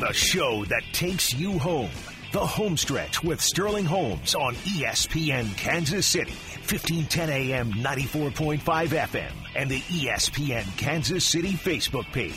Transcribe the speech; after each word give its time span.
The 0.00 0.12
show 0.12 0.64
that 0.64 0.82
takes 0.92 1.32
you 1.32 1.56
home. 1.56 1.90
The 2.32 2.44
Home 2.44 2.76
Stretch 2.76 3.22
with 3.22 3.40
Sterling 3.40 3.84
Holmes 3.84 4.34
on 4.34 4.56
ESPN 4.56 5.56
Kansas 5.56 6.04
City, 6.04 6.32
1510 6.68 7.30
AM, 7.30 7.72
94.5 7.74 8.58
FM, 8.88 9.30
and 9.54 9.70
the 9.70 9.78
ESPN 9.78 10.76
Kansas 10.76 11.24
City 11.24 11.52
Facebook 11.52 12.06
page. 12.06 12.34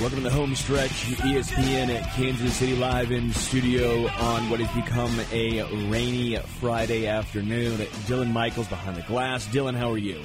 Welcome 0.00 0.18
to 0.18 0.24
the 0.24 0.30
home 0.30 0.54
stretch, 0.54 0.90
ESPN 0.90 1.88
at 1.88 2.10
Kansas 2.10 2.56
City 2.56 2.76
live 2.76 3.10
in 3.10 3.32
studio 3.32 4.06
on 4.06 4.50
what 4.50 4.60
has 4.60 4.84
become 4.84 5.18
a 5.32 5.62
rainy 5.90 6.36
Friday 6.60 7.06
afternoon. 7.06 7.78
Dylan 8.06 8.32
Michaels 8.32 8.68
behind 8.68 8.98
the 8.98 9.02
glass. 9.02 9.46
Dylan, 9.48 9.74
how 9.74 9.90
are 9.90 9.98
you? 9.98 10.22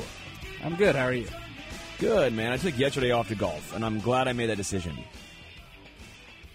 I'm 0.64 0.76
good. 0.76 0.96
How 0.96 1.08
are 1.08 1.14
you? 1.14 1.28
Good, 2.00 2.32
man. 2.32 2.54
I 2.54 2.58
took 2.58 2.78
yesterday 2.78 3.12
off 3.12 3.28
to 3.28 3.36
golf, 3.36 3.76
and 3.76 3.84
I'm 3.84 4.00
glad 4.00 4.30
I 4.30 4.34
made 4.34 4.50
that 4.50 4.56
decision. 4.56 4.98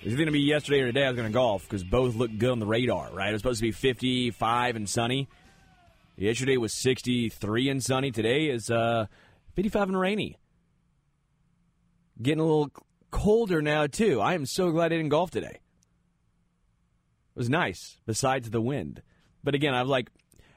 It 0.00 0.06
was 0.06 0.14
going 0.14 0.26
to 0.26 0.32
be 0.32 0.40
yesterday 0.40 0.80
or 0.80 0.86
today 0.86 1.04
I 1.04 1.08
was 1.08 1.16
going 1.16 1.28
to 1.28 1.32
golf 1.32 1.64
because 1.64 1.84
both 1.84 2.14
looked 2.14 2.38
good 2.38 2.50
on 2.50 2.58
the 2.58 2.66
radar, 2.66 3.12
right? 3.12 3.28
It 3.28 3.32
was 3.32 3.42
supposed 3.42 3.60
to 3.60 3.66
be 3.66 3.72
55 3.72 4.76
and 4.76 4.88
sunny. 4.88 5.28
Yesterday 6.16 6.56
was 6.56 6.72
63 6.72 7.68
and 7.68 7.84
sunny. 7.84 8.10
Today 8.10 8.46
is 8.46 8.70
uh, 8.70 9.06
55 9.56 9.88
and 9.88 10.00
rainy. 10.00 10.38
Getting 12.22 12.40
a 12.40 12.44
little 12.44 12.72
colder 13.10 13.60
now, 13.60 13.86
too. 13.88 14.22
I 14.22 14.32
am 14.32 14.46
so 14.46 14.70
glad 14.70 14.86
I 14.86 14.96
didn't 14.96 15.10
golf 15.10 15.30
today. 15.30 15.60
It 17.34 17.36
was 17.36 17.50
nice, 17.50 17.98
besides 18.06 18.48
the 18.48 18.62
wind. 18.62 19.02
But 19.44 19.54
again, 19.54 19.74
I'm 19.74 19.86
like, 19.86 20.08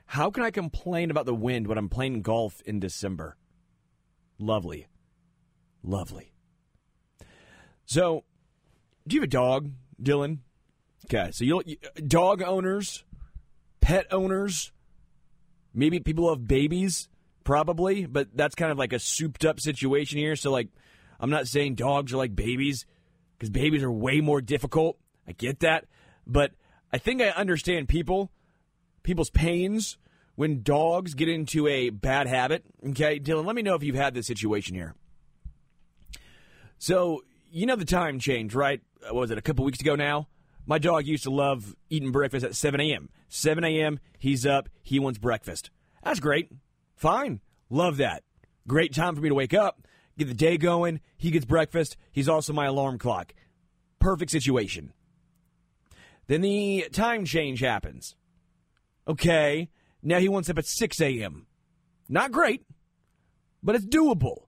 how 0.06 0.32
can 0.32 0.44
I 0.44 0.52
complain 0.52 1.12
about 1.12 1.26
the 1.26 1.36
wind 1.36 1.68
when 1.68 1.78
I'm 1.78 1.90
playing 1.90 2.22
golf 2.22 2.62
in 2.66 2.80
December? 2.80 3.36
Lovely. 4.42 4.88
Lovely. 5.84 6.34
So, 7.86 8.24
do 9.08 9.16
you 9.16 9.22
have 9.22 9.28
a 9.28 9.32
dog, 9.32 9.72
Dylan? 10.02 10.40
Okay, 11.06 11.32
so 11.32 11.44
you 11.44 11.62
dog 12.08 12.42
owners, 12.42 13.04
pet 13.82 14.08
owners, 14.12 14.72
maybe 15.74 16.00
people 16.00 16.30
have 16.30 16.48
babies, 16.48 17.10
probably, 17.44 18.06
but 18.06 18.30
that's 18.34 18.56
kind 18.56 18.72
of 18.72 18.78
like 18.78 18.94
a 18.94 19.00
souped 19.00 19.46
up 19.46 19.60
situation 19.60 20.18
here. 20.18 20.36
So, 20.36 20.52
like, 20.52 20.70
I'm 21.20 21.30
not 21.30 21.48
saying 21.48 21.76
dogs 21.76 22.14
are 22.14 22.18
like 22.18 22.36
babies 22.36 22.86
because 23.38 23.50
babies 23.50 23.84
are 23.84 23.92
way 23.92 24.22
more 24.22 24.42
difficult. 24.42 24.98
I 25.28 25.34
get 25.34 25.60
that, 25.60 25.86
but 26.26 26.52
I 26.92 26.98
think 26.98 27.22
I 27.22 27.30
understand 27.30 27.90
people, 27.90 28.32
people's 29.04 29.30
pains 29.30 29.98
when 30.42 30.64
dogs 30.64 31.14
get 31.14 31.30
into 31.30 31.68
a 31.68 31.92
bad 31.92 32.26
habit. 32.26 32.64
Okay, 32.90 33.20
Dylan, 33.20 33.46
let 33.46 33.56
me 33.56 33.62
know 33.62 33.76
if 33.76 33.84
you've 33.84 33.96
had 33.96 34.16
this 34.16 34.26
situation 34.26 34.74
here. 34.74 34.96
So, 36.80 37.24
you 37.52 37.68
know 37.68 37.76
the 37.76 37.86
time 37.86 38.18
change, 38.18 38.56
right? 38.56 38.82
Uh, 39.04 39.14
What 39.14 39.22
was 39.22 39.30
it, 39.30 39.38
a 39.38 39.42
couple 39.44 39.64
weeks 39.66 39.80
ago 39.82 39.96
now? 39.96 40.30
My 40.66 40.80
dog 40.80 41.06
used 41.06 41.26
to 41.26 41.30
love 41.30 41.76
eating 41.92 42.12
breakfast 42.12 42.44
at 42.44 42.56
7 42.56 42.82
a.m. 42.82 43.10
7 43.30 43.64
a.m., 43.64 44.00
he's 44.18 44.44
up, 44.44 44.68
he 44.82 44.98
wants 44.98 45.20
breakfast. 45.20 45.70
That's 46.04 46.20
great. 46.20 46.50
Fine. 46.96 47.42
Love 47.70 47.98
that. 47.98 48.24
Great 48.68 48.96
time 48.96 49.14
for 49.14 49.22
me 49.22 49.30
to 49.30 49.36
wake 49.36 49.54
up, 49.54 49.88
get 50.18 50.28
the 50.28 50.34
day 50.34 50.58
going. 50.58 51.02
He 51.18 51.30
gets 51.30 51.46
breakfast. 51.46 51.98
He's 52.12 52.28
also 52.28 52.52
my 52.52 52.66
alarm 52.66 52.98
clock. 52.98 53.36
Perfect 54.00 54.32
situation. 54.32 54.92
Then 56.26 56.42
the 56.42 56.88
time 56.92 57.26
change 57.26 57.60
happens. 57.60 58.16
Okay, 59.08 59.70
now 60.02 60.20
he 60.20 60.30
wants 60.30 60.50
up 60.50 60.58
at 60.58 60.66
6 60.66 61.02
a.m. 61.02 61.46
Not 62.10 62.32
great, 62.32 62.66
but 63.64 63.76
it's 63.76 63.86
doable, 63.86 64.48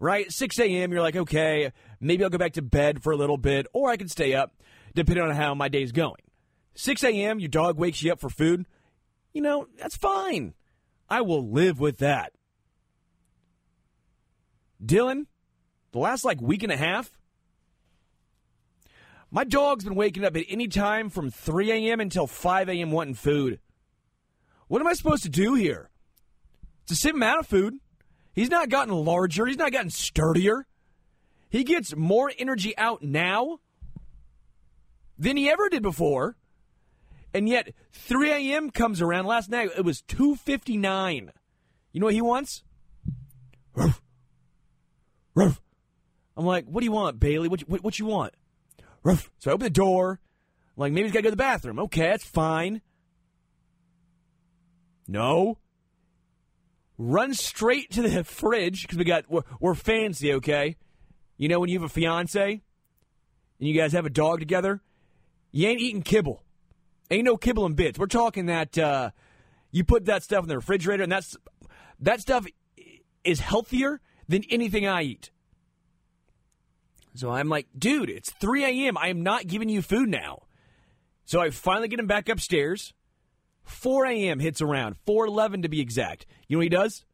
right? 0.00 0.30
6 0.30 0.58
a.m., 0.58 0.92
you're 0.92 1.02
like, 1.02 1.16
okay, 1.16 1.72
maybe 2.00 2.24
I'll 2.24 2.30
go 2.30 2.38
back 2.38 2.54
to 2.54 2.62
bed 2.62 3.02
for 3.02 3.12
a 3.12 3.16
little 3.16 3.36
bit, 3.36 3.66
or 3.72 3.90
I 3.90 3.96
can 3.96 4.08
stay 4.08 4.34
up, 4.34 4.54
depending 4.94 5.24
on 5.24 5.34
how 5.34 5.54
my 5.54 5.68
day's 5.68 5.92
going. 5.92 6.22
6 6.74 7.04
a.m., 7.04 7.38
your 7.38 7.48
dog 7.48 7.78
wakes 7.78 8.02
you 8.02 8.12
up 8.12 8.20
for 8.20 8.28
food. 8.28 8.66
You 9.32 9.42
know, 9.42 9.68
that's 9.78 9.96
fine. 9.96 10.54
I 11.08 11.20
will 11.20 11.48
live 11.48 11.78
with 11.78 11.98
that. 11.98 12.32
Dylan, 14.84 15.26
the 15.92 15.98
last 15.98 16.24
like 16.24 16.40
week 16.40 16.62
and 16.62 16.72
a 16.72 16.76
half, 16.76 17.10
my 19.30 19.44
dog's 19.44 19.84
been 19.84 19.94
waking 19.94 20.24
up 20.24 20.36
at 20.36 20.44
any 20.48 20.68
time 20.68 21.10
from 21.10 21.30
3 21.30 21.72
a.m. 21.72 22.00
until 22.00 22.26
5 22.26 22.68
a.m. 22.68 22.90
wanting 22.90 23.14
food. 23.14 23.60
What 24.74 24.80
am 24.80 24.88
I 24.88 24.94
supposed 24.94 25.22
to 25.22 25.28
do 25.28 25.54
here? 25.54 25.88
To 26.86 26.96
sit 26.96 27.14
him 27.14 27.22
out 27.22 27.38
of 27.38 27.46
food? 27.46 27.74
He's 28.32 28.50
not 28.50 28.70
gotten 28.70 28.92
larger. 28.92 29.46
He's 29.46 29.56
not 29.56 29.70
gotten 29.70 29.88
sturdier. 29.88 30.66
He 31.48 31.62
gets 31.62 31.94
more 31.94 32.32
energy 32.40 32.76
out 32.76 33.00
now 33.00 33.60
than 35.16 35.36
he 35.36 35.48
ever 35.48 35.68
did 35.68 35.84
before. 35.84 36.34
And 37.32 37.48
yet 37.48 37.72
3 37.92 38.32
a.m. 38.32 38.70
comes 38.70 39.00
around. 39.00 39.26
Last 39.26 39.48
night 39.48 39.70
it 39.78 39.84
was 39.84 40.02
2:59. 40.02 41.30
You 41.92 42.00
know 42.00 42.06
what 42.06 42.14
he 42.14 42.20
wants? 42.20 42.64
Ruff. 43.76 44.02
Ruff. 45.36 45.62
I'm 46.36 46.46
like, 46.46 46.66
what 46.66 46.80
do 46.80 46.84
you 46.84 46.90
want, 46.90 47.20
Bailey? 47.20 47.46
What 47.46 47.60
what, 47.68 47.84
what 47.84 48.00
you 48.00 48.06
want? 48.06 48.34
Ruff. 49.04 49.30
So 49.38 49.52
I 49.52 49.54
open 49.54 49.66
the 49.66 49.70
door. 49.70 50.18
I'm 50.76 50.80
like, 50.80 50.92
maybe 50.92 51.06
he's 51.06 51.12
got 51.12 51.20
to 51.20 51.22
go 51.22 51.28
to 51.28 51.36
the 51.36 51.36
bathroom. 51.36 51.78
Okay, 51.78 52.08
that's 52.08 52.24
fine. 52.24 52.82
No. 55.06 55.58
Run 56.96 57.34
straight 57.34 57.90
to 57.92 58.02
the 58.02 58.24
fridge 58.24 58.82
because 58.82 58.98
we 58.98 59.04
got 59.04 59.28
we're, 59.28 59.42
we're 59.60 59.74
fancy, 59.74 60.32
okay? 60.34 60.76
You 61.36 61.48
know 61.48 61.58
when 61.60 61.68
you 61.68 61.78
have 61.80 61.90
a 61.90 61.92
fiance 61.92 62.62
and 63.58 63.68
you 63.68 63.74
guys 63.74 63.92
have 63.92 64.06
a 64.06 64.10
dog 64.10 64.38
together, 64.38 64.80
you 65.50 65.68
ain't 65.68 65.80
eating 65.80 66.02
kibble. 66.02 66.42
Ain't 67.10 67.24
no 67.24 67.36
kibble 67.36 67.66
and 67.66 67.76
bits. 67.76 67.98
We're 67.98 68.06
talking 68.06 68.46
that 68.46 68.78
uh, 68.78 69.10
you 69.70 69.84
put 69.84 70.06
that 70.06 70.22
stuff 70.22 70.44
in 70.44 70.48
the 70.48 70.56
refrigerator, 70.56 71.02
and 71.02 71.12
that's 71.12 71.36
that 72.00 72.20
stuff 72.20 72.46
is 73.24 73.40
healthier 73.40 74.00
than 74.28 74.44
anything 74.50 74.86
I 74.86 75.02
eat. 75.02 75.30
So 77.14 77.30
I'm 77.30 77.48
like, 77.48 77.68
dude, 77.76 78.10
it's 78.10 78.30
3 78.30 78.64
a.m. 78.64 78.98
I 78.98 79.08
am 79.08 79.22
not 79.22 79.46
giving 79.46 79.68
you 79.68 79.82
food 79.82 80.08
now. 80.08 80.42
So 81.24 81.40
I 81.40 81.50
finally 81.50 81.88
get 81.88 82.00
him 82.00 82.06
back 82.06 82.28
upstairs. 82.28 82.92
4 83.64 84.06
a.m. 84.06 84.40
hits 84.40 84.60
around, 84.60 84.96
4:11 85.06 85.62
to 85.62 85.68
be 85.68 85.80
exact. 85.80 86.26
You 86.48 86.56
know 86.56 86.58
what 86.58 86.64
he 86.64 86.68
does? 86.68 87.04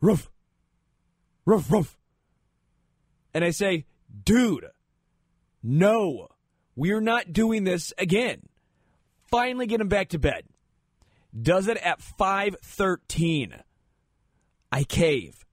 Ruff, 0.00 0.30
ruff, 1.44 1.70
ruff. 1.70 1.98
And 3.34 3.44
I 3.44 3.50
say, 3.50 3.86
dude, 4.24 4.66
no, 5.62 6.28
we're 6.74 7.00
not 7.00 7.32
doing 7.32 7.64
this 7.64 7.92
again. 7.98 8.48
Finally 9.30 9.66
get 9.66 9.80
him 9.80 9.88
back 9.88 10.10
to 10.10 10.18
bed. 10.18 10.44
Does 11.38 11.68
it 11.68 11.76
at 11.78 12.00
5:13. 12.00 13.62
I 14.72 14.84
cave. 14.84 15.44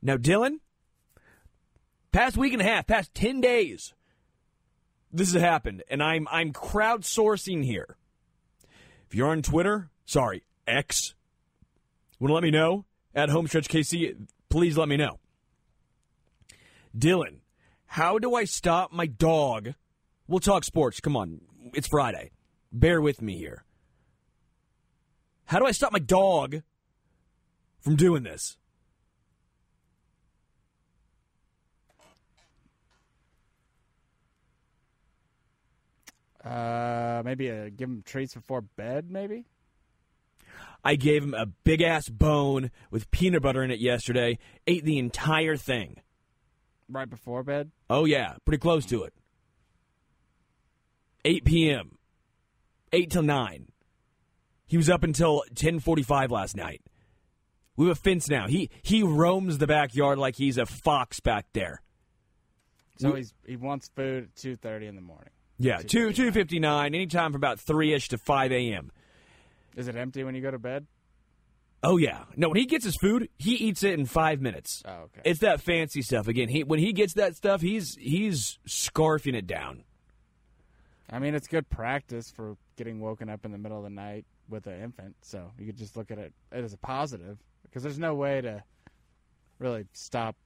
Now, 0.00 0.16
Dylan, 0.16 0.58
past 2.10 2.36
week 2.36 2.52
and 2.52 2.60
a 2.60 2.64
half, 2.64 2.86
past 2.86 3.14
10 3.14 3.40
days, 3.40 3.94
this 5.12 5.32
has 5.32 5.42
happened, 5.42 5.82
and 5.88 6.02
I'm 6.02 6.26
I'm 6.30 6.52
crowdsourcing 6.52 7.64
here. 7.64 7.96
If 9.12 9.16
you're 9.16 9.28
on 9.28 9.42
Twitter, 9.42 9.90
sorry, 10.06 10.42
X, 10.66 11.14
want 12.18 12.30
to 12.30 12.34
let 12.34 12.42
me 12.42 12.50
know 12.50 12.86
at 13.14 13.28
Homestretch 13.28 13.68
KC, 13.68 14.26
please 14.48 14.78
let 14.78 14.88
me 14.88 14.96
know. 14.96 15.18
Dylan, 16.96 17.40
how 17.84 18.18
do 18.18 18.34
I 18.34 18.44
stop 18.44 18.90
my 18.90 19.04
dog? 19.04 19.74
We'll 20.26 20.40
talk 20.40 20.64
sports. 20.64 20.98
Come 21.00 21.14
on, 21.14 21.42
it's 21.74 21.88
Friday. 21.88 22.30
Bear 22.72 23.02
with 23.02 23.20
me 23.20 23.36
here. 23.36 23.64
How 25.44 25.58
do 25.58 25.66
I 25.66 25.72
stop 25.72 25.92
my 25.92 25.98
dog 25.98 26.62
from 27.80 27.96
doing 27.96 28.22
this? 28.22 28.56
Uh, 36.44 37.22
maybe 37.24 37.50
uh 37.50 37.68
give 37.74 37.88
him 37.88 38.02
treats 38.04 38.34
before 38.34 38.60
bed. 38.62 39.10
Maybe. 39.10 39.44
I 40.84 40.96
gave 40.96 41.22
him 41.22 41.34
a 41.34 41.46
big 41.46 41.80
ass 41.80 42.08
bone 42.08 42.70
with 42.90 43.10
peanut 43.12 43.42
butter 43.42 43.62
in 43.62 43.70
it 43.70 43.78
yesterday. 43.78 44.38
Ate 44.66 44.84
the 44.84 44.98
entire 44.98 45.56
thing. 45.56 46.00
Right 46.88 47.08
before 47.08 47.44
bed. 47.44 47.70
Oh 47.88 48.04
yeah, 48.04 48.34
pretty 48.44 48.58
close 48.58 48.84
to 48.86 49.04
it. 49.04 49.14
8 51.24 51.44
p.m. 51.44 51.98
8 52.92 53.10
till 53.10 53.22
9. 53.22 53.68
He 54.66 54.76
was 54.76 54.90
up 54.90 55.04
until 55.04 55.44
10:45 55.54 56.30
last 56.30 56.56
night. 56.56 56.82
We 57.76 57.86
have 57.86 57.96
a 57.96 58.00
fence 58.00 58.28
now. 58.28 58.48
He 58.48 58.70
he 58.82 59.02
roams 59.02 59.58
the 59.58 59.66
backyard 59.66 60.18
like 60.18 60.36
he's 60.36 60.58
a 60.58 60.66
fox 60.66 61.20
back 61.20 61.46
there. 61.52 61.80
So 62.98 63.12
We- 63.12 63.18
he's 63.18 63.34
he 63.46 63.56
wants 63.56 63.88
food 63.94 64.24
at 64.24 64.36
two 64.36 64.56
thirty 64.56 64.86
in 64.86 64.94
the 64.96 65.00
morning. 65.00 65.30
Yeah, 65.58 65.78
two 65.78 66.12
two 66.12 66.32
fifty 66.32 66.58
nine. 66.58 66.94
Anytime 66.94 67.32
from 67.32 67.40
about 67.40 67.60
three 67.60 67.92
ish 67.92 68.08
to 68.08 68.18
five 68.18 68.52
a.m. 68.52 68.90
Is 69.76 69.88
it 69.88 69.96
empty 69.96 70.24
when 70.24 70.34
you 70.34 70.42
go 70.42 70.50
to 70.50 70.58
bed? 70.58 70.86
Oh 71.84 71.96
yeah, 71.96 72.24
no. 72.36 72.48
When 72.48 72.58
he 72.58 72.66
gets 72.66 72.84
his 72.84 72.96
food, 72.96 73.28
he 73.38 73.54
eats 73.54 73.82
it 73.82 73.98
in 73.98 74.06
five 74.06 74.40
minutes. 74.40 74.82
Oh, 74.84 75.04
okay. 75.04 75.22
It's 75.24 75.40
that 75.40 75.60
fancy 75.60 76.02
stuff 76.02 76.28
again. 76.28 76.48
He 76.48 76.62
when 76.62 76.78
he 76.78 76.92
gets 76.92 77.14
that 77.14 77.36
stuff, 77.36 77.60
he's 77.60 77.96
he's 77.96 78.58
scarfing 78.66 79.34
it 79.34 79.46
down. 79.46 79.84
I 81.10 81.18
mean, 81.18 81.34
it's 81.34 81.46
good 81.46 81.68
practice 81.68 82.30
for 82.30 82.56
getting 82.76 83.00
woken 83.00 83.28
up 83.28 83.44
in 83.44 83.52
the 83.52 83.58
middle 83.58 83.76
of 83.78 83.84
the 83.84 83.90
night 83.90 84.24
with 84.48 84.66
an 84.66 84.80
infant. 84.80 85.16
So 85.22 85.50
you 85.58 85.66
could 85.66 85.76
just 85.76 85.96
look 85.96 86.10
at 86.10 86.18
it, 86.18 86.32
it 86.52 86.64
as 86.64 86.72
a 86.72 86.78
positive 86.78 87.38
because 87.64 87.82
there's 87.82 87.98
no 87.98 88.14
way 88.14 88.40
to 88.40 88.62
really 89.58 89.86
stop 89.92 90.36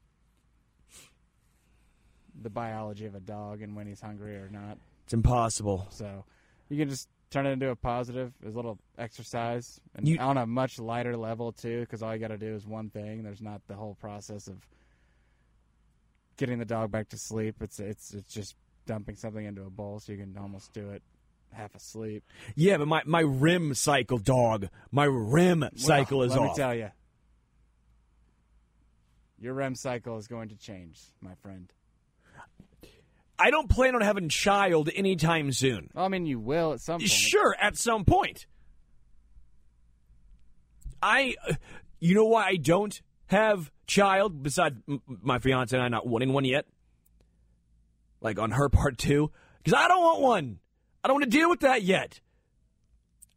the 2.43 2.50
biology 2.50 3.06
of 3.06 3.14
a 3.14 3.20
dog 3.20 3.62
and 3.62 3.76
when 3.76 3.87
he's 3.87 4.00
hungry 4.00 4.37
or 4.37 4.49
not. 4.50 4.79
It's 5.06 5.14
impossible. 5.14 5.87
So 5.91 6.25
you 6.69 6.76
can 6.76 6.88
just 6.88 7.08
turn 7.31 7.47
it 7.47 7.53
into 7.53 7.70
a 7.70 7.76
positive, 7.76 8.32
as 8.44 8.55
a 8.55 8.56
little 8.56 8.79
exercise, 8.99 9.81
and 9.94 10.06
You- 10.06 10.19
on 10.19 10.37
a 10.37 10.47
much 10.47 10.79
lighter 10.79 11.17
level 11.17 11.53
too, 11.53 11.81
because 11.81 12.03
all 12.03 12.12
you 12.12 12.20
got 12.20 12.29
to 12.29 12.38
do 12.38 12.55
is 12.55 12.67
one 12.67 12.91
thing. 12.91 13.23
There's 13.23 13.41
not 13.41 13.64
the 13.69 13.75
whole 13.75 13.94
process 13.94 14.49
of 14.49 14.69
getting 16.37 16.58
the 16.58 16.64
dog 16.64 16.91
back 16.91 17.08
to 17.11 17.19
sleep. 17.19 17.62
It's 17.62 17.79
it's 17.81 18.12
it's 18.14 18.32
just 18.35 18.56
dumping 18.87 19.14
something 19.17 19.44
into 19.44 19.62
a 19.64 19.70
bowl, 19.70 20.00
so 20.00 20.12
you 20.12 20.19
can 20.19 20.37
almost 20.37 20.73
do 20.73 20.91
it 20.91 21.03
half 21.53 21.75
asleep. 21.75 22.25
Yeah, 22.56 22.76
but 22.79 22.88
my 22.88 23.03
my 23.06 23.23
REM 23.23 23.75
cycle, 23.75 24.19
dog. 24.19 24.69
My 24.91 25.06
REM 25.06 25.69
cycle 25.76 26.19
Well, 26.19 26.26
is 26.26 26.32
let 26.32 26.41
off. 26.41 26.56
me 26.56 26.62
tell 26.62 26.75
you, 26.75 26.91
your 29.38 29.55
REM 29.55 29.75
cycle 29.76 30.17
is 30.19 30.26
going 30.26 30.49
to 30.49 30.56
change, 30.56 31.00
my 31.20 31.35
friend. 31.37 31.73
I 33.38 33.50
don't 33.50 33.68
plan 33.68 33.94
on 33.94 34.00
having 34.00 34.24
a 34.24 34.28
child 34.28 34.88
anytime 34.94 35.52
soon. 35.52 35.90
Well, 35.94 36.04
I 36.04 36.08
mean, 36.08 36.26
you 36.26 36.38
will 36.38 36.72
at 36.72 36.80
some 36.80 37.00
point. 37.00 37.10
Sure, 37.10 37.54
at 37.60 37.76
some 37.76 38.04
point. 38.04 38.46
I, 41.02 41.34
you 42.00 42.14
know 42.14 42.24
why 42.24 42.46
I 42.46 42.56
don't 42.56 43.00
have 43.26 43.70
child 43.86 44.42
besides 44.42 44.76
m- 44.88 45.02
my 45.06 45.38
fiance 45.38 45.76
and 45.76 45.84
I 45.84 45.88
not 45.88 46.06
wanting 46.06 46.32
one 46.32 46.44
yet. 46.44 46.66
Like 48.20 48.38
on 48.38 48.50
her 48.52 48.68
part 48.68 48.96
too, 48.98 49.30
because 49.62 49.78
I 49.78 49.88
don't 49.88 50.02
want 50.02 50.20
one. 50.20 50.58
I 51.04 51.08
don't 51.08 51.16
want 51.16 51.24
to 51.24 51.38
deal 51.38 51.50
with 51.50 51.60
that 51.60 51.82
yet. 51.82 52.20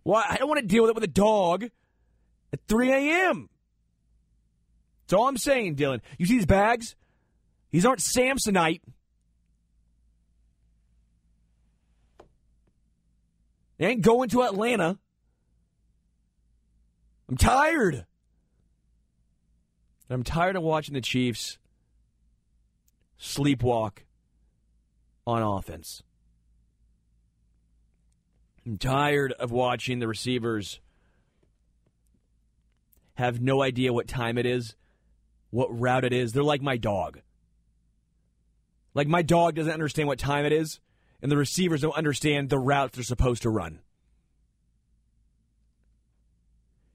Why? 0.03 0.23
I 0.27 0.37
don't 0.37 0.47
want 0.47 0.61
to 0.61 0.65
deal 0.65 0.83
with 0.83 0.91
it 0.91 0.95
with 0.95 1.03
a 1.03 1.07
dog 1.07 1.65
at 2.53 2.59
3 2.67 2.91
a.m. 2.91 3.49
That's 5.03 5.13
all 5.19 5.27
I'm 5.27 5.37
saying, 5.37 5.75
Dylan. 5.75 5.99
You 6.17 6.25
see 6.25 6.37
these 6.37 6.45
bags? 6.45 6.95
These 7.71 7.85
aren't 7.85 7.99
Samsonite. 7.99 8.81
They 13.79 13.87
ain't 13.87 14.01
going 14.01 14.29
to 14.29 14.43
Atlanta. 14.43 14.99
I'm 17.29 17.37
tired. 17.37 18.05
I'm 20.09 20.23
tired 20.23 20.55
of 20.55 20.63
watching 20.63 20.95
the 20.95 21.01
Chiefs 21.01 21.57
sleepwalk 23.19 23.99
on 25.25 25.41
offense. 25.41 26.03
I'm 28.65 28.77
tired 28.77 29.31
of 29.33 29.51
watching 29.51 29.99
the 29.99 30.07
receivers 30.07 30.81
have 33.13 33.41
no 33.41 33.61
idea 33.61 33.93
what 33.93 34.07
time 34.07 34.37
it 34.37 34.45
is, 34.45 34.75
what 35.51 35.67
route 35.79 36.03
it 36.03 36.13
is. 36.13 36.33
They're 36.33 36.43
like 36.43 36.61
my 36.61 36.77
dog. 36.77 37.19
Like 38.93 39.07
my 39.07 39.21
dog 39.21 39.55
doesn't 39.55 39.71
understand 39.71 40.07
what 40.07 40.19
time 40.19 40.45
it 40.45 40.51
is, 40.51 40.79
and 41.21 41.31
the 41.31 41.37
receivers 41.37 41.81
don't 41.81 41.95
understand 41.95 42.49
the 42.49 42.59
routes 42.59 42.95
they're 42.95 43.03
supposed 43.03 43.41
to 43.43 43.49
run. 43.49 43.79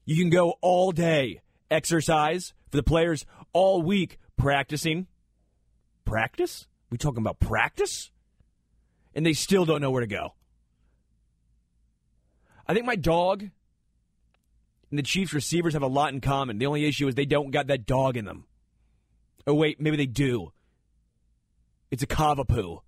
You 0.05 0.15
can 0.17 0.29
go 0.29 0.55
all 0.61 0.91
day, 0.91 1.41
exercise 1.71 2.53
for 2.69 2.77
the 2.77 2.83
players 2.83 3.25
all 3.53 3.81
week 3.81 4.19
practicing. 4.37 5.07
Practice? 6.05 6.67
We 6.89 6.97
talking 6.97 7.23
about 7.23 7.39
practice? 7.39 8.11
And 9.15 9.25
they 9.25 9.33
still 9.33 9.65
don't 9.65 9.81
know 9.81 9.91
where 9.91 10.01
to 10.01 10.07
go. 10.07 10.33
I 12.67 12.73
think 12.73 12.85
my 12.85 12.95
dog 12.95 13.41
and 13.41 14.99
the 14.99 15.03
Chiefs 15.03 15.33
receivers 15.33 15.73
have 15.73 15.81
a 15.81 15.87
lot 15.87 16.13
in 16.13 16.21
common. 16.21 16.57
The 16.57 16.67
only 16.67 16.85
issue 16.85 17.07
is 17.07 17.15
they 17.15 17.25
don't 17.25 17.51
got 17.51 17.67
that 17.67 17.85
dog 17.85 18.17
in 18.17 18.25
them. 18.25 18.45
Oh 19.47 19.53
wait, 19.53 19.79
maybe 19.79 19.97
they 19.97 20.05
do. 20.05 20.51
It's 21.91 22.03
a 22.03 22.07
cavapoo. 22.07 22.81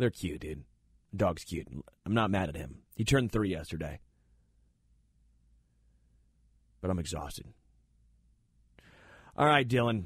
They're 0.00 0.08
cute, 0.08 0.40
dude. 0.40 0.64
Dog's 1.14 1.44
cute. 1.44 1.68
I'm 2.06 2.14
not 2.14 2.30
mad 2.30 2.48
at 2.48 2.56
him. 2.56 2.78
He 2.96 3.04
turned 3.04 3.30
three 3.30 3.50
yesterday. 3.50 4.00
But 6.80 6.90
I'm 6.90 6.98
exhausted. 6.98 7.44
All 9.36 9.44
right, 9.44 9.68
Dylan. 9.68 10.04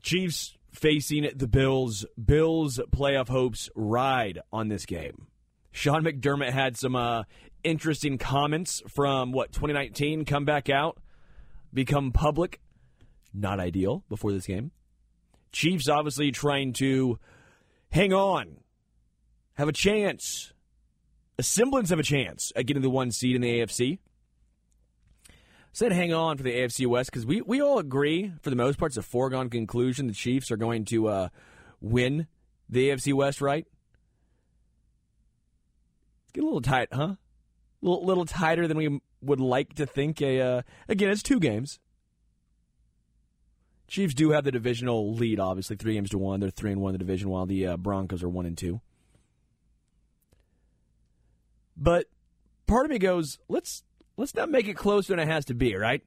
Chiefs 0.00 0.56
facing 0.72 1.28
the 1.36 1.46
Bills. 1.46 2.06
Bills 2.22 2.80
playoff 2.90 3.28
hopes 3.28 3.68
ride 3.74 4.38
on 4.50 4.68
this 4.68 4.86
game. 4.86 5.26
Sean 5.72 6.04
McDermott 6.04 6.52
had 6.52 6.78
some 6.78 6.96
uh, 6.96 7.24
interesting 7.62 8.16
comments 8.16 8.82
from 8.88 9.32
what 9.32 9.52
2019 9.52 10.24
come 10.24 10.46
back 10.46 10.70
out, 10.70 10.96
become 11.74 12.12
public. 12.12 12.60
Not 13.34 13.60
ideal 13.60 14.04
before 14.08 14.32
this 14.32 14.46
game. 14.46 14.70
Chiefs 15.52 15.86
obviously 15.86 16.30
trying 16.30 16.72
to 16.74 17.18
hang 17.90 18.14
on, 18.14 18.60
have 19.58 19.68
a 19.68 19.72
chance, 19.72 20.52
a 21.36 21.42
semblance 21.42 21.90
of 21.90 21.98
a 21.98 22.04
chance 22.04 22.52
at 22.54 22.66
getting 22.66 22.82
the 22.82 22.88
one 22.88 23.10
seed 23.10 23.34
in 23.34 23.42
the 23.42 23.58
AFC. 23.58 23.98
Said 25.72 25.92
hang 25.92 26.14
on 26.14 26.36
for 26.36 26.44
the 26.44 26.52
AFC 26.52 26.86
West 26.86 27.10
because 27.10 27.26
we, 27.26 27.42
we 27.42 27.60
all 27.60 27.78
agree, 27.78 28.32
for 28.40 28.50
the 28.50 28.56
most 28.56 28.78
part, 28.78 28.90
it's 28.90 28.96
a 28.96 29.02
foregone 29.02 29.50
conclusion 29.50 30.06
the 30.06 30.12
Chiefs 30.12 30.50
are 30.50 30.56
going 30.56 30.84
to 30.86 31.08
uh, 31.08 31.28
win 31.80 32.28
the 32.68 32.88
AFC 32.88 33.12
West, 33.12 33.40
right? 33.40 33.66
It's 36.22 36.32
getting 36.32 36.46
a 36.48 36.50
little 36.50 36.62
tight, 36.62 36.88
huh? 36.92 37.02
A 37.02 37.18
little, 37.82 38.06
little 38.06 38.24
tighter 38.26 38.68
than 38.68 38.76
we 38.76 39.00
would 39.20 39.40
like 39.40 39.74
to 39.74 39.86
think. 39.86 40.22
A 40.22 40.40
uh, 40.40 40.62
Again, 40.88 41.10
it's 41.10 41.22
two 41.22 41.40
games. 41.40 41.80
Chiefs 43.88 44.14
do 44.14 44.30
have 44.30 44.44
the 44.44 44.52
divisional 44.52 45.14
lead, 45.14 45.40
obviously, 45.40 45.76
three 45.76 45.94
games 45.94 46.10
to 46.10 46.18
one. 46.18 46.40
They're 46.40 46.50
three 46.50 46.72
and 46.72 46.80
one 46.80 46.90
in 46.90 46.98
the 46.98 47.04
division, 47.04 47.28
while 47.28 47.46
the 47.46 47.66
uh, 47.66 47.76
Broncos 47.76 48.22
are 48.22 48.28
one 48.28 48.46
and 48.46 48.56
two. 48.56 48.80
But 51.78 52.06
part 52.66 52.84
of 52.84 52.90
me 52.90 52.98
goes, 52.98 53.38
let's 53.48 53.84
let's 54.16 54.34
not 54.34 54.50
make 54.50 54.66
it 54.66 54.76
closer 54.76 55.14
than 55.14 55.20
it 55.20 55.32
has 55.32 55.44
to 55.46 55.54
be, 55.54 55.74
right? 55.76 56.02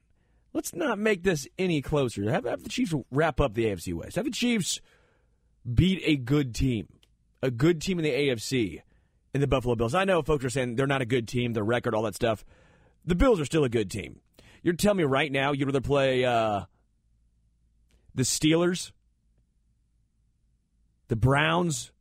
Let's 0.52 0.74
not 0.74 0.98
make 0.98 1.22
this 1.22 1.48
any 1.58 1.80
closer. 1.80 2.30
Have, 2.30 2.44
have 2.44 2.62
the 2.62 2.68
Chiefs 2.68 2.92
wrap 3.10 3.40
up 3.40 3.54
the 3.54 3.64
AFC 3.64 3.94
West. 3.94 4.16
Have 4.16 4.26
the 4.26 4.30
Chiefs 4.30 4.82
beat 5.74 6.02
a 6.04 6.16
good 6.16 6.54
team, 6.54 6.88
a 7.42 7.50
good 7.50 7.80
team 7.80 7.98
in 7.98 8.04
the 8.04 8.10
AFC, 8.10 8.82
in 9.32 9.40
the 9.40 9.46
Buffalo 9.46 9.74
Bills. 9.74 9.94
I 9.94 10.04
know 10.04 10.20
folks 10.20 10.44
are 10.44 10.50
saying 10.50 10.76
they're 10.76 10.86
not 10.86 11.00
a 11.00 11.06
good 11.06 11.26
team, 11.26 11.54
their 11.54 11.64
record, 11.64 11.94
all 11.94 12.02
that 12.02 12.14
stuff. 12.14 12.44
The 13.06 13.14
Bills 13.14 13.40
are 13.40 13.46
still 13.46 13.64
a 13.64 13.70
good 13.70 13.90
team. 13.90 14.20
You're 14.62 14.74
telling 14.74 14.98
me 14.98 15.04
right 15.04 15.32
now 15.32 15.52
you'd 15.52 15.66
rather 15.66 15.80
play 15.80 16.24
uh, 16.24 16.62
the 18.14 18.22
Steelers, 18.24 18.92
the 21.08 21.16
Browns, 21.16 21.92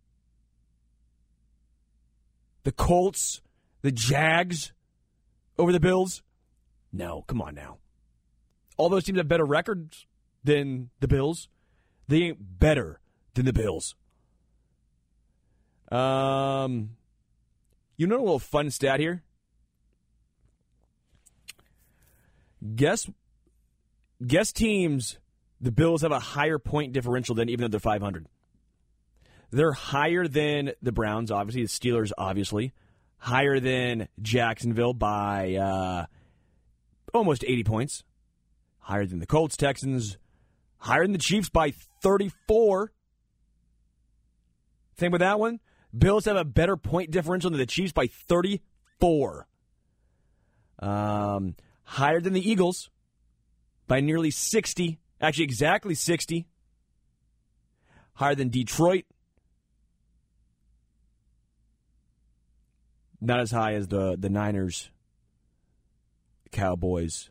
the 2.64 2.72
Colts, 2.74 3.42
the 3.82 3.92
Jags 3.92 4.74
over 5.58 5.72
the 5.72 5.80
Bills? 5.80 6.24
No, 6.94 7.24
come 7.28 7.42
on 7.42 7.56
now. 7.56 7.78
All 8.78 8.90
those 8.90 9.04
teams 9.04 9.18
have 9.18 9.28
better 9.28 9.46
records 9.46 10.06
than 10.44 10.90
the 11.00 11.08
Bills. 11.08 11.48
They 12.08 12.24
ain't 12.24 12.60
better 12.60 13.00
than 13.34 13.46
the 13.46 13.54
Bills. 13.54 13.96
Um, 15.92 16.92
you 17.98 18.08
know 18.08 18.18
a 18.18 18.20
little 18.20 18.40
fun 18.40 18.70
stat 18.70 19.00
here. 19.00 19.24
Guess, 22.76 23.10
guess 24.26 24.52
teams. 24.52 25.18
The 25.60 25.72
Bills 25.72 26.02
have 26.02 26.12
a 26.12 26.20
higher 26.20 26.58
point 26.58 26.92
differential 26.92 27.36
than 27.36 27.50
even 27.50 27.62
though 27.62 27.68
they're 27.68 27.80
500. 27.80 28.26
They're 29.52 29.74
higher 29.74 30.28
than 30.28 30.72
the 30.82 30.92
Browns, 30.92 31.30
obviously. 31.30 31.64
The 31.64 31.68
Steelers, 31.68 32.12
obviously. 32.18 32.74
Higher 33.22 33.60
than 33.60 34.08
Jacksonville 34.20 34.96
by 34.96 35.54
uh, 35.54 36.06
almost 37.14 37.44
80 37.46 37.64
points. 37.64 38.04
Higher 38.80 39.06
than 39.06 39.20
the 39.20 39.28
Colts, 39.28 39.56
Texans. 39.56 40.18
Higher 40.80 41.04
than 41.04 41.12
the 41.12 41.20
Chiefs 41.20 41.48
by 41.48 41.72
34. 42.02 42.92
Same 44.98 45.12
with 45.12 45.22
that 45.22 45.40
one. 45.40 45.60
Bills 45.96 46.26
have 46.26 46.36
a 46.36 46.44
better 46.44 46.76
point 46.76 47.12
differential 47.12 47.52
than 47.52 47.60
the 47.60 47.68
Chiefs 47.68 47.92
by 47.92 48.08
34. 48.08 49.48
Um, 50.80 51.56
higher 51.84 52.22
than 52.22 52.34
the 52.34 52.50
Eagles 52.50 52.90
by 53.88 54.02
nearly 54.02 54.32
60. 54.32 55.00
Actually, 55.22 55.44
exactly 55.44 55.94
60. 55.94 56.48
Higher 58.16 58.34
than 58.34 58.50
Detroit. 58.50 59.06
Not 63.22 63.40
as 63.40 63.52
high 63.52 63.76
as 63.76 63.88
the, 63.88 64.18
the 64.18 64.30
Niners 64.30 64.90
Cowboys, 66.52 67.30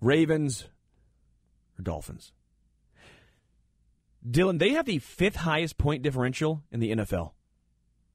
Ravens, 0.00 0.64
or 1.78 1.82
Dolphins. 1.82 2.32
Dylan, 4.28 4.58
they 4.58 4.70
have 4.70 4.86
the 4.86 4.98
fifth 4.98 5.36
highest 5.36 5.78
point 5.78 6.02
differential 6.02 6.64
in 6.72 6.80
the 6.80 6.90
NFL. 6.90 7.32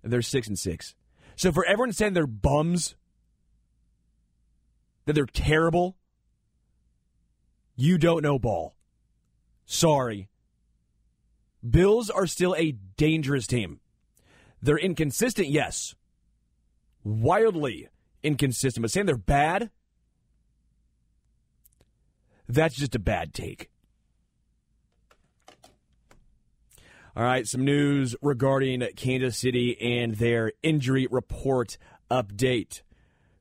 They're 0.03 0.21
six 0.21 0.47
and 0.47 0.59
six. 0.59 0.95
So 1.35 1.51
for 1.51 1.65
everyone 1.65 1.93
saying 1.93 2.13
they're 2.13 2.27
bums, 2.27 2.95
that 5.05 5.13
they're 5.13 5.25
terrible, 5.25 5.95
you 7.75 7.97
don't 7.97 8.23
know 8.23 8.37
ball. 8.37 8.75
Sorry. 9.65 10.29
Bills 11.67 12.09
are 12.09 12.27
still 12.27 12.55
a 12.57 12.73
dangerous 12.97 13.47
team. 13.47 13.79
They're 14.63 14.77
inconsistent, 14.77 15.49
yes. 15.49 15.93
Wildly 17.03 17.89
inconsistent. 18.23 18.81
But 18.81 18.91
saying 18.91 19.07
they're 19.07 19.17
bad, 19.17 19.69
that's 22.47 22.75
just 22.75 22.95
a 22.95 22.99
bad 22.99 23.33
take. 23.33 23.69
All 27.15 27.23
right, 27.23 27.45
some 27.45 27.65
news 27.65 28.15
regarding 28.21 28.87
Kansas 28.95 29.37
City 29.37 29.77
and 29.79 30.15
their 30.15 30.53
injury 30.63 31.07
report 31.11 31.77
update. 32.09 32.83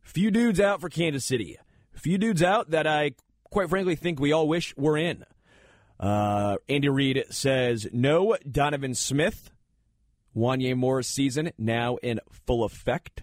Few 0.02 0.32
dudes 0.32 0.58
out 0.58 0.80
for 0.80 0.88
Kansas 0.88 1.24
City. 1.24 1.56
Few 1.92 2.18
dudes 2.18 2.42
out 2.42 2.70
that 2.70 2.88
I, 2.88 3.12
quite 3.44 3.70
frankly, 3.70 3.94
think 3.94 4.18
we 4.18 4.32
all 4.32 4.48
wish 4.48 4.76
were 4.76 4.98
in. 4.98 5.24
Uh, 6.00 6.56
Andy 6.68 6.88
Reid 6.88 7.26
says 7.30 7.86
no 7.92 8.36
Donovan 8.50 8.96
Smith. 8.96 9.52
Wanya 10.36 10.76
Morris 10.76 11.08
season 11.08 11.52
now 11.58 11.96
in 11.96 12.20
full 12.30 12.64
effect. 12.64 13.22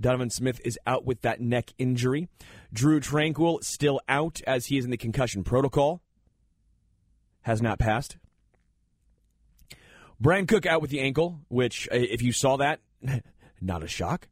Donovan 0.00 0.30
Smith 0.30 0.60
is 0.64 0.78
out 0.86 1.04
with 1.04 1.22
that 1.22 1.40
neck 1.40 1.72
injury. 1.78 2.28
Drue 2.72 3.00
Tranquill 3.00 3.62
still 3.64 4.00
out 4.08 4.40
as 4.46 4.66
he 4.66 4.78
is 4.78 4.84
in 4.84 4.90
the 4.90 4.96
concussion 4.96 5.42
protocol. 5.42 6.00
Has 7.42 7.62
not 7.62 7.78
passed. 7.78 8.16
Bryan 10.20 10.46
Cook 10.46 10.66
out 10.66 10.82
with 10.82 10.90
the 10.90 11.00
ankle, 11.00 11.40
which, 11.48 11.88
uh, 11.92 11.96
if 11.96 12.22
you 12.22 12.32
saw 12.32 12.56
that, 12.56 12.80
not 13.60 13.82
a 13.82 13.88
shock. 13.88 14.28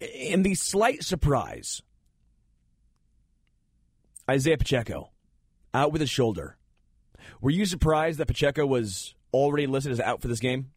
In 0.00 0.42
the 0.42 0.54
slight 0.54 1.02
surprise, 1.02 1.82
Isaiah 4.28 4.58
Pacheco 4.58 5.10
out 5.72 5.92
with 5.92 6.00
his 6.00 6.10
shoulder. 6.10 6.56
Were 7.40 7.50
you 7.50 7.66
surprised 7.66 8.18
that 8.18 8.26
Pacheco 8.26 8.66
was 8.66 9.15
already 9.36 9.66
listed 9.66 9.92
as 9.92 10.00
out 10.00 10.22
for 10.22 10.28
this 10.28 10.40
game? 10.40 10.70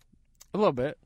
A 0.53 0.57
little 0.57 0.73
bit. 0.73 0.97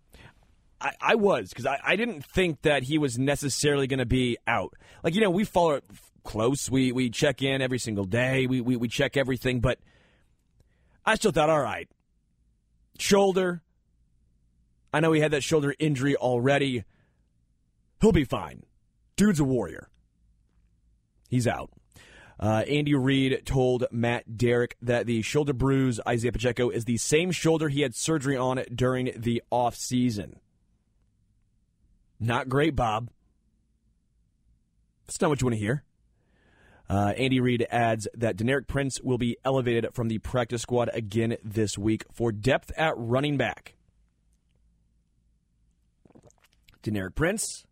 I, 0.79 0.91
I 0.99 1.15
was 1.15 1.49
because 1.49 1.65
I, 1.65 1.79
I 1.83 1.95
didn't 1.95 2.25
think 2.25 2.61
that 2.63 2.83
he 2.83 2.97
was 2.97 3.17
necessarily 3.17 3.87
going 3.87 3.99
to 3.99 4.05
be 4.05 4.37
out. 4.45 4.73
Like 5.03 5.15
you 5.15 5.21
know, 5.21 5.29
we 5.29 5.45
follow 5.45 5.75
it 5.75 5.85
close. 6.23 6.69
We 6.69 6.91
we 6.91 7.09
check 7.09 7.41
in 7.41 7.61
every 7.61 7.79
single 7.79 8.05
day. 8.05 8.47
We, 8.47 8.61
we 8.61 8.75
we 8.75 8.87
check 8.87 9.15
everything, 9.15 9.61
but 9.61 9.79
I 11.05 11.15
still 11.15 11.31
thought, 11.31 11.49
all 11.49 11.61
right, 11.61 11.89
shoulder. 12.99 13.61
I 14.93 14.99
know 14.99 15.11
he 15.11 15.21
had 15.21 15.31
that 15.31 15.41
shoulder 15.41 15.73
injury 15.79 16.15
already. 16.15 16.83
He'll 17.99 18.11
be 18.11 18.25
fine. 18.25 18.63
Dude's 19.15 19.39
a 19.39 19.43
warrior. 19.43 19.89
He's 21.29 21.47
out. 21.47 21.71
Uh, 22.43 22.61
Andy 22.67 22.93
Reid 22.93 23.45
told 23.45 23.85
Matt 23.89 24.37
Derrick 24.37 24.75
that 24.81 25.05
the 25.05 25.21
shoulder 25.21 25.53
bruise 25.53 26.01
Isaiah 26.05 26.33
Pacheco 26.33 26.69
is 26.69 26.83
the 26.83 26.97
same 26.97 27.31
shoulder 27.31 27.69
he 27.69 27.83
had 27.83 27.95
surgery 27.95 28.35
on 28.35 28.61
during 28.75 29.13
the 29.15 29.41
offseason. 29.49 30.39
Not 32.19 32.49
great, 32.49 32.75
Bob. 32.75 33.09
That's 35.05 35.21
not 35.21 35.29
what 35.29 35.39
you 35.39 35.45
want 35.45 35.55
to 35.55 35.59
hear. 35.59 35.85
Uh, 36.89 37.13
Andy 37.15 37.39
Reid 37.39 37.65
adds 37.71 38.09
that 38.13 38.35
Deneric 38.35 38.67
Prince 38.67 38.99
will 39.01 39.17
be 39.17 39.37
elevated 39.45 39.87
from 39.93 40.09
the 40.09 40.17
practice 40.17 40.63
squad 40.63 40.89
again 40.93 41.37
this 41.45 41.77
week 41.77 42.03
for 42.11 42.33
depth 42.33 42.73
at 42.75 42.93
running 42.97 43.37
back. 43.37 43.75
Deneric 46.83 47.15
Prince. 47.15 47.63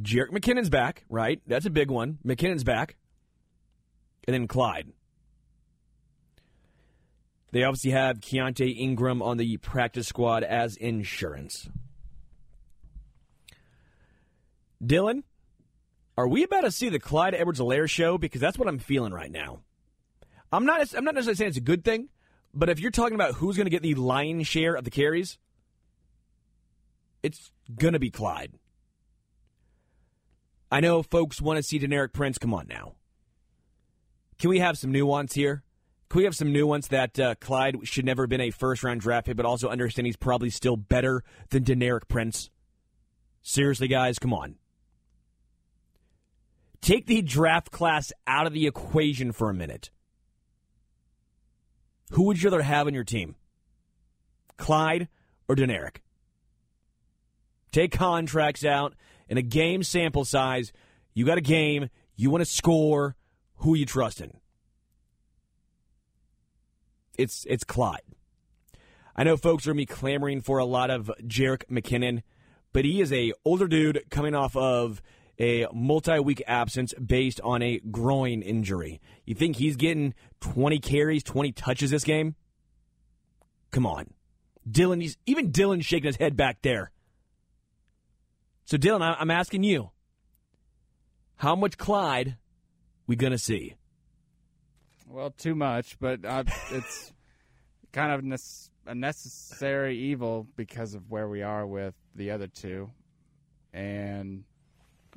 Jerick 0.00 0.30
McKinnon's 0.30 0.70
back, 0.70 1.04
right? 1.08 1.40
That's 1.46 1.66
a 1.66 1.70
big 1.70 1.90
one. 1.90 2.18
McKinnon's 2.24 2.64
back. 2.64 2.96
And 4.26 4.34
then 4.34 4.48
Clyde. 4.48 4.92
They 7.50 7.64
obviously 7.64 7.90
have 7.90 8.20
Keaontay 8.20 8.78
Ingram 8.78 9.20
on 9.20 9.36
the 9.36 9.58
practice 9.58 10.08
squad 10.08 10.42
as 10.42 10.76
insurance. 10.76 11.68
Dylan, 14.82 15.22
are 16.16 16.26
we 16.26 16.44
about 16.44 16.62
to 16.62 16.70
see 16.70 16.88
the 16.88 16.98
Clyde 16.98 17.34
Edwards-Helaire 17.34 17.88
show? 17.88 18.16
Because 18.16 18.40
that's 18.40 18.58
what 18.58 18.68
I'm 18.68 18.78
feeling 18.78 19.12
right 19.12 19.30
now. 19.30 19.60
I'm 20.50 20.64
not. 20.64 20.80
I'm 20.94 21.04
not 21.04 21.14
necessarily 21.14 21.36
saying 21.36 21.48
it's 21.48 21.58
a 21.58 21.60
good 21.60 21.84
thing, 21.84 22.08
but 22.54 22.68
if 22.68 22.80
you're 22.80 22.90
talking 22.90 23.14
about 23.14 23.34
who's 23.34 23.56
going 23.56 23.66
to 23.66 23.70
get 23.70 23.82
the 23.82 23.94
lion's 23.94 24.46
share 24.46 24.74
of 24.74 24.84
the 24.84 24.90
carries, 24.90 25.38
it's 27.22 27.52
going 27.74 27.94
to 27.94 27.98
be 27.98 28.10
Clyde. 28.10 28.52
I 30.72 30.80
know 30.80 31.02
folks 31.02 31.38
want 31.38 31.58
to 31.58 31.62
see 31.62 31.78
Deneric 31.78 32.14
Prince. 32.14 32.38
Come 32.38 32.54
on 32.54 32.66
now. 32.66 32.94
Can 34.38 34.48
we 34.48 34.60
have 34.60 34.78
some 34.78 34.90
nuance 34.90 35.34
here? 35.34 35.62
Can 36.08 36.18
we 36.18 36.24
have 36.24 36.34
some 36.34 36.50
nuance 36.50 36.88
that 36.88 37.20
uh, 37.20 37.34
Clyde 37.34 37.76
should 37.86 38.06
never 38.06 38.22
have 38.22 38.30
been 38.30 38.40
a 38.40 38.50
first 38.50 38.82
round 38.82 39.02
draft 39.02 39.26
pick, 39.26 39.36
but 39.36 39.44
also 39.44 39.68
understand 39.68 40.06
he's 40.06 40.16
probably 40.16 40.48
still 40.48 40.78
better 40.78 41.24
than 41.50 41.62
Deneric 41.62 42.08
Prince? 42.08 42.48
Seriously, 43.42 43.86
guys, 43.86 44.18
come 44.18 44.32
on. 44.32 44.54
Take 46.80 47.06
the 47.06 47.20
draft 47.20 47.70
class 47.70 48.10
out 48.26 48.46
of 48.46 48.54
the 48.54 48.66
equation 48.66 49.32
for 49.32 49.50
a 49.50 49.54
minute. 49.54 49.90
Who 52.12 52.22
would 52.24 52.42
you 52.42 52.48
rather 52.48 52.62
have 52.62 52.86
on 52.86 52.94
your 52.94 53.04
team? 53.04 53.36
Clyde 54.56 55.08
or 55.48 55.54
Deneric? 55.54 55.96
Take 57.72 57.92
contracts 57.92 58.64
out 58.64 58.94
in 59.32 59.38
a 59.38 59.42
game 59.42 59.82
sample 59.82 60.26
size. 60.26 60.74
You 61.14 61.24
got 61.24 61.38
a 61.38 61.42
game, 61.42 61.88
you 62.16 62.28
want 62.28 62.42
to 62.42 62.50
score. 62.50 63.16
Who 63.56 63.74
you 63.74 63.86
trusting? 63.86 64.38
It's 67.16 67.46
it's 67.48 67.64
Clyde. 67.64 68.02
I 69.16 69.24
know 69.24 69.38
folks 69.38 69.66
are 69.66 69.72
be 69.72 69.86
clamoring 69.86 70.42
for 70.42 70.58
a 70.58 70.66
lot 70.66 70.90
of 70.90 71.10
Jerick 71.22 71.64
McKinnon, 71.70 72.22
but 72.74 72.84
he 72.84 73.00
is 73.00 73.10
a 73.10 73.32
older 73.42 73.66
dude 73.66 74.04
coming 74.10 74.34
off 74.34 74.54
of 74.54 75.00
a 75.38 75.66
multi-week 75.72 76.42
absence 76.46 76.92
based 76.94 77.40
on 77.40 77.62
a 77.62 77.78
groin 77.90 78.42
injury. 78.42 79.00
You 79.24 79.34
think 79.34 79.56
he's 79.56 79.76
getting 79.76 80.12
20 80.40 80.78
carries, 80.78 81.22
20 81.22 81.52
touches 81.52 81.90
this 81.90 82.04
game? 82.04 82.34
Come 83.70 83.86
on. 83.86 84.12
Dylan, 84.70 85.00
he's, 85.00 85.16
even 85.24 85.52
Dylan 85.52 85.82
shaking 85.82 86.08
his 86.08 86.16
head 86.16 86.36
back 86.36 86.58
there. 86.60 86.91
So, 88.64 88.76
Dylan, 88.76 89.16
I'm 89.18 89.30
asking 89.30 89.64
you, 89.64 89.90
how 91.36 91.56
much 91.56 91.76
Clyde 91.76 92.36
we 93.06 93.16
to 93.32 93.38
see? 93.38 93.74
Well, 95.08 95.30
too 95.30 95.54
much, 95.54 95.98
but 95.98 96.24
uh, 96.24 96.44
it's 96.70 97.12
kind 97.92 98.12
of 98.12 98.40
a 98.86 98.94
necessary 98.94 99.98
evil 99.98 100.46
because 100.56 100.94
of 100.94 101.10
where 101.10 101.28
we 101.28 101.42
are 101.42 101.66
with 101.66 101.94
the 102.14 102.30
other 102.30 102.46
two. 102.46 102.90
And 103.72 104.44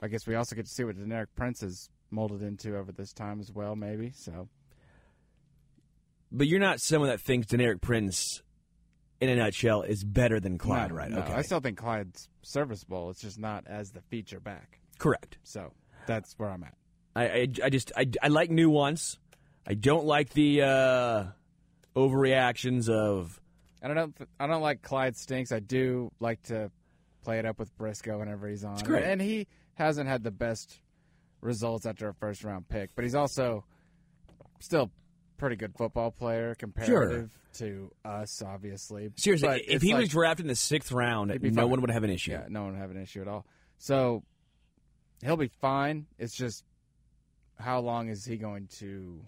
I 0.01 0.07
guess 0.07 0.27
we 0.27 0.35
also 0.35 0.55
get 0.55 0.65
to 0.65 0.71
see 0.71 0.83
what 0.83 0.97
Deneric 0.97 1.27
Prince 1.35 1.63
is 1.63 1.89
molded 2.11 2.41
into 2.41 2.77
over 2.77 2.91
this 2.91 3.13
time 3.13 3.39
as 3.39 3.51
well, 3.51 3.75
maybe. 3.75 4.11
So, 4.15 4.49
but 6.31 6.47
you're 6.47 6.59
not 6.59 6.81
someone 6.81 7.09
that 7.09 7.21
thinks 7.21 7.47
Deneric 7.47 7.81
Prince, 7.81 8.41
in 9.21 9.29
a 9.29 9.35
nutshell, 9.35 9.81
is 9.81 10.03
better 10.03 10.39
than 10.39 10.57
Clyde, 10.57 10.89
no, 10.89 10.95
right? 10.95 11.09
No, 11.09 11.19
okay. 11.19 11.33
I 11.33 11.41
still 11.41 11.59
think 11.59 11.77
Clyde's 11.77 12.29
serviceable. 12.41 13.09
It's 13.09 13.21
just 13.21 13.39
not 13.39 13.65
as 13.67 13.91
the 13.91 14.01
feature 14.01 14.39
back. 14.39 14.79
Correct. 14.97 15.37
So 15.43 15.71
that's 16.07 16.33
where 16.37 16.49
I'm 16.49 16.63
at. 16.63 16.73
I, 17.15 17.23
I, 17.25 17.47
I 17.63 17.69
just 17.69 17.91
I, 17.95 18.07
I 18.21 18.27
like 18.27 18.49
nuance. 18.49 19.17
I 19.65 19.73
don't 19.73 20.05
like 20.05 20.31
the 20.31 20.61
uh, 20.61 21.25
overreactions 21.95 22.89
of. 22.89 23.39
I 23.81 23.93
don't 23.93 24.15
I 24.39 24.47
don't 24.47 24.61
like 24.61 24.81
Clyde 24.81 25.15
stinks. 25.15 25.51
I 25.51 25.59
do 25.59 26.11
like 26.19 26.41
to 26.43 26.71
play 27.23 27.39
it 27.39 27.45
up 27.45 27.59
with 27.59 27.75
Briscoe 27.77 28.19
whenever 28.19 28.47
he's 28.47 28.63
on. 28.63 28.79
And 28.93 29.21
he 29.21 29.47
hasn't 29.75 30.07
had 30.07 30.23
the 30.23 30.31
best 30.31 30.79
results 31.41 31.85
after 31.85 32.09
a 32.09 32.13
first 32.13 32.43
round 32.43 32.67
pick, 32.67 32.91
but 32.95 33.03
he's 33.03 33.15
also 33.15 33.65
still 34.59 34.91
pretty 35.37 35.55
good 35.55 35.73
football 35.75 36.11
player 36.11 36.55
comparative 36.55 37.31
sure. 37.53 37.67
to 37.67 37.91
us, 38.03 38.41
obviously. 38.41 39.11
Seriously, 39.15 39.47
but 39.47 39.61
if 39.67 39.81
he 39.81 39.93
like, 39.93 40.01
was 40.01 40.09
drafted 40.09 40.45
in 40.45 40.47
the 40.47 40.55
sixth 40.55 40.91
round, 40.91 41.29
no 41.41 41.51
fine. 41.51 41.69
one 41.69 41.81
would 41.81 41.91
have 41.91 42.03
an 42.03 42.09
issue. 42.09 42.31
Yeah, 42.31 42.45
no 42.49 42.63
one 42.63 42.73
would 42.73 42.81
have 42.81 42.91
an 42.91 43.01
issue 43.01 43.21
at 43.21 43.27
all. 43.27 43.45
So 43.77 44.23
he'll 45.23 45.37
be 45.37 45.51
fine. 45.61 46.07
It's 46.17 46.35
just 46.35 46.63
how 47.59 47.79
long 47.79 48.09
is 48.09 48.25
he 48.25 48.37
going 48.37 48.67
to 48.79 49.21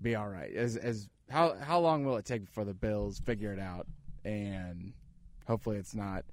be 0.00 0.14
all 0.14 0.28
right? 0.28 0.52
As 0.54 0.76
as 0.76 1.08
how 1.30 1.56
how 1.60 1.80
long 1.80 2.04
will 2.04 2.16
it 2.16 2.24
take 2.24 2.48
for 2.48 2.64
the 2.64 2.74
Bills 2.74 3.18
figure 3.18 3.52
it 3.52 3.58
out 3.58 3.86
and 4.24 4.92
hopefully 5.46 5.76
it's 5.76 5.94
not 5.94 6.24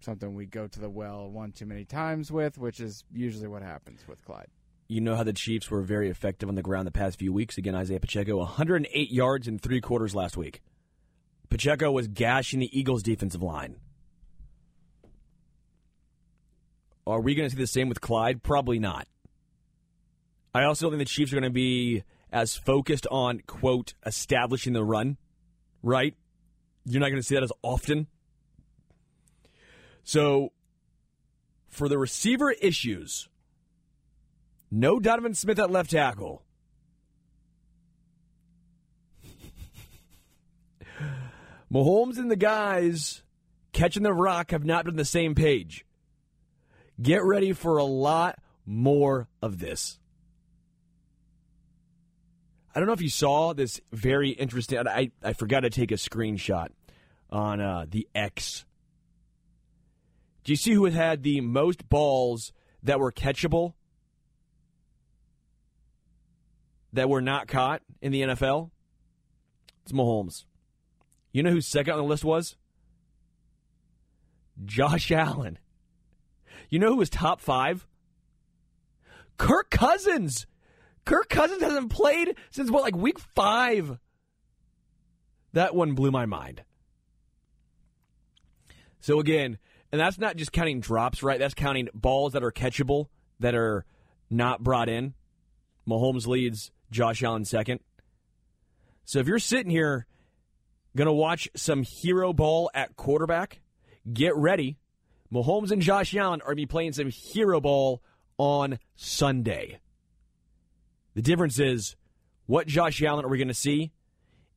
something 0.00 0.34
we 0.34 0.46
go 0.46 0.66
to 0.66 0.80
the 0.80 0.90
well 0.90 1.30
one 1.30 1.52
too 1.52 1.66
many 1.66 1.84
times 1.84 2.30
with, 2.30 2.58
which 2.58 2.80
is 2.80 3.04
usually 3.12 3.48
what 3.48 3.62
happens 3.62 4.00
with 4.06 4.24
Clyde. 4.24 4.48
You 4.88 5.00
know 5.00 5.16
how 5.16 5.24
the 5.24 5.32
Chiefs 5.32 5.70
were 5.70 5.82
very 5.82 6.08
effective 6.08 6.48
on 6.48 6.54
the 6.54 6.62
ground 6.62 6.86
the 6.86 6.92
past 6.92 7.18
few 7.18 7.32
weeks. 7.32 7.58
Again, 7.58 7.74
Isaiah 7.74 7.98
Pacheco, 7.98 8.36
108 8.38 9.10
yards 9.10 9.48
in 9.48 9.58
three 9.58 9.80
quarters 9.80 10.14
last 10.14 10.36
week. 10.36 10.62
Pacheco 11.48 11.90
was 11.90 12.06
gashing 12.06 12.60
the 12.60 12.78
Eagles' 12.78 13.02
defensive 13.02 13.42
line. 13.42 13.76
Are 17.06 17.20
we 17.20 17.34
going 17.34 17.48
to 17.48 17.54
see 17.54 17.60
the 17.60 17.66
same 17.66 17.88
with 17.88 18.00
Clyde? 18.00 18.42
Probably 18.42 18.78
not. 18.78 19.06
I 20.54 20.64
also 20.64 20.86
don't 20.86 20.98
think 20.98 21.08
the 21.08 21.12
Chiefs 21.12 21.32
are 21.32 21.36
going 21.36 21.44
to 21.44 21.50
be 21.50 22.02
as 22.32 22.56
focused 22.56 23.06
on, 23.10 23.40
quote, 23.46 23.94
establishing 24.04 24.72
the 24.72 24.84
run, 24.84 25.16
right? 25.82 26.14
You're 26.84 27.00
not 27.00 27.08
going 27.08 27.20
to 27.20 27.26
see 27.26 27.34
that 27.34 27.44
as 27.44 27.52
often. 27.62 28.06
So, 30.02 30.52
for 31.68 31.88
the 31.88 31.98
receiver 31.98 32.52
issues, 32.52 33.28
no 34.70 34.98
Donovan 34.98 35.34
Smith 35.34 35.58
at 35.58 35.70
left 35.70 35.90
tackle. 35.90 36.42
Mahomes 41.72 42.18
and 42.18 42.30
the 42.30 42.36
guys 42.36 43.22
catching 43.72 44.02
the 44.02 44.12
rock 44.12 44.50
have 44.50 44.64
not 44.64 44.84
been 44.84 44.94
on 44.94 44.98
the 44.98 45.04
same 45.04 45.34
page. 45.34 45.84
Get 47.00 47.22
ready 47.22 47.52
for 47.52 47.76
a 47.76 47.84
lot 47.84 48.38
more 48.64 49.28
of 49.42 49.58
this. 49.58 49.98
I 52.74 52.78
don't 52.78 52.86
know 52.86 52.92
if 52.92 53.00
you 53.00 53.08
saw 53.08 53.54
this 53.54 53.80
very 53.90 54.30
interesting. 54.30 54.86
I, 54.86 55.10
I 55.22 55.32
forgot 55.32 55.60
to 55.60 55.70
take 55.70 55.92
a 55.92 55.94
screenshot 55.94 56.68
on 57.30 57.60
uh, 57.60 57.86
the 57.88 58.06
X. 58.14 58.66
Do 60.44 60.52
you 60.52 60.56
see 60.56 60.72
who 60.72 60.84
had 60.84 61.22
the 61.22 61.40
most 61.40 61.88
balls 61.88 62.52
that 62.82 63.00
were 63.00 63.12
catchable 63.12 63.74
that 66.96 67.08
were 67.08 67.22
not 67.22 67.48
caught 67.48 67.82
in 68.02 68.12
the 68.12 68.22
NFL? 68.22 68.70
It's 69.82 69.92
Mahomes. 69.92 70.44
You 71.32 71.42
know 71.42 71.50
who 71.50 71.60
second 71.60 71.92
on 71.92 71.98
the 71.98 72.04
list 72.04 72.24
was? 72.24 72.56
Josh 74.64 75.12
Allen. 75.12 75.58
You 76.70 76.78
know 76.78 76.88
who 76.88 76.96
was 76.96 77.10
top 77.10 77.40
five? 77.40 77.86
Kirk 79.38 79.70
Cousins. 79.70 80.46
Kirk 81.04 81.28
Cousins 81.28 81.62
hasn't 81.62 81.90
played 81.90 82.36
since 82.50 82.70
what, 82.70 82.82
like 82.82 82.96
week 82.96 83.18
five. 83.18 83.98
That 85.52 85.74
one 85.74 85.94
blew 85.94 86.10
my 86.10 86.26
mind. 86.26 86.64
So 89.00 89.20
again, 89.20 89.58
and 89.92 90.00
that's 90.00 90.18
not 90.18 90.36
just 90.36 90.52
counting 90.52 90.80
drops, 90.80 91.22
right? 91.22 91.38
That's 91.38 91.54
counting 91.54 91.88
balls 91.94 92.32
that 92.32 92.42
are 92.42 92.50
catchable 92.50 93.06
that 93.38 93.54
are 93.54 93.84
not 94.30 94.62
brought 94.62 94.88
in. 94.88 95.14
Mahomes 95.88 96.26
leads 96.26 96.72
Josh 96.90 97.22
Allen 97.22 97.44
second. 97.44 97.80
So 99.04 99.18
if 99.18 99.26
you're 99.26 99.38
sitting 99.38 99.70
here 99.70 100.06
going 100.96 101.06
to 101.06 101.12
watch 101.12 101.48
some 101.54 101.82
hero 101.82 102.32
ball 102.32 102.70
at 102.74 102.96
quarterback, 102.96 103.60
get 104.12 104.34
ready. 104.34 104.78
Mahomes 105.32 105.70
and 105.70 105.82
Josh 105.82 106.14
Allen 106.16 106.40
are 106.40 106.46
going 106.46 106.56
to 106.56 106.62
be 106.62 106.66
playing 106.66 106.92
some 106.92 107.10
hero 107.10 107.60
ball 107.60 108.02
on 108.38 108.78
Sunday. 108.96 109.78
The 111.14 111.22
difference 111.22 111.58
is 111.58 111.96
what 112.46 112.66
Josh 112.66 113.02
Allen 113.02 113.24
are 113.24 113.28
we 113.28 113.38
going 113.38 113.48
to 113.48 113.54
see? 113.54 113.92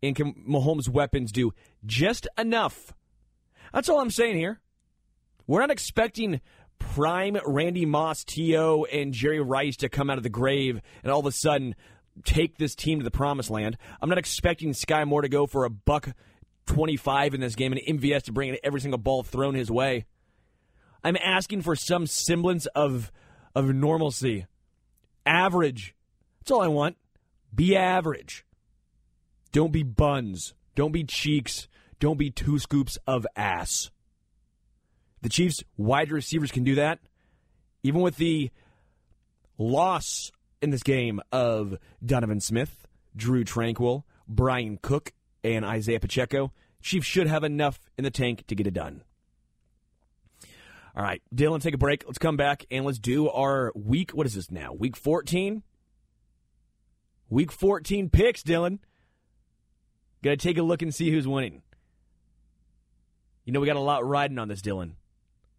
And 0.02 0.16
can 0.16 0.34
Mahomes' 0.48 0.88
weapons 0.88 1.32
do 1.32 1.52
just 1.86 2.28
enough? 2.38 2.94
That's 3.74 3.90
all 3.90 4.00
I'm 4.00 4.12
saying 4.12 4.38
here. 4.38 4.60
We're 5.46 5.62
not 5.62 5.72
expecting 5.72 6.42
prime 6.78 7.38
Randy 7.46 7.86
Moss, 7.86 8.24
T.O., 8.24 8.86
and 8.86 9.14
Jerry 9.14 9.42
Rice 9.42 9.78
to 9.78 9.90
come 9.90 10.10
out 10.10 10.18
of 10.18 10.24
the 10.24 10.30
grave 10.30 10.82
and 11.04 11.12
all 11.12 11.20
of 11.20 11.26
a 11.26 11.32
sudden 11.32 11.76
take 12.24 12.58
this 12.58 12.76
team 12.76 13.00
to 13.00 13.04
the 13.04 13.12
promised 13.12 13.50
land. 13.50 13.78
I'm 14.02 14.10
not 14.10 14.18
expecting 14.18 14.74
Sky 14.74 15.06
Moore 15.06 15.22
to 15.22 15.30
go 15.30 15.46
for 15.46 15.66
a 15.66 15.70
buck 15.70 16.10
25 16.68 17.34
in 17.34 17.42
this 17.42 17.56
game 17.56 17.74
and 17.74 18.00
MVS 18.00 18.24
to 18.24 18.32
bring 18.32 18.50
in 18.50 18.58
every 18.64 18.82
single 18.82 18.98
ball 18.98 19.24
thrown 19.24 19.56
his 19.56 19.72
way. 19.72 20.06
I'm 21.04 21.18
asking 21.18 21.62
for 21.62 21.76
some 21.76 22.06
semblance 22.06 22.66
of 22.68 23.12
of 23.56 23.74
normalcy. 23.74 24.46
Average. 25.26 25.96
That's 26.40 26.52
all 26.52 26.62
I 26.62 26.68
want. 26.68 26.98
Be 27.54 27.76
average. 27.76 28.46
Don't 29.52 29.72
be 29.72 29.84
buns. 29.84 30.54
Don't 30.76 30.92
be 30.92 31.04
cheeks. 31.04 31.68
Don't 32.00 32.18
be 32.18 32.30
two 32.30 32.60
scoops 32.60 32.98
of 33.08 33.26
ass. 33.36 33.90
The 35.22 35.30
Chiefs' 35.30 35.64
wide 35.76 36.12
receivers 36.12 36.52
can 36.52 36.64
do 36.64 36.76
that. 36.76 37.00
Even 37.84 38.02
with 38.02 38.18
the 38.18 38.52
loss 39.58 40.32
in 40.62 40.70
this 40.70 40.84
game 40.84 41.22
of 41.32 41.78
Donovan 42.04 42.40
Smith, 42.40 42.86
Drue 43.16 43.44
Tranquill, 43.44 44.04
Bryan 44.28 44.78
Cook, 44.82 45.14
and 45.44 45.64
Isaiah 45.66 46.00
Pacheco, 46.00 46.52
Chiefs 46.82 47.08
should 47.08 47.28
have 47.28 47.44
enough 47.44 47.80
in 47.98 48.04
the 48.04 48.12
tank 48.12 48.46
to 48.48 48.56
get 48.56 48.68
it 48.68 48.74
done. 48.74 49.04
All 50.96 51.04
right, 51.04 51.22
Dylan, 51.34 51.62
take 51.62 51.74
a 51.74 51.78
break. 51.78 52.04
Let's 52.06 52.18
come 52.18 52.36
back 52.36 52.66
and 52.72 52.86
let's 52.86 53.00
do 53.00 53.30
our 53.30 53.72
week. 53.76 54.12
What 54.12 54.26
is 54.26 54.34
this 54.34 54.52
now? 54.52 54.74
Week 54.74 54.98
14? 54.98 55.64
Week 57.30 57.52
14 57.52 58.10
picks, 58.10 58.44
Dylan. 58.44 58.80
Got 60.24 60.32
to 60.32 60.38
take 60.38 60.58
a 60.58 60.64
look 60.64 60.82
and 60.82 60.94
see 60.94 61.12
who's 61.12 61.28
winning. 61.28 61.62
You 63.46 63.54
know, 63.54 63.60
we 63.60 63.68
got 63.68 63.78
a 63.78 63.82
lot 63.82 64.06
riding 64.06 64.40
on 64.40 64.48
this, 64.48 64.62
Dylan. 64.62 64.94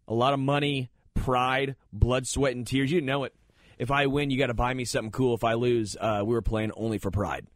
A 0.07 0.13
lot 0.13 0.33
of 0.33 0.39
money, 0.39 0.89
pride, 1.13 1.75
blood, 1.91 2.27
sweat, 2.27 2.55
and 2.55 2.67
tears. 2.67 2.91
You 2.91 3.01
know 3.01 3.23
it. 3.23 3.33
If 3.81 3.89
I 3.89 4.05
win, 4.05 4.29
you 4.29 4.37
got 4.37 4.47
to 4.47 4.53
buy 4.53 4.75
me 4.75 4.85
something 4.85 5.09
cool. 5.09 5.33
If 5.33 5.43
I 5.43 5.55
lose, 5.55 5.97
uh, 5.99 6.21
we 6.23 6.35
were 6.35 6.43
playing 6.43 6.71
only 6.77 6.99
for 6.99 7.09
pride. 7.09 7.47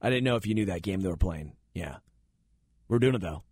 I 0.00 0.08
didn't 0.08 0.24
know 0.24 0.36
if 0.36 0.46
you 0.46 0.54
knew 0.54 0.64
that 0.64 0.80
game 0.80 1.02
they 1.02 1.10
were 1.10 1.16
playing. 1.18 1.52
Yeah. 1.74 1.96
We're 2.88 2.98
doing 2.98 3.16
it, 3.16 3.20
though. 3.20 3.42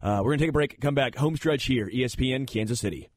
Uh, 0.00 0.20
we're 0.22 0.30
going 0.30 0.38
to 0.38 0.44
take 0.44 0.50
a 0.50 0.52
break, 0.52 0.80
come 0.80 0.94
back. 0.94 1.16
Home 1.16 1.36
stretch 1.36 1.64
here, 1.64 1.90
ESPN 1.92 2.46
Kansas 2.46 2.78
City. 2.78 3.08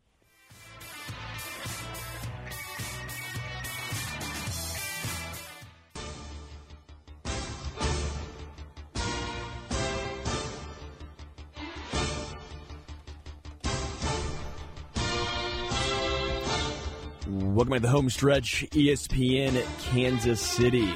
The 17.80 17.88
home 17.88 18.10
stretch, 18.10 18.66
ESPN 18.72 19.64
Kansas 19.82 20.42
City. 20.42 20.88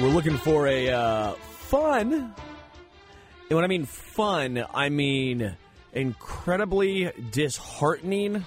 We're 0.00 0.08
looking 0.08 0.36
for 0.36 0.66
a 0.66 0.90
uh, 0.90 1.32
fun, 1.34 2.34
and 3.48 3.56
when 3.56 3.64
I 3.64 3.68
mean 3.68 3.84
fun, 3.84 4.64
I 4.74 4.88
mean 4.88 5.56
incredibly 5.92 7.12
disheartening, 7.30 8.44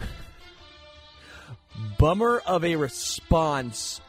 bummer 1.98 2.42
of 2.46 2.64
a 2.64 2.76
response 2.76 4.00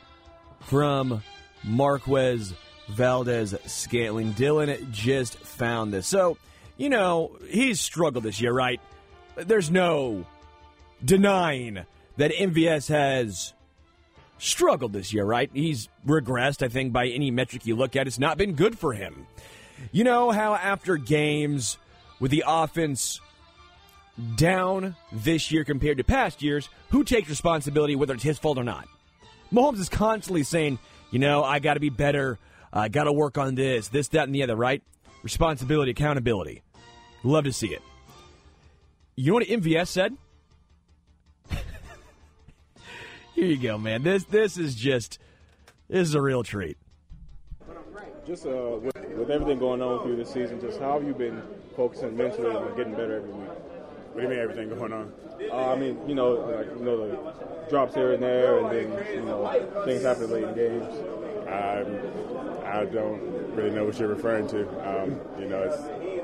from 0.62 1.22
Marquez 1.64 2.54
Valdez 2.88 3.54
Scantling. 3.66 4.34
Dylan 4.34 4.92
just 4.92 5.38
found 5.38 5.94
this. 5.94 6.08
So, 6.08 6.38
you 6.78 6.90
know, 6.90 7.38
he's 7.50 7.82
struggled 7.82 8.24
this 8.24 8.40
year, 8.40 8.54
right? 8.54 8.80
there's 9.46 9.72
no 9.72 10.26
denying 11.04 11.86
that 12.18 12.32
MVS 12.32 12.90
has 12.90 13.54
struggled 14.38 14.94
this 14.94 15.14
year, 15.14 15.26
right? 15.26 15.50
He's 15.54 15.90
regressed, 16.06 16.64
I 16.64 16.70
think, 16.70 16.94
by 16.94 17.08
any 17.08 17.32
metric 17.32 17.66
you 17.66 17.76
look 17.76 17.96
at. 17.96 18.08
It's 18.08 18.20
not 18.20 18.38
been 18.38 18.54
good 18.54 18.78
for 18.78 18.94
him. 18.94 19.28
You 19.92 20.04
know 20.04 20.32
how 20.32 20.56
after 20.56 20.98
games 20.98 21.78
with 22.20 22.32
the 22.32 22.44
offense 22.46 23.22
down 24.36 24.96
this 25.12 25.52
year 25.52 25.64
compared 25.64 25.98
to 25.98 26.04
past 26.04 26.42
years, 26.42 26.70
who 26.90 27.04
takes 27.04 27.30
responsibility, 27.30 27.96
whether 27.96 28.14
it's 28.14 28.24
his 28.24 28.38
fault 28.38 28.58
or 28.58 28.64
not? 28.64 28.88
Mahomes 29.52 29.80
is 29.80 29.90
constantly 29.90 30.44
saying, 30.44 30.80
you 31.12 31.20
know, 31.20 31.44
I 31.44 31.60
got 31.60 31.76
to 31.76 31.80
be 31.80 31.90
better. 31.90 32.38
I 32.72 32.90
got 32.90 33.06
to 33.06 33.14
work 33.14 33.38
on 33.38 33.56
this, 33.56 33.88
this, 33.88 34.10
that, 34.10 34.26
and 34.26 34.36
the 34.36 34.44
other, 34.44 34.56
right? 34.56 34.84
Responsibility, 35.24 35.92
accountability. 35.92 36.62
Love 37.24 37.46
to 37.46 37.54
see 37.54 37.70
it. 37.70 37.82
You 39.16 39.32
know 39.32 39.34
what 39.36 39.48
MVS 39.48 39.88
said? 39.88 40.16
Here 43.40 43.48
you 43.48 43.58
go, 43.58 43.78
man. 43.78 44.04
This 44.04 44.26
this 44.26 44.58
is 44.58 44.76
just 44.76 45.18
this 45.88 46.10
is 46.10 46.14
a 46.14 46.22
real 46.22 46.44
treat. 46.44 46.78
Just 48.28 48.46
uh, 48.46 48.80
with, 48.82 48.94
with 49.16 49.30
everything 49.30 49.60
going 49.60 49.82
on 49.82 50.04
through 50.04 50.18
this 50.18 50.34
season, 50.34 50.60
just 50.60 50.78
how 50.78 51.00
have 51.00 51.08
you 51.08 51.14
been 51.14 51.42
focusing 51.74 52.18
mentally 52.18 52.54
on 52.54 52.76
getting 52.76 52.92
better 52.92 53.16
every 53.16 53.32
week? 53.32 53.48
What 53.48 54.16
do 54.16 54.22
you 54.24 54.28
mean 54.28 54.40
everything 54.40 54.68
going 54.78 54.92
on? 54.92 55.14
Uh, 55.50 55.56
I 55.56 55.78
mean, 55.78 55.98
you 56.06 56.16
know, 56.16 56.32
like 56.32 56.68
you 56.68 56.84
know, 56.84 57.08
the 57.08 57.70
drops 57.70 57.96
here 57.96 58.12
and 58.12 58.22
there, 58.22 58.60
and 58.60 58.72
then 58.76 59.16
you 59.16 59.22
know, 59.22 59.86
things 59.86 60.04
happen 60.04 60.30
late 60.32 60.44
in 60.44 60.56
games. 60.56 60.94
Um, 61.48 62.66
I 62.66 62.84
don't 62.84 63.22
really 63.56 63.72
know 63.72 63.86
what 63.86 63.98
you're 63.98 64.10
referring 64.10 64.50
to. 64.50 64.68
Um, 64.86 65.18
you 65.40 65.48
know, 65.48 65.64
it's 65.64 66.19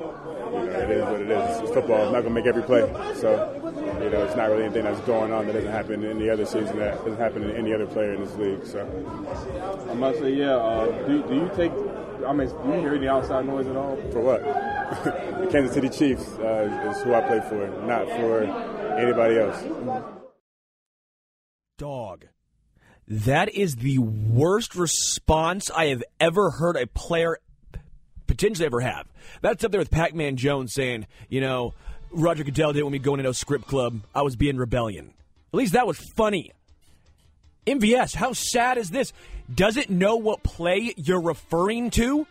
you 0.45 0.51
know, 0.51 0.79
it 0.79 0.91
is 0.91 1.03
what 1.03 1.21
it 1.21 1.31
is. 1.31 1.59
It's 1.61 1.71
football. 1.71 2.03
It's 2.03 2.11
not 2.11 2.21
going 2.21 2.23
to 2.23 2.29
make 2.29 2.45
every 2.45 2.63
play. 2.63 2.81
So, 3.15 3.51
you 4.01 4.09
know, 4.09 4.23
it's 4.23 4.35
not 4.35 4.49
really 4.49 4.65
anything 4.65 4.83
that's 4.83 4.99
going 5.01 5.31
on 5.31 5.47
that 5.47 5.53
doesn't 5.53 5.71
happen 5.71 6.03
in 6.03 6.17
any 6.17 6.29
other 6.29 6.45
season 6.45 6.77
that 6.79 6.97
doesn't 6.97 7.17
happen 7.17 7.43
in 7.43 7.55
any 7.55 7.73
other 7.73 7.87
player 7.87 8.13
in 8.13 8.21
this 8.23 8.35
league. 8.35 8.65
So, 8.65 8.81
I 9.89 9.93
must 9.93 10.19
say, 10.19 10.33
yeah. 10.33 10.55
Uh, 10.55 11.07
do, 11.07 11.23
do 11.27 11.35
you 11.35 11.51
take? 11.55 11.71
I 12.25 12.33
mean, 12.33 12.47
do 12.47 12.69
you 12.69 12.79
hear 12.79 12.95
any 12.95 13.07
outside 13.07 13.45
noise 13.45 13.67
at 13.67 13.75
all? 13.75 13.95
for 14.11 14.21
what? 14.21 14.41
the 15.03 15.47
Kansas 15.51 15.73
City 15.73 15.89
Chiefs 15.89 16.27
uh, 16.39 16.91
is 16.91 17.01
who 17.03 17.13
I 17.13 17.21
play 17.21 17.41
for, 17.49 17.67
not 17.85 18.07
for 18.07 18.43
anybody 18.97 19.39
else. 19.39 19.63
Dog. 21.77 22.25
That 23.07 23.53
is 23.53 23.75
the 23.75 23.99
worst 23.99 24.75
response 24.75 25.69
I 25.69 25.87
have 25.87 26.03
ever 26.19 26.51
heard 26.51 26.75
a 26.75 26.87
player 26.87 27.37
potentially 28.27 28.65
ever 28.65 28.81
have. 28.81 29.07
That's 29.41 29.63
up 29.63 29.71
there 29.71 29.79
with 29.79 29.91
Pac 29.91 30.13
Man 30.13 30.37
Jones 30.37 30.73
saying, 30.73 31.07
you 31.29 31.41
know, 31.41 31.73
Roger 32.11 32.43
Goodell 32.43 32.73
didn't 32.73 32.85
want 32.85 32.93
me 32.93 32.99
going 32.99 33.19
into 33.19 33.29
a 33.29 33.33
script 33.33 33.67
club. 33.67 34.01
I 34.13 34.21
was 34.21 34.35
being 34.35 34.57
rebellion. 34.57 35.13
At 35.53 35.57
least 35.57 35.73
that 35.73 35.87
was 35.87 35.99
funny. 36.15 36.51
MVS, 37.65 38.15
how 38.15 38.33
sad 38.33 38.77
is 38.77 38.91
this? 38.91 39.11
Does 39.53 39.77
it 39.77 39.89
know 39.89 40.15
what 40.15 40.43
play 40.43 40.93
you're 40.97 41.21
referring 41.21 41.89
to? 41.91 42.27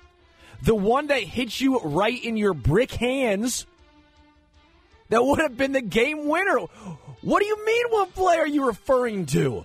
The 0.62 0.74
one 0.74 1.08
that 1.08 1.22
hits 1.22 1.60
you 1.60 1.78
right 1.80 2.22
in 2.22 2.36
your 2.36 2.54
brick 2.54 2.92
hands 2.92 3.66
that 5.10 5.24
would 5.24 5.40
have 5.40 5.56
been 5.56 5.72
the 5.72 5.82
game 5.82 6.26
winner. 6.26 6.58
What 7.22 7.40
do 7.40 7.46
you 7.46 7.66
mean, 7.66 7.84
what 7.90 8.14
play 8.14 8.36
are 8.36 8.46
you 8.46 8.66
referring 8.66 9.26
to? 9.26 9.64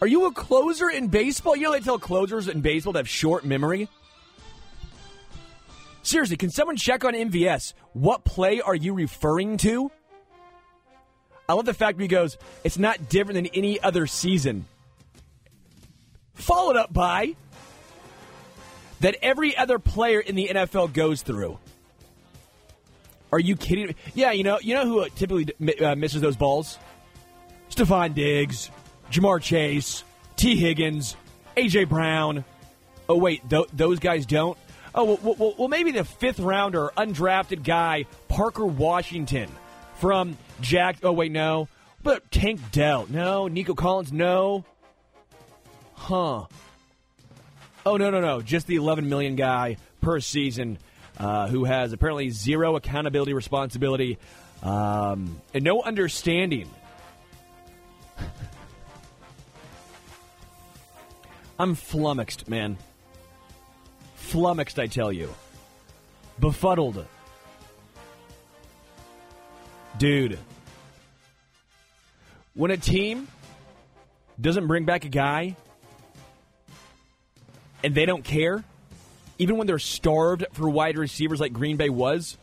Are 0.00 0.06
you 0.06 0.26
a 0.26 0.32
closer 0.32 0.90
in 0.90 1.08
baseball? 1.08 1.56
You 1.56 1.64
know 1.64 1.72
they 1.72 1.80
tell 1.80 1.98
closers 1.98 2.48
in 2.48 2.60
baseball 2.60 2.92
to 2.92 2.98
have 2.98 3.08
short 3.08 3.44
memory? 3.44 3.88
Seriously, 6.02 6.36
can 6.36 6.50
someone 6.50 6.76
check 6.76 7.04
on 7.04 7.14
MVS? 7.14 7.72
What 7.92 8.24
play 8.24 8.60
are 8.60 8.74
you 8.74 8.94
referring 8.94 9.56
to? 9.58 9.90
I 11.48 11.54
love 11.54 11.64
the 11.64 11.74
fact 11.74 12.00
he 12.00 12.08
goes, 12.08 12.36
it's 12.64 12.78
not 12.78 13.08
different 13.08 13.36
than 13.36 13.46
any 13.46 13.80
other 13.80 14.06
season. 14.06 14.66
Followed 16.34 16.76
up 16.76 16.92
by 16.92 17.34
that 19.00 19.16
every 19.22 19.56
other 19.56 19.78
player 19.78 20.20
in 20.20 20.34
the 20.34 20.48
NFL 20.48 20.92
goes 20.92 21.22
through. 21.22 21.58
Are 23.32 23.40
you 23.40 23.56
kidding? 23.56 23.94
Yeah, 24.14 24.32
you 24.32 24.44
know, 24.44 24.58
you 24.60 24.74
know 24.74 24.86
who 24.86 25.08
typically 25.10 25.52
uh, 25.84 25.94
misses 25.94 26.20
those 26.20 26.36
balls? 26.36 26.78
Stefon 27.70 28.14
Diggs, 28.14 28.70
Ja'Marr 29.10 29.40
Chase, 29.40 30.04
Tee 30.36 30.56
Higgins, 30.56 31.16
AJ 31.56 31.88
Brown. 31.88 32.44
Oh 33.08 33.16
wait, 33.18 33.48
th- 33.48 33.68
those 33.72 33.98
guys 33.98 34.26
don't. 34.26 34.58
Oh 34.94 35.04
well, 35.04 35.36
well, 35.38 35.54
well, 35.58 35.68
maybe 35.68 35.92
the 35.92 36.04
fifth 36.04 36.38
rounder, 36.40 36.90
undrafted 36.96 37.62
guy, 37.62 38.06
Parker 38.28 38.64
Washington 38.66 39.48
from 39.96 40.36
Jack. 40.60 40.98
Oh 41.02 41.12
wait, 41.12 41.32
no. 41.32 41.68
But 42.02 42.30
Tank 42.30 42.60
Dell, 42.72 43.06
no. 43.10 43.48
Nico 43.48 43.74
Collins, 43.74 44.12
no. 44.12 44.64
Huh. 45.94 46.46
Oh 47.84 47.96
no, 47.96 48.10
no, 48.10 48.20
no. 48.20 48.42
Just 48.42 48.66
the 48.66 48.76
11 48.76 49.08
million 49.08 49.36
guy 49.36 49.76
per 50.00 50.20
season, 50.20 50.78
uh, 51.18 51.48
who 51.48 51.64
has 51.64 51.92
apparently 51.92 52.30
zero 52.30 52.76
accountability, 52.76 53.32
responsibility, 53.32 54.18
um, 54.62 55.40
and 55.52 55.64
no 55.64 55.82
understanding. 55.82 56.68
I'm 61.58 61.74
flummoxed, 61.74 62.48
man. 62.48 62.76
Flummoxed, 64.16 64.78
I 64.78 64.86
tell 64.86 65.12
you. 65.12 65.32
Befuddled. 66.38 67.06
Dude. 69.98 70.38
When 72.54 72.70
a 72.70 72.76
team 72.76 73.28
doesn't 74.40 74.66
bring 74.66 74.84
back 74.84 75.04
a 75.04 75.08
guy 75.08 75.56
and 77.82 77.94
they 77.94 78.06
don't 78.06 78.24
care, 78.24 78.64
even 79.38 79.56
when 79.56 79.66
they're 79.66 79.78
starved 79.78 80.46
for 80.52 80.68
wide 80.68 80.98
receivers 80.98 81.40
like 81.40 81.52
Green 81.52 81.76
Bay 81.76 81.88
was, 81.88 82.36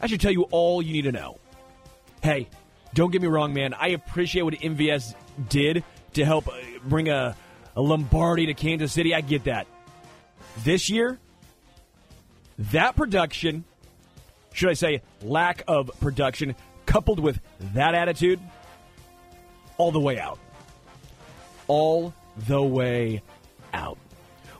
I 0.00 0.06
should 0.06 0.20
tell 0.20 0.32
you 0.32 0.42
all 0.50 0.80
you 0.80 0.92
need 0.92 1.02
to 1.02 1.12
know. 1.12 1.38
Hey, 2.22 2.48
don't 2.94 3.10
get 3.10 3.22
me 3.22 3.28
wrong, 3.28 3.52
man. 3.52 3.74
I 3.74 3.88
appreciate 3.88 4.42
what 4.42 4.54
MVS 4.54 5.14
did 5.48 5.84
to 6.14 6.24
help 6.24 6.48
uh, 6.48 6.52
bring 6.84 7.08
a, 7.08 7.36
a 7.76 7.82
Lombardi 7.82 8.46
to 8.46 8.54
Kansas 8.54 8.92
City. 8.92 9.14
I 9.14 9.20
get 9.20 9.44
that. 9.44 9.66
This 10.64 10.90
year, 10.90 11.18
that 12.58 12.96
production, 12.96 13.64
should 14.52 14.68
I 14.68 14.74
say 14.74 15.02
lack 15.22 15.62
of 15.68 15.90
production, 16.00 16.54
coupled 16.86 17.20
with 17.20 17.40
that 17.74 17.94
attitude, 17.94 18.40
all 19.78 19.92
the 19.92 20.00
way 20.00 20.18
out. 20.18 20.38
All 21.68 22.12
the 22.46 22.62
way 22.62 23.22
out. 23.72 23.98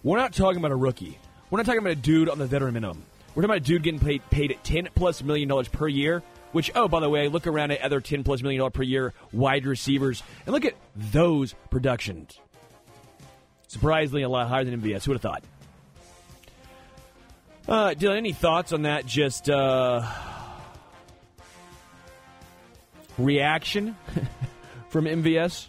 We're 0.02 0.16
not 0.16 0.32
talking 0.32 0.58
about 0.58 0.70
a 0.70 0.76
rookie. 0.76 1.18
We're 1.50 1.58
not 1.58 1.66
talking 1.66 1.80
about 1.80 1.92
a 1.92 1.96
dude 1.96 2.28
on 2.28 2.38
the 2.38 2.46
veteran 2.46 2.74
minimum. 2.74 3.02
We're 3.34 3.42
talking 3.42 3.56
about 3.56 3.56
a 3.58 3.66
dude 3.66 3.82
getting 3.82 4.00
paid 4.00 4.22
paid 4.30 4.58
ten 4.62 4.88
plus 4.94 5.22
million 5.22 5.48
dollars 5.48 5.68
per 5.68 5.88
year. 5.88 6.22
Which, 6.52 6.72
oh, 6.74 6.88
by 6.88 6.98
the 6.98 7.08
way, 7.08 7.28
look 7.28 7.46
around 7.46 7.70
at 7.70 7.80
other 7.80 8.00
ten 8.00 8.24
plus 8.24 8.42
million 8.42 8.60
dollar 8.60 8.70
per 8.70 8.82
year 8.82 9.12
wide 9.32 9.66
receivers 9.66 10.22
and 10.46 10.52
look 10.52 10.64
at 10.64 10.74
those 10.96 11.54
productions. 11.70 12.38
Surprisingly, 13.70 14.22
a 14.22 14.28
lot 14.28 14.48
higher 14.48 14.64
than 14.64 14.82
MVS. 14.82 15.04
Who 15.04 15.12
would 15.12 15.22
have 15.22 15.30
thought? 15.30 15.44
Uh, 17.68 17.94
Dylan, 17.94 18.16
any 18.16 18.32
thoughts 18.32 18.72
on 18.72 18.82
that? 18.82 19.06
Just 19.06 19.48
uh, 19.48 20.04
reaction 23.16 23.96
from 24.88 25.04
MVS? 25.04 25.68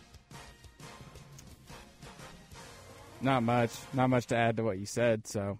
Not 3.22 3.44
much. 3.44 3.70
Not 3.94 4.10
much 4.10 4.26
to 4.28 4.36
add 4.36 4.58
to 4.58 4.64
what 4.64 4.80
you 4.80 4.88
said, 4.88 5.28
so 5.28 5.60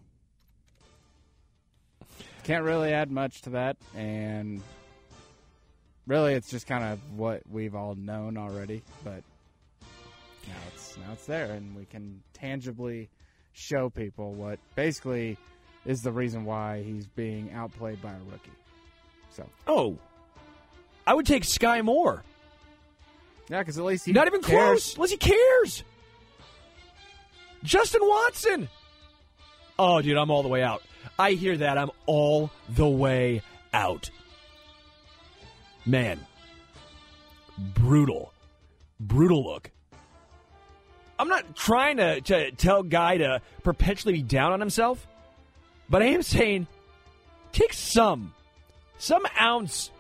can't 2.44 2.64
really 2.64 2.92
add 2.92 3.12
much 3.12 3.44
to 3.44 3.52
that 3.52 3.78
and 3.96 4.64
really 6.08 6.34
it's 6.34 6.50
just 6.50 6.66
kind 6.66 6.84
of 6.84 7.00
what 7.16 7.44
we've 7.48 7.76
all 7.76 7.94
known 7.94 8.36
already, 8.36 8.82
but 9.04 9.22
now 10.48 10.54
it's 10.74 10.98
now 10.98 11.14
it's 11.14 11.26
there 11.26 11.52
and 11.52 11.76
we 11.76 11.86
can 11.86 12.22
tangibly 12.34 13.10
show 13.54 13.90
people 13.90 14.34
what 14.34 14.60
basically 14.76 15.38
is 15.86 16.02
the 16.02 16.12
reason 16.12 16.46
why 16.46 16.82
he's 16.84 17.08
being 17.08 17.52
outplayed 17.54 18.02
by 18.02 18.12
a 18.12 18.20
rookie. 18.32 18.52
So, 19.32 19.48
Oh, 19.68 19.98
I 21.08 21.14
would 21.14 21.26
take 21.26 21.44
Sky 21.44 21.82
Moore. 21.82 22.24
yeah, 23.50 23.64
cuz 23.64 23.78
at 23.78 23.84
least 23.84 24.06
he 24.06 24.12
Not 24.12 24.28
even 24.28 24.42
cares. 24.42 24.94
close. 24.94 24.96
Unless 24.96 25.12
he 25.12 25.18
cares. 25.18 25.84
Justin 27.64 28.02
Watson. 28.04 28.70
Oh, 29.78 30.02
dude, 30.02 30.18
I'm 30.18 30.30
all 30.32 30.44
the 30.44 30.50
way 30.50 30.64
out. 30.64 30.82
I 31.18 31.32
hear 31.32 31.58
that. 31.58 31.78
I'm 31.78 31.92
all 32.06 32.52
the 32.70 32.88
way 32.88 33.42
out. 33.74 34.10
Man. 35.86 36.20
Brutal. 37.58 38.32
Brutal 39.00 39.44
look. 39.44 39.72
I'm 41.22 41.28
not 41.28 41.56
trying 41.56 41.98
to, 41.98 42.20
to 42.20 42.52
tell 42.54 42.82
Guy 42.82 43.18
to 43.18 43.44
perpetually 43.62 44.14
be 44.14 44.24
down 44.24 44.54
on 44.54 44.60
himself, 44.60 45.06
but 45.88 46.02
I 46.02 46.06
am 46.06 46.24
saying 46.24 46.66
take 47.52 47.74
some, 47.74 48.34
some 48.98 49.22
ounce, 49.40 49.92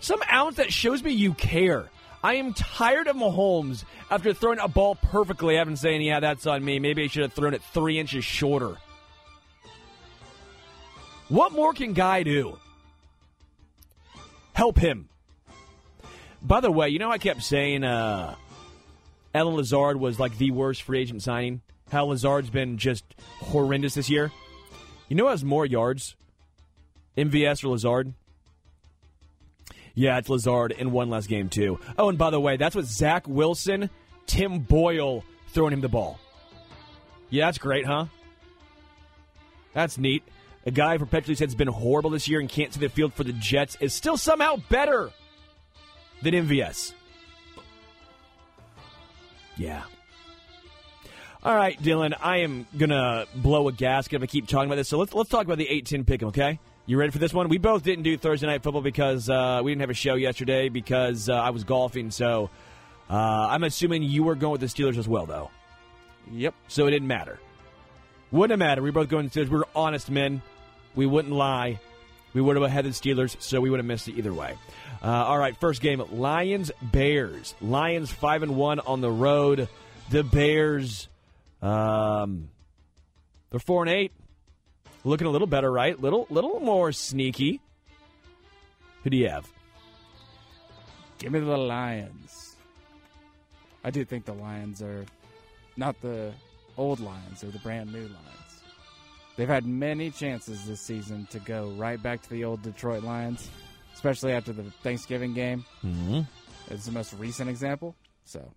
some 0.00 0.20
ounce 0.28 0.56
that 0.56 0.72
shows 0.72 1.04
me 1.04 1.12
you 1.12 1.34
care. 1.34 1.88
I 2.24 2.34
am 2.34 2.52
tired 2.52 3.06
of 3.06 3.14
Mahomes 3.14 3.84
after 4.10 4.34
throwing 4.34 4.58
a 4.58 4.66
ball 4.66 4.96
perfectly. 4.96 5.54
Having 5.54 5.76
saying, 5.76 6.02
"Yeah, 6.02 6.18
that's 6.18 6.48
on 6.48 6.64
me. 6.64 6.80
Maybe 6.80 7.04
I 7.04 7.06
should 7.06 7.22
have 7.22 7.34
thrown 7.34 7.54
it 7.54 7.62
three 7.72 8.00
inches 8.00 8.24
shorter." 8.24 8.78
What 11.28 11.52
more 11.52 11.72
can 11.72 11.92
Guy 11.92 12.24
do? 12.24 12.58
Help 14.52 14.78
him. 14.78 15.08
By 16.42 16.58
the 16.58 16.72
way, 16.72 16.88
you 16.88 16.98
know 16.98 17.12
I 17.12 17.18
kept 17.18 17.44
saying 17.44 17.84
uh, 17.84 18.34
Allen 19.36 19.54
Lazard 19.54 20.00
was 20.00 20.18
like 20.18 20.38
the 20.38 20.50
worst 20.50 20.82
free 20.82 21.00
agent 21.00 21.22
signing. 21.22 21.60
How 21.92 22.06
Lazard's 22.06 22.48
been 22.48 22.78
just 22.78 23.04
horrendous 23.20 23.94
this 23.94 24.08
year. 24.08 24.32
You 25.08 25.16
know 25.16 25.24
who 25.24 25.30
has 25.30 25.44
more 25.44 25.66
yards? 25.66 26.16
MVS 27.18 27.62
or 27.62 27.68
Lazard? 27.68 28.14
Yeah, 29.94 30.16
it's 30.16 30.30
Lazard 30.30 30.72
in 30.72 30.90
one 30.90 31.10
less 31.10 31.26
game, 31.26 31.50
too. 31.50 31.78
Oh, 31.98 32.08
and 32.08 32.16
by 32.16 32.30
the 32.30 32.40
way, 32.40 32.56
that's 32.56 32.74
what 32.74 32.86
Zach 32.86 33.28
Wilson, 33.28 33.90
Tim 34.26 34.60
Boyle 34.60 35.22
throwing 35.48 35.74
him 35.74 35.82
the 35.82 35.88
ball. 35.88 36.18
Yeah, 37.28 37.46
that's 37.46 37.58
great, 37.58 37.84
huh? 37.84 38.06
That's 39.74 39.98
neat. 39.98 40.22
A 40.64 40.70
guy 40.70 40.94
who 40.94 40.98
perpetually 41.00 41.34
said 41.34 41.48
has 41.48 41.54
been 41.54 41.68
horrible 41.68 42.08
this 42.08 42.26
year 42.26 42.40
and 42.40 42.48
can't 42.48 42.72
see 42.72 42.80
the 42.80 42.88
field 42.88 43.12
for 43.12 43.22
the 43.22 43.34
Jets 43.34 43.76
is 43.80 43.92
still 43.92 44.16
somehow 44.16 44.56
better 44.70 45.10
than 46.22 46.32
MVS. 46.32 46.94
Yeah. 49.56 49.82
All 51.42 51.54
right, 51.54 51.80
Dylan, 51.80 52.14
I 52.20 52.38
am 52.38 52.66
gonna 52.76 53.26
blow 53.34 53.68
a 53.68 53.72
gasket 53.72 54.16
if 54.16 54.22
I 54.22 54.26
keep 54.26 54.48
talking 54.48 54.66
about 54.68 54.76
this. 54.76 54.88
So 54.88 54.98
let's 54.98 55.14
let's 55.14 55.30
talk 55.30 55.44
about 55.44 55.58
the 55.58 55.68
eight 55.68 55.86
ten 55.86 56.04
pick 56.04 56.22
'em, 56.22 56.28
okay? 56.28 56.58
You 56.86 56.98
ready 56.98 57.10
for 57.10 57.18
this 57.18 57.34
one? 57.34 57.48
We 57.48 57.58
both 57.58 57.82
didn't 57.82 58.04
do 58.04 58.16
Thursday 58.16 58.46
night 58.46 58.62
football 58.62 58.82
because 58.82 59.28
uh, 59.28 59.60
we 59.64 59.72
didn't 59.72 59.80
have 59.80 59.90
a 59.90 59.94
show 59.94 60.14
yesterday 60.14 60.68
because 60.68 61.28
uh, 61.28 61.34
I 61.34 61.50
was 61.50 61.64
golfing. 61.64 62.12
So 62.12 62.48
uh, 63.10 63.14
I'm 63.14 63.64
assuming 63.64 64.04
you 64.04 64.22
were 64.22 64.36
going 64.36 64.52
with 64.52 64.60
the 64.60 64.66
Steelers 64.68 64.96
as 64.96 65.08
well, 65.08 65.26
though. 65.26 65.50
Yep. 66.32 66.54
So 66.68 66.86
it 66.86 66.92
didn't 66.92 67.08
matter. 67.08 67.40
Wouldn't 68.30 68.52
have 68.52 68.58
mattered. 68.58 68.82
We 68.82 68.90
were 68.90 68.94
both 68.94 69.08
going 69.08 69.28
to 69.28 69.38
Steelers. 69.38 69.48
We 69.48 69.58
were 69.58 69.68
honest 69.74 70.10
men. 70.10 70.42
We 70.94 71.06
wouldn't 71.06 71.34
lie. 71.34 71.80
We 72.36 72.42
would 72.42 72.56
have 72.56 72.70
had 72.70 72.84
the 72.84 72.90
Steelers, 72.90 73.34
so 73.40 73.62
we 73.62 73.70
would 73.70 73.78
have 73.78 73.86
missed 73.86 74.08
it 74.08 74.18
either 74.18 74.30
way. 74.30 74.58
Uh, 75.02 75.06
all 75.06 75.38
right, 75.38 75.56
first 75.56 75.80
game: 75.80 76.02
Lions 76.12 76.70
Bears. 76.82 77.54
Lions 77.62 78.10
five 78.10 78.42
and 78.42 78.56
one 78.56 78.78
on 78.78 79.00
the 79.00 79.10
road. 79.10 79.70
The 80.10 80.22
Bears, 80.22 81.08
um, 81.62 82.50
they're 83.48 83.58
four 83.58 83.84
and 83.84 83.90
eight, 83.90 84.12
looking 85.02 85.26
a 85.26 85.30
little 85.30 85.46
better, 85.46 85.72
right? 85.72 85.98
Little, 85.98 86.26
little 86.28 86.60
more 86.60 86.92
sneaky. 86.92 87.62
Who 89.02 89.08
do 89.08 89.16
you 89.16 89.30
have? 89.30 89.50
Give 91.16 91.32
me 91.32 91.40
the 91.40 91.56
Lions. 91.56 92.56
I 93.82 93.90
do 93.90 94.04
think 94.04 94.26
the 94.26 94.34
Lions 94.34 94.82
are 94.82 95.06
not 95.78 95.98
the 96.02 96.34
old 96.76 97.00
Lions, 97.00 97.40
they're 97.40 97.50
the 97.50 97.60
brand 97.60 97.90
new 97.94 98.02
Lions. 98.02 98.45
They've 99.36 99.48
had 99.48 99.66
many 99.66 100.10
chances 100.10 100.66
this 100.66 100.80
season 100.80 101.26
to 101.30 101.38
go 101.40 101.68
right 101.76 102.02
back 102.02 102.22
to 102.22 102.30
the 102.30 102.44
old 102.44 102.62
Detroit 102.62 103.02
Lions, 103.02 103.50
especially 103.94 104.32
after 104.32 104.52
the 104.52 104.64
Thanksgiving 104.82 105.34
game. 105.34 105.64
Mm-hmm. 105.84 106.20
It's 106.70 106.86
the 106.86 106.92
most 106.92 107.12
recent 107.14 107.50
example. 107.50 107.94
So 108.24 108.50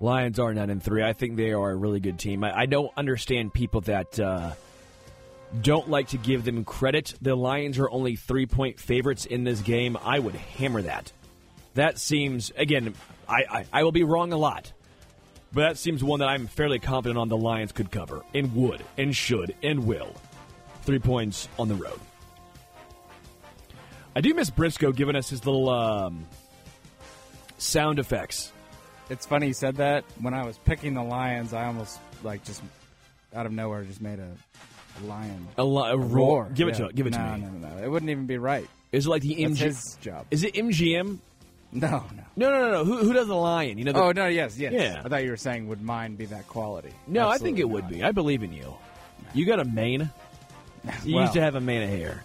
Lions 0.00 0.38
are 0.38 0.52
nine 0.52 0.70
and 0.70 0.82
three. 0.82 1.02
I 1.02 1.12
think 1.12 1.36
they 1.36 1.52
are 1.52 1.70
a 1.70 1.76
really 1.76 2.00
good 2.00 2.18
team. 2.18 2.44
I, 2.44 2.60
I 2.60 2.66
don't 2.66 2.90
understand 2.96 3.54
people 3.54 3.80
that 3.82 4.18
uh, 4.18 4.52
don't 5.60 5.88
like 5.88 6.08
to 6.08 6.18
give 6.18 6.44
them 6.44 6.64
credit. 6.64 7.14
The 7.20 7.34
Lions 7.34 7.78
are 7.78 7.90
only 7.90 8.16
three 8.16 8.46
point 8.46 8.78
favorites 8.78 9.26
in 9.26 9.44
this 9.44 9.60
game. 9.60 9.96
I 10.02 10.18
would 10.18 10.34
hammer 10.34 10.82
that. 10.82 11.12
That 11.74 11.98
seems 11.98 12.50
again. 12.56 12.94
I, 13.28 13.44
I, 13.50 13.66
I 13.72 13.82
will 13.84 13.92
be 13.92 14.04
wrong 14.04 14.32
a 14.32 14.38
lot, 14.38 14.72
but 15.52 15.60
that 15.62 15.78
seems 15.78 16.02
one 16.04 16.20
that 16.20 16.28
I'm 16.28 16.46
fairly 16.46 16.78
confident 16.78 17.18
on. 17.18 17.28
The 17.28 17.36
Lions 17.36 17.72
could 17.72 17.90
cover 17.90 18.22
and 18.34 18.54
would 18.54 18.82
and 18.96 19.14
should 19.14 19.54
and 19.62 19.86
will. 19.86 20.14
Three 20.82 20.98
points 20.98 21.48
on 21.58 21.68
the 21.68 21.74
road. 21.74 22.00
I 24.16 24.20
do 24.20 24.34
miss 24.34 24.50
Briscoe 24.50 24.92
giving 24.92 25.16
us 25.16 25.28
his 25.30 25.44
little 25.46 25.68
um, 25.68 26.26
sound 27.58 27.98
effects. 27.98 28.52
it's 29.10 29.26
funny 29.26 29.48
you 29.48 29.52
said 29.54 29.76
that. 29.76 30.04
When 30.20 30.34
I 30.34 30.44
was 30.44 30.58
picking 30.58 30.94
the 30.94 31.02
Lions, 31.02 31.52
I 31.52 31.66
almost 31.66 31.98
like 32.22 32.44
just 32.44 32.62
out 33.34 33.46
of 33.46 33.52
nowhere 33.52 33.84
just 33.84 34.00
made 34.00 34.18
a 34.18 35.06
lion 35.06 35.46
A, 35.56 35.62
li- 35.64 35.90
a 35.90 35.96
roar. 35.96 36.48
Give 36.52 36.66
it 36.68 36.78
Yeah. 36.78 36.88
to 36.88 36.92
give 36.92 37.06
it 37.06 37.10
no, 37.12 37.18
to 37.18 37.36
me. 37.38 37.40
No, 37.42 37.50
no, 37.68 37.76
no. 37.76 37.84
It 37.84 37.88
wouldn't 37.88 38.10
even 38.10 38.26
be 38.26 38.38
right. 38.38 38.66
Is 38.90 39.06
it 39.06 39.08
like 39.10 39.22
the 39.22 39.34
That's 39.44 39.60
MG? 39.60 39.64
his 39.64 39.98
job. 40.00 40.26
Is 40.30 40.42
it 40.42 40.54
MGM? 40.54 41.18
No, 41.70 42.02
no. 42.16 42.22
No, 42.36 42.50
no, 42.50 42.60
no, 42.60 42.70
no. 42.70 42.84
Who, 42.84 42.96
who 42.98 43.12
does 43.12 43.26
the 43.26 43.34
lion? 43.34 43.76
You 43.78 43.84
know. 43.84 43.92
The, 43.92 44.00
Oh 44.00 44.12
no, 44.12 44.26
yes, 44.26 44.58
yes. 44.58 44.72
Yeah. 44.72 45.02
I 45.04 45.08
thought 45.08 45.22
you 45.24 45.30
were 45.30 45.36
saying 45.36 45.68
would 45.68 45.82
mine 45.82 46.14
be 46.16 46.24
that 46.26 46.48
quality? 46.48 46.90
no, 47.06 47.28
I 47.28 47.32
think 47.38 47.58
Absolutely 47.58 47.60
it 47.60 47.68
would 47.70 47.88
be. 47.88 48.04
I 48.04 48.12
believe 48.12 48.42
in 48.42 48.52
you. 48.52 48.74
You 49.34 49.44
got 49.44 49.60
a 49.60 49.64
mane. 49.64 50.10
You 51.04 51.16
Well, 51.16 51.24
used 51.24 51.34
to 51.34 51.42
have 51.42 51.54
a 51.56 51.60
mane 51.60 51.82
of 51.82 51.90
hair. 51.90 52.24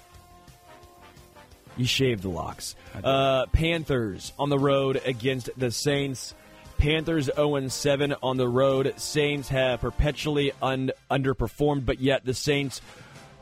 You 1.75 1.85
shaved 1.85 2.21
the 2.23 2.29
locks. 2.29 2.75
Uh, 3.03 3.47
Panthers 3.47 4.31
on 4.37 4.49
the 4.49 4.59
road 4.59 5.01
against 5.05 5.49
the 5.57 5.71
Saints. 5.71 6.35
Panthers 6.77 7.29
0 7.35 7.67
7 7.67 8.15
on 8.21 8.37
the 8.37 8.47
road. 8.47 8.93
Saints 8.97 9.49
have 9.49 9.81
perpetually 9.81 10.51
un- 10.61 10.91
underperformed, 11.09 11.85
but 11.85 11.99
yet 11.99 12.23
the 12.25 12.33
Saints 12.33 12.81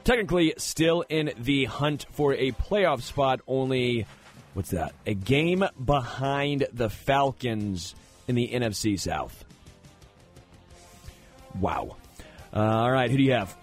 technically 0.03 0.53
still 0.57 1.03
in 1.09 1.33
the 1.37 1.65
hunt 1.65 2.05
for 2.11 2.33
a 2.33 2.51
playoff 2.53 3.01
spot. 3.01 3.41
Only, 3.47 4.05
what's 4.53 4.71
that? 4.71 4.93
A 5.05 5.13
game 5.13 5.63
behind 5.83 6.67
the 6.73 6.89
Falcons 6.89 7.95
in 8.27 8.35
the 8.35 8.49
NFC 8.49 8.99
South. 8.99 9.43
Wow. 11.59 11.97
Uh, 12.53 12.59
all 12.59 12.91
right, 12.91 13.09
who 13.09 13.17
do 13.17 13.23
you 13.23 13.33
have? 13.33 13.55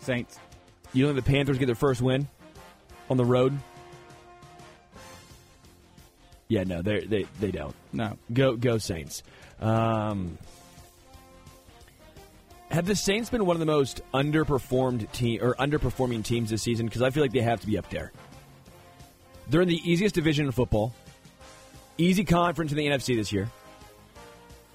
Saints. 0.00 0.38
You 0.92 1.04
don't 1.04 1.14
think 1.14 1.24
the 1.24 1.30
Panthers 1.30 1.58
get 1.58 1.66
their 1.66 1.74
first 1.74 2.00
win 2.00 2.26
on 3.08 3.16
the 3.16 3.24
road? 3.24 3.56
Yeah, 6.48 6.64
no, 6.64 6.82
they 6.82 7.00
they 7.00 7.26
they 7.38 7.52
don't. 7.52 7.74
No. 7.92 8.18
Go 8.32 8.56
go 8.56 8.78
Saints. 8.78 9.22
Um, 9.60 10.36
have 12.70 12.86
the 12.86 12.96
Saints 12.96 13.30
been 13.30 13.46
one 13.46 13.54
of 13.54 13.60
the 13.60 13.66
most 13.66 14.00
underperformed 14.12 15.10
team 15.12 15.40
or 15.42 15.54
underperforming 15.54 16.24
teams 16.24 16.50
this 16.50 16.62
season? 16.62 16.86
Because 16.86 17.02
I 17.02 17.10
feel 17.10 17.22
like 17.22 17.32
they 17.32 17.40
have 17.40 17.60
to 17.60 17.66
be 17.66 17.78
up 17.78 17.88
there. 17.90 18.12
They're 19.50 19.60
in 19.62 19.68
the 19.68 19.90
easiest 19.90 20.14
division 20.14 20.46
in 20.46 20.52
football, 20.52 20.94
easy 21.98 22.24
conference 22.24 22.70
in 22.72 22.78
the 22.78 22.86
NFC 22.86 23.16
this 23.16 23.32
year. 23.32 23.50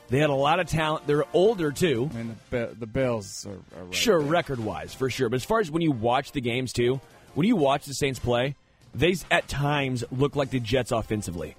They 0.09 0.19
had 0.19 0.29
a 0.29 0.33
lot 0.35 0.59
of 0.59 0.67
talent. 0.67 1.07
They're 1.07 1.23
older 1.33 1.71
too. 1.71 2.09
I 2.13 2.17
mean 2.17 2.35
the 2.51 2.75
the 2.77 2.85
Bills 2.85 3.47
are, 3.47 3.53
are 3.79 3.85
right 3.85 3.95
Sure, 3.95 4.19
there. 4.19 4.27
record 4.29 4.59
wise, 4.59 4.93
for 4.93 5.09
sure. 5.09 5.29
But 5.29 5.37
as 5.37 5.45
far 5.45 5.59
as 5.61 5.71
when 5.71 5.81
you 5.81 5.91
watch 5.91 6.31
the 6.33 6.41
games 6.41 6.73
too, 6.73 6.99
when 7.33 7.47
you 7.47 7.55
watch 7.55 7.85
the 7.85 7.93
Saints 7.95 8.19
play, 8.19 8.55
they 8.93 9.15
at 9.31 9.47
times 9.47 10.03
look 10.11 10.35
like 10.35 10.51
the 10.51 10.59
Jets 10.59 10.91
offensively. 10.91 11.55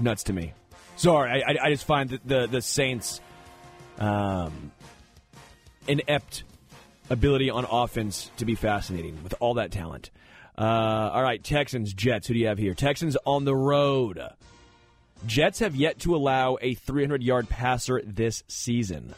Nuts 0.00 0.24
to 0.24 0.32
me. 0.32 0.52
Sorry, 0.96 1.42
I, 1.42 1.52
I, 1.52 1.56
I 1.66 1.70
just 1.70 1.84
find 1.84 2.10
that 2.10 2.26
the 2.26 2.46
the 2.46 2.62
Saints 2.62 3.20
um, 3.98 4.72
inept 5.86 6.42
ability 7.10 7.50
on 7.50 7.64
offense 7.64 8.30
to 8.36 8.44
be 8.44 8.54
fascinating 8.54 9.22
with 9.22 9.34
all 9.40 9.54
that 9.54 9.70
talent. 9.70 10.10
Uh, 10.56 11.10
all 11.12 11.22
right, 11.22 11.42
Texans, 11.42 11.92
Jets. 11.92 12.26
Who 12.26 12.34
do 12.34 12.40
you 12.40 12.48
have 12.48 12.58
here? 12.58 12.74
Texans 12.74 13.16
on 13.24 13.44
the 13.44 13.54
road. 13.54 14.20
Jets 15.26 15.60
have 15.60 15.74
yet 15.74 16.00
to 16.00 16.14
allow 16.14 16.58
a 16.60 16.74
300 16.74 17.22
yard 17.22 17.48
passer 17.48 18.02
this 18.04 18.42
season. 18.48 19.14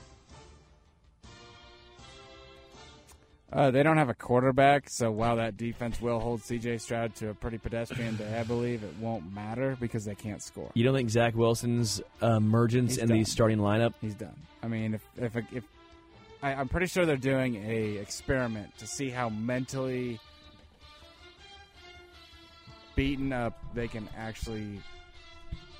Uh, 3.52 3.70
they 3.72 3.82
don't 3.82 3.96
have 3.96 4.08
a 4.08 4.14
quarterback, 4.14 4.88
so 4.88 5.10
while 5.10 5.36
that 5.36 5.56
defense 5.56 6.00
will 6.00 6.20
hold 6.20 6.40
C.J. 6.40 6.78
Stroud 6.78 7.16
to 7.16 7.30
a 7.30 7.34
pretty 7.34 7.58
pedestrian 7.58 8.14
day, 8.14 8.38
I 8.38 8.44
believe 8.44 8.84
it 8.84 8.94
won't 9.00 9.32
matter 9.34 9.76
because 9.80 10.04
they 10.04 10.14
can't 10.14 10.40
score. 10.40 10.70
You 10.74 10.84
don't 10.84 10.94
think 10.94 11.10
Zach 11.10 11.34
Wilson's 11.34 12.00
emergence 12.22 12.92
He's 12.92 12.98
in 12.98 13.08
the 13.08 13.24
starting 13.24 13.58
lineup? 13.58 13.94
He's 14.00 14.14
done. 14.14 14.36
I 14.62 14.68
mean, 14.68 14.94
if 14.94 15.02
if 15.16 15.36
if 15.52 15.64
I, 16.42 16.54
I'm 16.54 16.68
pretty 16.68 16.86
sure 16.86 17.04
they're 17.06 17.16
doing 17.16 17.56
a 17.56 17.96
experiment 17.98 18.76
to 18.78 18.86
see 18.86 19.10
how 19.10 19.28
mentally 19.28 20.18
beaten 22.96 23.32
up 23.32 23.58
they 23.74 23.88
can 23.88 24.08
actually 24.16 24.80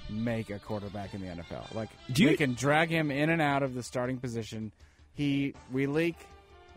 make 0.09 0.51
a 0.51 0.59
quarterback 0.59 1.15
in 1.15 1.21
the 1.21 1.29
NFL. 1.29 1.75
Like 1.75 1.89
Do 2.13 2.23
you- 2.25 2.31
they 2.31 2.37
can 2.37 2.55
drag 2.55 2.91
him 2.91 3.11
in 3.11 3.31
and 3.31 3.41
out 3.41 3.63
of 3.63 3.75
the 3.75 3.83
starting 3.83 4.19
position. 4.19 4.73
He 5.15 5.55
we 5.73 5.87
leak 5.87 6.17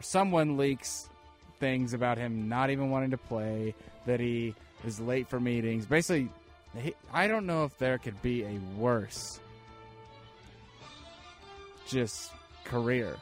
someone 0.01 0.57
leaks 0.57 1.09
things 1.59 1.93
about 1.93 2.17
him 2.17 2.49
not 2.49 2.69
even 2.69 2.89
wanting 2.89 3.11
to 3.11 3.17
play, 3.17 3.73
that 4.05 4.19
he 4.19 4.53
is 4.85 4.99
late 4.99 5.29
for 5.29 5.39
meetings. 5.39 5.85
Basically, 5.85 6.29
he, 6.77 6.93
I 7.13 7.27
don't 7.27 7.45
know 7.45 7.63
if 7.63 7.77
there 7.77 7.97
could 7.97 8.21
be 8.21 8.43
a 8.43 8.59
worse 8.77 9.39
just 11.87 12.31
career 12.65 13.15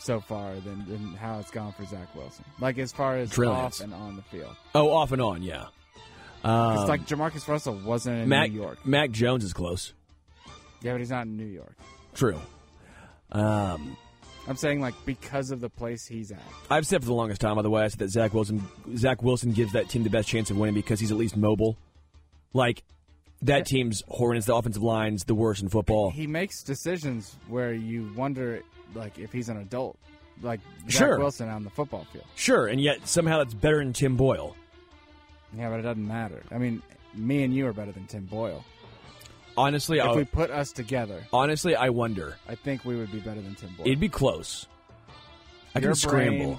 so 0.00 0.20
far 0.20 0.54
than, 0.56 0.84
than 0.86 1.14
how 1.14 1.38
it's 1.38 1.50
gone 1.50 1.72
for 1.72 1.84
Zach 1.84 2.14
Wilson. 2.14 2.44
Like 2.60 2.78
as 2.78 2.92
far 2.92 3.16
as 3.16 3.32
Brilliance. 3.32 3.80
off 3.80 3.84
and 3.84 3.94
on 3.94 4.16
the 4.16 4.22
field. 4.22 4.54
Oh, 4.74 4.90
off 4.90 5.12
and 5.12 5.22
on, 5.22 5.42
yeah. 5.42 5.66
Um, 6.42 6.78
It's 6.78 6.88
like 6.88 7.06
JaMarcus 7.06 7.48
Russell 7.48 7.74
wasn't 7.84 8.18
in 8.22 8.28
Mac, 8.28 8.50
New 8.50 8.60
York. 8.60 8.86
Mac 8.86 9.10
Jones 9.10 9.44
is 9.44 9.52
close. 9.52 9.94
Yeah, 10.82 10.92
but 10.92 10.98
he's 11.00 11.10
not 11.10 11.26
in 11.26 11.36
New 11.36 11.46
York. 11.46 11.74
True. 12.14 12.38
Um, 13.32 13.96
I'm 14.46 14.56
saying 14.56 14.80
like 14.80 14.94
because 15.06 15.50
of 15.50 15.60
the 15.60 15.70
place 15.70 16.06
he's 16.06 16.30
at. 16.30 16.42
I've 16.70 16.86
said 16.86 17.00
for 17.00 17.06
the 17.06 17.14
longest 17.14 17.40
time, 17.40 17.56
by 17.56 17.62
the 17.62 17.70
way, 17.70 17.82
I 17.82 17.88
said 17.88 18.00
that 18.00 18.10
Zach 18.10 18.34
Wilson, 18.34 18.62
Zach 18.96 19.22
Wilson 19.22 19.52
gives 19.52 19.72
that 19.72 19.88
team 19.88 20.02
the 20.02 20.10
best 20.10 20.28
chance 20.28 20.50
of 20.50 20.58
winning 20.58 20.74
because 20.74 21.00
he's 21.00 21.10
at 21.10 21.16
least 21.16 21.36
mobile. 21.36 21.78
Like 22.52 22.84
that 23.42 23.66
team's 23.66 24.02
horrendous. 24.08 24.44
The 24.44 24.54
offensive 24.54 24.82
line's 24.82 25.24
the 25.24 25.34
worst 25.34 25.62
in 25.62 25.70
football. 25.70 26.10
He 26.10 26.26
makes 26.26 26.62
decisions 26.62 27.36
where 27.48 27.72
you 27.72 28.12
wonder 28.14 28.62
like 28.94 29.18
if 29.18 29.32
he's 29.32 29.48
an 29.48 29.58
adult. 29.58 29.96
Like 30.42 30.60
Zach 30.90 30.90
Sure. 31.06 31.18
Wilson 31.20 31.48
on 31.48 31.62
the 31.62 31.70
football 31.70 32.06
field. 32.12 32.24
Sure, 32.34 32.66
and 32.66 32.80
yet 32.80 33.06
somehow 33.06 33.38
that's 33.38 33.54
better 33.54 33.78
than 33.78 33.92
Tim 33.92 34.16
Boyle. 34.16 34.56
Yeah, 35.56 35.70
but 35.70 35.78
it 35.78 35.82
doesn't 35.82 36.06
matter. 36.08 36.42
I 36.50 36.58
mean, 36.58 36.82
me 37.14 37.44
and 37.44 37.54
you 37.54 37.68
are 37.68 37.72
better 37.72 37.92
than 37.92 38.06
Tim 38.08 38.24
Boyle. 38.24 38.64
Honestly, 39.56 39.98
If 39.98 40.06
I, 40.06 40.16
we 40.16 40.24
put 40.24 40.50
us 40.50 40.72
together, 40.72 41.22
honestly, 41.32 41.76
I 41.76 41.90
wonder. 41.90 42.36
I 42.48 42.56
think 42.56 42.84
we 42.84 42.96
would 42.96 43.12
be 43.12 43.20
better 43.20 43.40
than 43.40 43.54
Tim 43.54 43.70
Boyle. 43.76 43.86
It'd 43.86 44.00
be 44.00 44.08
close. 44.08 44.66
I 45.76 45.78
Your 45.78 45.90
can 45.90 45.94
scramble. 45.94 46.46
brain- 46.54 46.58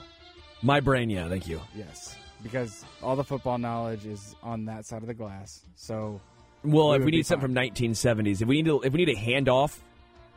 My 0.61 0.79
brain, 0.79 1.09
yeah, 1.09 1.27
thank 1.27 1.45
you. 1.45 1.59
Yes, 1.75 2.15
because 2.43 2.85
all 3.03 3.17
the 3.17 3.23
football 3.25 3.57
knowledge 3.57 4.05
is 4.05 4.35
on 4.41 4.63
that 4.65 4.85
side 4.85 5.01
of 5.01 5.07
the 5.07 5.13
glass. 5.13 5.65
So 5.75 6.21
Well, 6.63 6.91
we 6.91 6.95
if 6.95 7.03
we 7.03 7.11
need 7.11 7.25
something 7.25 7.45
from 7.45 7.53
1970s, 7.55 8.41
if 8.41 8.47
we 8.47 8.55
need 8.61 8.65
to, 8.67 8.81
if 8.83 8.93
we 8.93 9.03
need 9.03 9.09
a 9.17 9.19
handoff, 9.19 9.77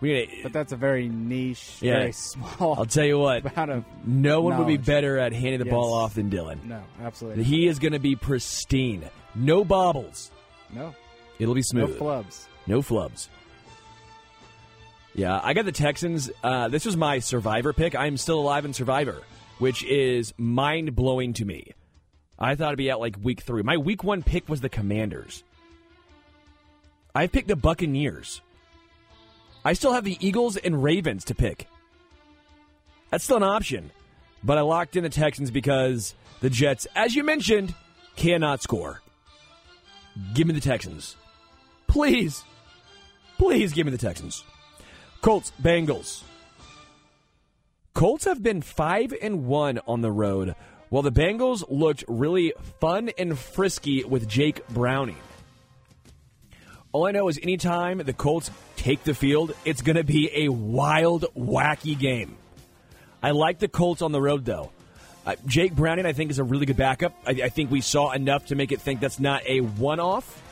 we 0.01 0.13
need. 0.13 0.31
A, 0.31 0.43
But 0.45 0.53
that's 0.53 0.73
a 0.73 0.77
very 0.77 1.09
niche, 1.09 1.79
Yeah. 1.81 1.99
very 1.99 2.13
small 2.13 2.75
I'll 2.79 2.87
tell 2.87 3.05
you 3.05 3.19
what, 3.19 3.45
no 4.07 4.41
one 4.43 4.59
would 4.59 4.67
be 4.67 4.77
better 4.77 5.19
at 5.19 5.33
handing 5.33 5.59
the 5.59 5.65
ball 5.67 5.93
off 5.93 6.15
than 6.15 6.31
Dylan. 6.31 6.65
No, 6.65 6.83
absolutely. 7.03 7.45
He 7.45 7.67
is 7.67 7.79
going 7.79 7.93
to 7.93 7.99
be 7.99 8.15
pristine. 8.17 9.05
No 9.35 9.65
bobbles. 9.65 10.31
no, 10.75 10.95
It'll 11.39 11.55
be 11.55 11.63
smooth. 11.63 11.91
no 11.91 12.05
flubs. 12.05 12.47
No 12.67 12.81
flubs. 12.83 13.29
Yeah, 15.15 15.41
I 15.43 15.53
got 15.55 15.65
the 15.65 15.73
Texans. 15.73 16.31
Uh, 16.45 16.69
this 16.69 16.85
was 16.85 16.97
my 16.97 17.19
Survivor 17.19 17.73
pick. 17.73 17.97
I'm 17.97 18.17
still 18.17 18.39
alive 18.39 18.65
in 18.65 18.73
Survivor, 18.73 19.23
which 19.59 19.83
is 19.85 20.33
mind 20.37 20.95
blowing 20.95 21.33
to 21.35 21.45
me. 21.45 21.73
I 22.39 22.55
thought 22.55 22.69
it'd 22.69 22.79
be 22.79 22.91
out 22.91 23.01
like 23.01 23.17
week 23.21 23.41
three. 23.41 23.63
My 23.63 23.77
week 23.79 24.05
one 24.05 24.23
pick 24.23 24.49
was 24.49 24.61
the 24.61 24.69
Commanders. 24.69 25.43
I 27.15 27.27
picked 27.27 27.49
the 27.49 27.57
Buccaneers. 27.57 28.43
I 29.65 29.73
still 29.73 29.93
have 29.93 30.05
the 30.05 30.17
Eagles 30.21 30.57
and 30.57 30.83
Ravens 30.83 31.25
to 31.27 31.35
pick. 31.35 31.67
That's 33.11 33.25
still 33.25 33.39
an 33.39 33.43
option. 33.43 33.91
But 34.43 34.59
I 34.59 34.61
locked 34.63 34.97
in 34.97 35.03
the 35.03 35.09
Texans 35.09 35.51
because 35.51 36.15
the 36.41 36.51
Jets, 36.51 36.87
as 36.95 37.15
you 37.15 37.25
mentioned, 37.25 37.75
cannot 38.17 38.63
score. 38.63 39.01
Give 40.35 40.47
me 40.47 40.55
the 40.55 40.61
Texans. 40.61 41.17
Please. 41.87 42.45
Please 43.37 43.73
give 43.73 43.87
me 43.87 43.93
the 43.93 43.99
Texans. 43.99 44.45
Colts, 45.23 45.53
Bengals. 45.61 46.23
Colts 47.95 48.25
have 48.25 48.43
been 48.43 48.63
5 48.63 49.15
and 49.21 49.47
1 49.47 49.81
on 49.89 50.03
the 50.03 50.13
road, 50.13 50.55
while 50.89 51.03
the 51.03 51.11
Bengals 51.11 51.65
looked 51.69 52.05
really 52.07 52.53
fun 52.81 53.11
and 53.19 53.37
frisky 53.37 54.05
with 54.05 54.29
Jake 54.29 54.67
Browning. 54.69 55.17
All 56.93 57.07
I 57.07 57.11
know 57.11 57.29
is 57.29 57.41
anytime 57.43 57.99
the 57.99 58.13
Colts 58.13 58.51
take 58.79 59.05
the 59.05 59.15
field, 59.15 59.53
it's 59.65 59.83
going 59.83 59.97
to 59.97 60.05
be 60.05 60.31
a 60.45 60.49
wild, 60.49 61.27
wacky 61.37 61.99
game. 61.99 62.37
I 63.23 63.33
like 63.33 63.59
the 63.59 63.69
Colts 63.69 64.01
on 64.01 64.13
the 64.13 64.21
road, 64.21 64.45
though. 64.45 64.71
Uh, 65.27 65.35
Jake 65.45 65.75
Browning, 65.75 66.07
I 66.07 66.13
think, 66.13 66.31
is 66.31 66.39
a 66.39 66.45
really 66.45 66.65
good 66.65 66.77
backup. 66.77 67.15
I, 67.27 67.31
I 67.31 67.49
think 67.49 67.71
we 67.71 67.81
saw 67.81 68.13
enough 68.13 68.47
to 68.47 68.55
make 68.55 68.73
it 68.73 68.81
think 68.81 69.01
that's 69.01 69.21
not 69.21 69.43
a 69.47 69.61
one 69.61 70.01
off, 70.01 70.43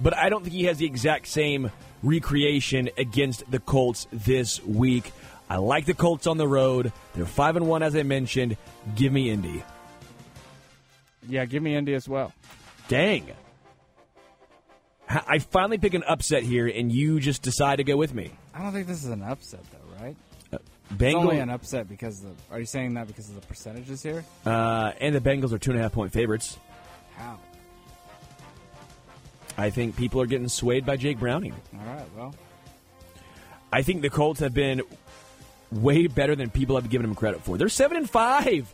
but 0.00 0.16
I 0.16 0.30
don't 0.30 0.42
think 0.42 0.54
he 0.54 0.64
has 0.64 0.78
the 0.78 0.86
exact 0.86 1.26
same 1.26 1.70
recreation 2.02 2.88
against 2.96 3.50
the 3.50 3.58
Colts 3.58 4.06
this 4.12 4.64
week. 4.64 5.12
I 5.50 5.56
like 5.56 5.84
the 5.84 5.94
Colts 5.94 6.26
on 6.26 6.38
the 6.38 6.48
road. 6.48 6.92
They're 7.14 7.26
5 7.26 7.56
and 7.56 7.68
1, 7.68 7.82
as 7.82 7.94
I 7.96 8.02
mentioned. 8.02 8.56
Give 8.94 9.12
me 9.12 9.30
Indy. 9.30 9.62
Yeah, 11.28 11.44
give 11.44 11.62
me 11.62 11.74
Indy 11.74 11.94
as 11.94 12.08
well. 12.08 12.32
Dang. 12.88 13.30
I 15.08 15.38
finally 15.38 15.78
pick 15.78 15.94
an 15.94 16.02
upset 16.04 16.42
here, 16.42 16.66
and 16.66 16.90
you 16.90 17.20
just 17.20 17.42
decide 17.42 17.76
to 17.76 17.84
go 17.84 17.96
with 17.96 18.14
me. 18.14 18.30
I 18.54 18.62
don't 18.62 18.72
think 18.72 18.86
this 18.86 19.04
is 19.04 19.10
an 19.10 19.22
upset, 19.22 19.60
though, 19.70 20.02
right? 20.04 20.16
It's 20.52 20.62
Bengal 20.92 21.22
only 21.22 21.38
an 21.38 21.50
upset 21.50 21.88
because 21.88 22.20
the. 22.20 22.30
Are 22.50 22.58
you 22.58 22.66
saying 22.66 22.94
that 22.94 23.06
because 23.06 23.28
of 23.28 23.34
the 23.34 23.46
percentages 23.46 24.02
here? 24.02 24.24
uh, 24.46 24.92
and 25.00 25.14
the 25.14 25.20
Bengals 25.20 25.52
are 25.52 25.58
two 25.58 25.70
and 25.70 25.80
a 25.80 25.82
half 25.82 25.92
point 25.92 26.12
favorites. 26.12 26.56
How? 27.16 27.38
I 29.56 29.70
think 29.70 29.96
people 29.96 30.20
are 30.20 30.26
getting 30.26 30.48
swayed 30.48 30.84
by 30.84 30.96
Jake 30.96 31.18
Browning. 31.18 31.54
All 31.78 31.86
right, 31.86 32.06
well, 32.16 32.34
I 33.72 33.82
think 33.82 34.02
the 34.02 34.10
Colts 34.10 34.40
have 34.40 34.54
been 34.54 34.82
way 35.70 36.06
better 36.06 36.34
than 36.34 36.50
people 36.50 36.76
have 36.76 36.90
given 36.90 37.06
them 37.06 37.14
credit 37.14 37.42
for. 37.42 37.56
They're 37.56 37.68
seven 37.68 37.96
and 37.96 38.08
five. 38.08 38.72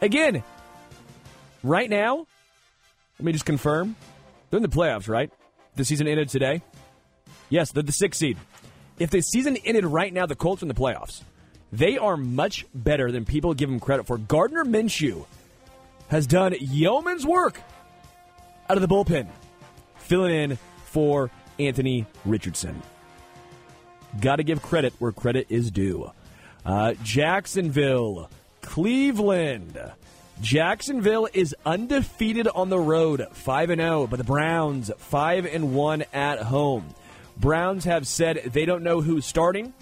Again, 0.00 0.42
right 1.62 1.88
now, 1.88 2.26
let 3.18 3.24
me 3.24 3.32
just 3.32 3.44
confirm. 3.46 3.96
They're 4.50 4.58
in 4.58 4.62
the 4.62 4.68
playoffs, 4.68 5.08
right? 5.08 5.32
The 5.76 5.84
season 5.84 6.08
ended 6.08 6.28
today. 6.28 6.62
Yes, 7.48 7.70
the 7.70 7.90
sixth 7.92 8.18
seed. 8.18 8.38
If 8.98 9.10
the 9.10 9.20
season 9.20 9.56
ended 9.64 9.84
right 9.84 10.12
now, 10.12 10.26
the 10.26 10.34
Colts 10.34 10.62
in 10.62 10.68
the 10.68 10.74
playoffs. 10.74 11.22
They 11.72 11.98
are 11.98 12.16
much 12.16 12.64
better 12.74 13.12
than 13.12 13.24
people 13.24 13.52
give 13.54 13.68
them 13.68 13.80
credit 13.80 14.06
for. 14.06 14.18
Gardner 14.18 14.64
Minshew 14.64 15.26
has 16.08 16.26
done 16.26 16.54
yeoman's 16.60 17.26
work 17.26 17.60
out 18.70 18.76
of 18.76 18.80
the 18.80 18.88
bullpen, 18.88 19.28
filling 19.96 20.34
in 20.34 20.58
for 20.84 21.30
Anthony 21.58 22.06
Richardson. 22.24 22.82
Got 24.20 24.36
to 24.36 24.44
give 24.44 24.62
credit 24.62 24.94
where 24.98 25.12
credit 25.12 25.46
is 25.50 25.70
due. 25.70 26.10
Uh, 26.64 26.94
Jacksonville, 27.02 28.30
Cleveland. 28.62 29.78
Jacksonville 30.40 31.28
is 31.32 31.56
undefeated 31.64 32.46
on 32.48 32.68
the 32.68 32.78
road, 32.78 33.26
5 33.32 33.70
and 33.70 33.80
0, 33.80 34.06
but 34.06 34.18
the 34.18 34.24
Browns 34.24 34.90
5 34.98 35.46
and 35.46 35.74
1 35.74 36.04
at 36.12 36.40
home. 36.40 36.94
Browns 37.38 37.84
have 37.84 38.06
said 38.06 38.50
they 38.52 38.66
don't 38.66 38.82
know 38.82 39.00
who's 39.00 39.24
starting, 39.24 39.72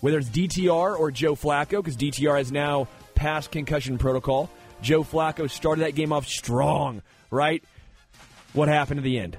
whether 0.00 0.18
it's 0.18 0.28
DTR 0.28 0.98
or 0.98 1.10
Joe 1.10 1.34
Flacco, 1.34 1.82
because 1.82 1.96
DTR 1.96 2.38
has 2.38 2.52
now 2.52 2.88
passed 3.14 3.50
concussion 3.50 3.96
protocol. 3.96 4.50
Joe 4.82 5.02
Flacco 5.02 5.50
started 5.50 5.82
that 5.82 5.94
game 5.94 6.12
off 6.12 6.26
strong, 6.26 7.02
right? 7.30 7.64
What 8.52 8.68
happened 8.68 8.98
at 8.98 9.04
the 9.04 9.18
end? 9.18 9.38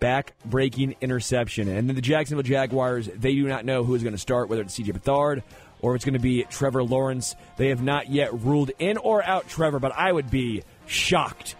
back 0.00 0.34
breaking 0.44 0.94
interception. 1.00 1.68
And 1.68 1.88
then 1.88 1.96
the 1.96 2.02
Jacksonville 2.02 2.42
Jaguars, 2.42 3.08
they 3.08 3.34
do 3.34 3.48
not 3.48 3.64
know 3.64 3.84
who 3.84 3.94
is 3.94 4.02
going 4.02 4.14
to 4.14 4.18
start, 4.18 4.48
whether 4.48 4.62
it's 4.62 4.78
CJ 4.78 4.92
Beathard 4.96 5.42
or 5.80 5.94
it's 5.94 6.04
going 6.04 6.14
to 6.14 6.20
be 6.20 6.44
Trevor 6.44 6.82
Lawrence. 6.82 7.36
They 7.56 7.68
have 7.68 7.82
not 7.82 8.10
yet 8.10 8.32
ruled 8.32 8.70
in 8.78 8.96
or 8.96 9.22
out 9.22 9.48
Trevor, 9.48 9.78
but 9.78 9.92
I 9.92 10.12
would 10.12 10.30
be 10.30 10.62
shocked 10.86 11.56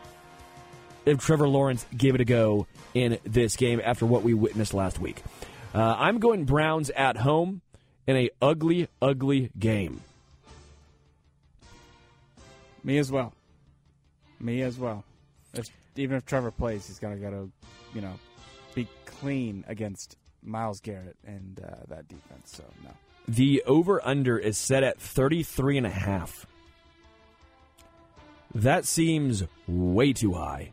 if 1.04 1.18
Trevor 1.18 1.48
Lawrence 1.48 1.86
gave 1.96 2.14
it 2.14 2.20
a 2.20 2.24
go 2.24 2.66
in 2.94 3.18
this 3.24 3.56
game 3.56 3.80
after 3.82 4.06
what 4.06 4.22
we 4.22 4.34
witnessed 4.34 4.74
last 4.74 4.98
week. 4.98 5.22
Uh, 5.74 5.94
I'm 5.98 6.18
going 6.18 6.44
Browns 6.44 6.90
at 6.90 7.16
home 7.16 7.60
in 8.06 8.16
a 8.16 8.30
ugly, 8.40 8.88
ugly 9.00 9.50
game. 9.58 10.00
me 12.82 12.98
as 12.98 13.12
well. 13.12 13.34
Me 14.40 14.62
as 14.62 14.78
well. 14.78 15.04
If, 15.52 15.68
even 15.96 16.16
if 16.16 16.24
Trevor 16.24 16.50
plays, 16.50 16.86
he's 16.86 16.98
got 16.98 17.10
to 17.10 17.16
go 17.16 17.30
to, 17.30 17.50
you 17.94 18.00
know, 18.00 18.14
be 18.74 18.88
clean 19.04 19.64
against 19.68 20.16
Myles 20.42 20.80
Garrett 20.80 21.16
and 21.26 21.60
uh, 21.60 21.76
that 21.88 22.08
defense. 22.08 22.56
So 22.56 22.64
no. 22.82 22.90
The 23.28 23.62
over 23.66 24.04
under 24.06 24.38
is 24.38 24.56
set 24.56 24.82
at 24.82 24.98
33 24.98 25.76
and 25.76 25.86
a 25.86 25.90
half. 25.90 26.46
That 28.54 28.86
seems 28.86 29.44
way 29.66 30.14
too 30.14 30.32
high. 30.32 30.72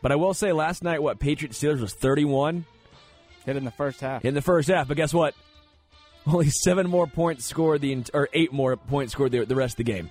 But 0.00 0.10
I 0.10 0.16
will 0.16 0.32
say 0.32 0.52
last 0.52 0.82
night 0.82 1.02
what 1.02 1.18
Patriots 1.18 1.62
Steelers 1.62 1.80
was 1.80 1.92
31 1.92 2.64
Hit 3.44 3.56
in 3.56 3.64
the 3.64 3.70
first 3.70 4.00
half. 4.00 4.24
in 4.24 4.32
the 4.32 4.40
first 4.40 4.68
half, 4.68 4.88
but 4.88 4.96
guess 4.96 5.12
what? 5.12 5.34
Only 6.26 6.48
7 6.48 6.88
more 6.88 7.06
points 7.06 7.44
scored 7.44 7.82
the 7.82 8.04
or 8.14 8.30
8 8.32 8.52
more 8.52 8.76
points 8.76 9.12
scored 9.12 9.32
the, 9.32 9.44
the 9.44 9.54
rest 9.54 9.74
of 9.74 9.78
the 9.78 9.84
game. 9.84 10.10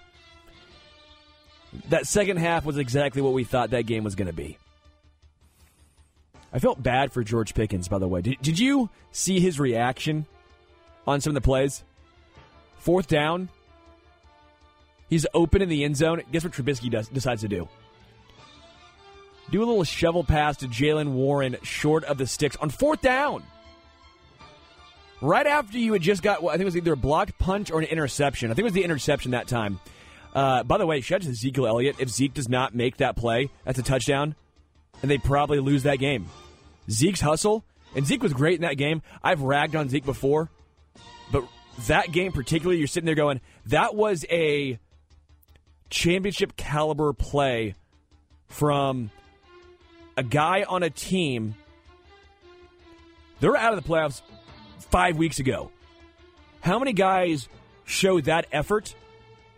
That 1.90 2.06
second 2.06 2.38
half 2.38 2.66
was 2.66 2.78
exactly 2.78 3.22
what 3.22 3.34
we 3.34 3.44
thought 3.44 3.72
that 3.72 3.88
game 3.88 4.04
was 4.04 4.16
going 4.16 4.28
to 4.28 4.34
be. 4.34 4.58
I 6.52 6.60
felt 6.60 6.82
bad 6.82 7.12
for 7.12 7.24
George 7.24 7.54
Pickens, 7.54 7.88
by 7.88 8.00
the 8.00 8.08
way. 8.08 8.22
Did, 8.22 8.42
did 8.42 8.60
you 8.60 8.90
see 9.12 9.40
his 9.40 9.60
reaction 9.60 10.26
on 11.10 11.22
some 11.22 11.32
of 11.32 11.36
the 11.36 11.42
plays? 11.42 11.84
Fourth 12.78 13.08
down. 13.08 13.50
He's 15.10 15.26
open 15.34 15.62
in 15.62 15.70
the 15.70 15.84
end 15.84 15.98
zone. 15.98 16.22
Guess 16.32 16.44
what 16.44 16.54
Trubisky 16.54 16.90
does, 16.90 17.08
decides 17.08 17.42
to 17.42 17.48
do? 17.48 17.68
Do 19.50 19.64
a 19.64 19.66
little 19.66 19.84
shovel 19.84 20.24
pass 20.24 20.58
to 20.58 20.68
Jaylen 20.68 21.14
Warren 21.14 21.58
short 21.64 22.04
of 22.04 22.18
the 22.18 22.28
sticks 22.28 22.56
on 22.58 22.70
fourth 22.70 23.02
down. 23.02 23.44
Right 25.22 25.48
after 25.48 25.78
you 25.78 25.94
had 25.94 26.02
just 26.02 26.22
got, 26.22 26.42
well, 26.42 26.52
I 26.52 26.54
think 26.54 26.62
it 26.62 26.66
was 26.66 26.78
either 26.78 26.94
a 26.94 26.98
blocked 26.98 27.38
punch 27.40 27.72
or 27.72 27.80
an 27.80 27.86
interception. 27.86 28.52
I 28.52 28.54
think 28.54 28.60
it 28.60 28.66
was 28.66 28.74
the 28.74 28.84
interception 28.84 29.32
that 29.32 29.48
time. 29.48 29.80
Uh, 30.34 30.64
by 30.64 30.78
the 30.78 30.86
way, 30.86 31.02
shout 31.02 31.18
out 31.18 31.24
to 31.24 31.30
Ezekiel 31.32 31.68
Elliott. 31.68 31.96
If 32.00 32.10
Zeke 32.10 32.34
does 32.34 32.48
not 32.48 32.76
make 32.76 32.98
that 32.98 33.16
play, 33.16 33.50
that's 33.66 33.80
a 33.80 33.84
touchdown, 33.84 34.36
and 35.02 35.10
they 35.10 35.18
probably 35.18 35.60
lose 35.60 35.84
that 35.84 35.98
game. 35.98 36.28
Zeke's 36.90 37.20
hustle, 37.20 37.66
and 37.96 38.06
Zeke 38.06 38.22
was 38.22 38.34
great 38.34 38.56
in 38.56 38.62
that 38.62 38.78
game. 38.78 39.02
I've 39.24 39.42
ragged 39.42 39.76
on 39.76 39.90
Zeke 39.90 40.06
before, 40.06 40.50
but 41.32 41.44
that 41.88 42.12
game 42.12 42.32
particularly, 42.32 42.78
you're 42.80 42.88
sitting 42.88 43.06
there 43.06 43.16
going, 43.16 43.42
that 43.68 43.96
was 43.96 44.26
a 44.30 44.80
championship 45.90 46.56
caliber 46.56 47.14
play 47.14 47.76
from 48.48 49.12
a 50.18 50.24
guy 50.24 50.64
on 50.68 50.84
a 50.84 50.90
team. 50.90 51.56
They're 53.40 53.56
out 53.56 53.74
of 53.74 53.82
the 53.82 53.90
playoffs 53.90 54.22
five 54.90 55.18
weeks 55.18 55.40
ago. 55.40 55.72
How 56.62 56.80
many 56.80 56.94
guys 56.94 57.48
showed 57.86 58.26
that 58.26 58.48
effort 58.52 58.94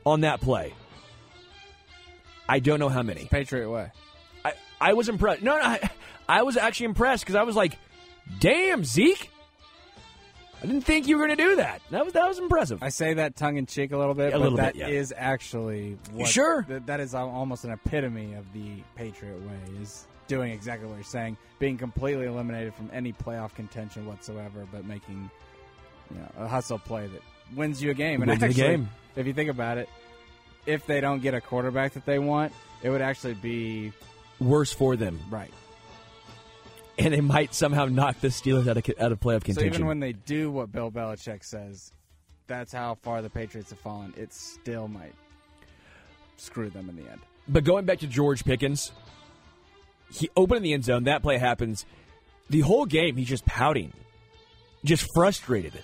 on 0.06 0.22
that 0.22 0.40
play? 0.42 0.74
I 2.48 2.60
don't 2.60 2.80
know 2.80 2.90
how 2.90 3.02
many. 3.02 3.26
Patriot 3.26 3.70
way. 3.70 3.92
I, 4.46 4.54
I 4.80 4.94
was 4.94 5.10
impressed. 5.10 5.42
No, 5.42 5.58
no, 5.58 5.64
I, 5.64 5.90
I 6.28 6.44
was 6.44 6.58
actually 6.58 6.88
impressed 6.88 7.24
because 7.24 7.36
I 7.36 7.44
was 7.44 7.56
like, 7.56 7.78
"Damn, 8.40 8.84
Zeke! 8.84 9.31
I 10.62 10.68
didn't 10.68 10.82
think 10.84 11.08
you 11.08 11.18
were 11.18 11.26
going 11.26 11.38
to 11.38 11.44
do 11.44 11.56
that. 11.58 11.82
That 11.90 12.04
was 12.06 12.14
that 12.14 12.28
was 12.28 12.38
impressive." 12.40 12.84
I 12.84 12.90
say 12.90 13.16
that 13.16 13.36
tongue 13.36 13.58
in 13.58 13.66
cheek 13.66 13.92
a 13.92 13.98
little 13.98 14.14
bit, 14.14 14.30
A 14.30 14.32
but 14.34 14.42
little 14.42 14.58
that 14.58 14.74
bit, 14.76 14.90
is 14.90 15.14
actually 15.16 15.98
what, 16.14 16.30
Sure. 16.30 16.64
th- 16.64 16.84
that 16.86 17.00
is 17.00 17.14
almost 17.16 17.64
an 17.66 17.72
epitome 17.72 18.34
of 18.34 18.52
the 18.54 18.72
Patriot 18.96 19.40
way. 19.42 19.82
Is 19.82 20.06
doing 20.28 20.52
exactly 20.52 20.88
what 20.88 20.96
you're 20.96 21.04
saying, 21.04 21.36
being 21.60 21.78
completely 21.78 22.26
eliminated 22.26 22.74
from 22.76 22.90
any 22.94 23.12
playoff 23.12 23.54
contention 23.56 24.06
whatsoever, 24.06 24.66
but 24.72 24.86
making 24.86 25.30
you 26.12 26.18
know 26.18 26.28
a 26.38 26.48
hustle 26.48 26.80
play 26.80 27.08
that 27.08 27.22
wins 27.56 27.82
you 27.82 27.92
a 27.92 27.94
game. 27.94 28.22
And 28.22 28.30
Wins 28.30 28.40
the 28.42 28.46
actually, 28.48 28.62
game. 28.62 28.90
if 29.16 29.26
you 29.28 29.34
think 29.34 29.50
about 29.50 29.78
it, 29.78 29.90
if 30.66 30.86
they 30.86 31.02
don't 31.02 31.22
get 31.22 31.34
a 31.34 31.42
quarterback 31.42 31.94
that 31.94 32.06
they 32.06 32.20
want, 32.20 32.54
it 32.84 32.90
would 32.92 33.02
actually 33.02 33.34
be 33.34 33.92
Worse 34.40 34.72
for 34.74 34.96
them, 34.96 35.20
right. 35.30 35.52
And 37.06 37.14
they 37.14 37.22
might 37.22 37.54
somehow 37.54 37.86
knock 37.86 38.20
the 38.22 38.30
Steelers 38.30 38.68
out 38.68 38.78
of 38.78 38.84
out 39.00 39.12
of 39.12 39.20
playoff 39.20 39.44
contention. 39.44 39.74
So 39.74 39.76
even 39.76 39.86
when 39.88 40.00
they 40.00 40.14
do 40.14 40.52
what 40.52 40.72
Bill 40.72 40.92
Belichick 40.92 41.44
says, 41.44 41.92
that's 42.48 42.74
how 42.74 42.96
far 42.96 43.22
the 43.22 43.30
Patriots 43.30 43.70
have 43.70 43.80
fallen. 43.80 44.14
It 44.18 44.34
still 44.34 44.88
might 44.88 45.14
screw 46.38 46.70
them 46.70 46.90
in 46.90 46.96
the 46.96 47.10
end. 47.10 47.22
But 47.48 47.64
going 47.64 47.86
back 47.86 48.00
to 48.00 48.08
George 48.08 48.44
Pickens, 48.46 48.92
he 50.12 50.30
opened 50.36 50.58
in 50.58 50.64
the 50.64 50.74
end 50.74 50.86
zone. 50.86 51.06
That 51.06 51.22
play 51.22 51.38
happens. 51.38 51.86
The 52.50 52.62
whole 52.62 52.86
game, 52.86 53.16
he's 53.16 53.30
just 53.30 53.46
pouting, 53.46 53.94
just 54.84 55.08
frustrated. 55.16 55.84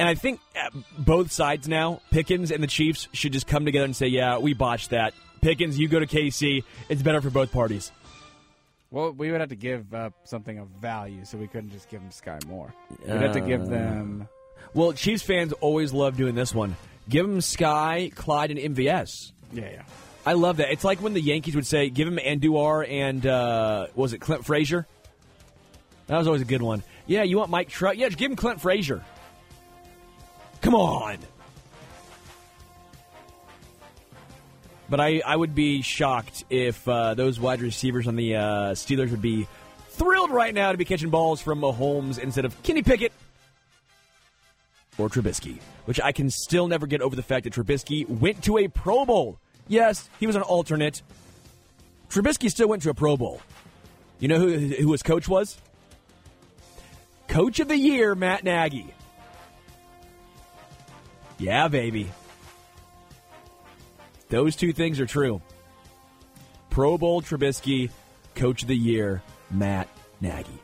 And 0.00 0.08
I 0.08 0.14
think 0.14 0.40
uh, 0.56 0.70
both 0.98 1.30
sides 1.30 1.68
now, 1.68 2.00
Pickens 2.10 2.50
and 2.50 2.62
the 2.62 2.66
Chiefs, 2.66 3.08
should 3.12 3.32
just 3.32 3.46
come 3.46 3.64
together 3.64 3.84
and 3.84 3.94
say, 3.94 4.06
"Yeah, 4.06 4.38
we 4.38 4.54
botched 4.54 4.90
that. 4.90 5.14
Pickens, 5.42 5.78
you 5.78 5.88
go 5.88 6.00
to 6.00 6.06
KC. 6.06 6.64
It's 6.88 7.02
better 7.02 7.20
for 7.20 7.30
both 7.30 7.52
parties." 7.52 7.92
Well, 8.92 9.12
we 9.12 9.30
would 9.30 9.40
have 9.40 9.48
to 9.48 9.56
give 9.56 9.94
up 9.94 10.12
something 10.24 10.58
of 10.58 10.68
value, 10.68 11.24
so 11.24 11.38
we 11.38 11.46
couldn't 11.48 11.70
just 11.70 11.88
give 11.88 12.00
them 12.00 12.10
Skyy 12.10 12.46
Moore. 12.46 12.74
We'd 13.00 13.08
have 13.08 13.32
to 13.32 13.40
give 13.40 13.66
them. 13.66 14.28
Well, 14.74 14.92
Chiefs 14.92 15.22
fans 15.22 15.54
always 15.54 15.94
love 15.94 16.18
doing 16.18 16.34
this 16.34 16.54
one. 16.54 16.76
Give 17.08 17.26
them 17.26 17.38
Skyy, 17.38 18.14
Clyde, 18.14 18.50
and 18.50 18.76
MVS. 18.76 19.32
Yeah, 19.50 19.70
yeah. 19.70 19.82
I 20.26 20.34
love 20.34 20.58
that. 20.58 20.70
It's 20.70 20.84
like 20.84 21.00
when 21.00 21.14
the 21.14 21.22
Yankees 21.22 21.56
would 21.56 21.66
say, 21.66 21.88
"Give 21.88 22.06
him 22.06 22.18
Andujar 22.18 22.88
and 22.88 23.26
uh, 23.26 23.86
what 23.94 23.96
was 23.96 24.12
it 24.12 24.20
Clint 24.20 24.44
Frazier?" 24.44 24.86
That 26.06 26.18
was 26.18 26.26
always 26.26 26.42
a 26.42 26.46
good 26.46 26.62
one. 26.62 26.82
Yeah, 27.06 27.22
you 27.22 27.38
want 27.38 27.50
Mike 27.50 27.70
Trout? 27.70 27.96
Yeah, 27.96 28.08
just 28.08 28.18
give 28.18 28.30
him 28.30 28.36
Clint 28.36 28.60
Frazier. 28.60 29.02
Come 30.60 30.74
on. 30.74 31.18
But 34.92 35.00
I, 35.00 35.22
I 35.24 35.34
would 35.34 35.54
be 35.54 35.80
shocked 35.80 36.44
if 36.50 36.86
uh, 36.86 37.14
those 37.14 37.40
wide 37.40 37.62
receivers 37.62 38.06
on 38.06 38.14
the 38.14 38.36
uh, 38.36 38.42
Steelers 38.72 39.10
would 39.10 39.22
be 39.22 39.48
thrilled 39.88 40.30
right 40.30 40.52
now 40.52 40.70
to 40.70 40.76
be 40.76 40.84
catching 40.84 41.08
balls 41.08 41.40
from 41.40 41.62
Mahomes 41.62 42.18
instead 42.18 42.44
of 42.44 42.62
Kenny 42.62 42.82
Pickett 42.82 43.10
or 44.98 45.08
Trubisky, 45.08 45.60
which 45.86 45.98
I 45.98 46.12
can 46.12 46.28
still 46.28 46.68
never 46.68 46.86
get 46.86 47.00
over 47.00 47.16
the 47.16 47.22
fact 47.22 47.44
that 47.44 47.54
Trubisky 47.54 48.06
went 48.06 48.44
to 48.44 48.58
a 48.58 48.68
Pro 48.68 49.06
Bowl. 49.06 49.38
Yes, 49.66 50.10
he 50.20 50.26
was 50.26 50.36
an 50.36 50.42
alternate. 50.42 51.00
Trubisky 52.10 52.50
still 52.50 52.68
went 52.68 52.82
to 52.82 52.90
a 52.90 52.94
Pro 52.94 53.16
Bowl. 53.16 53.40
You 54.18 54.28
know 54.28 54.38
who, 54.38 54.58
who 54.58 54.92
his 54.92 55.02
coach 55.02 55.26
was? 55.26 55.56
Coach 57.28 57.60
of 57.60 57.68
the 57.68 57.78
Year, 57.78 58.14
Matt 58.14 58.44
Nagy. 58.44 58.92
Yeah, 61.38 61.68
baby. 61.68 62.10
Those 64.32 64.56
two 64.56 64.72
things 64.72 64.98
are 64.98 65.04
true. 65.04 65.42
Pro 66.70 66.96
Bowl 66.96 67.20
Trubisky, 67.20 67.90
Coach 68.34 68.62
of 68.62 68.68
the 68.68 68.74
Year, 68.74 69.20
Matt 69.50 69.88
Nagy. 70.22 70.58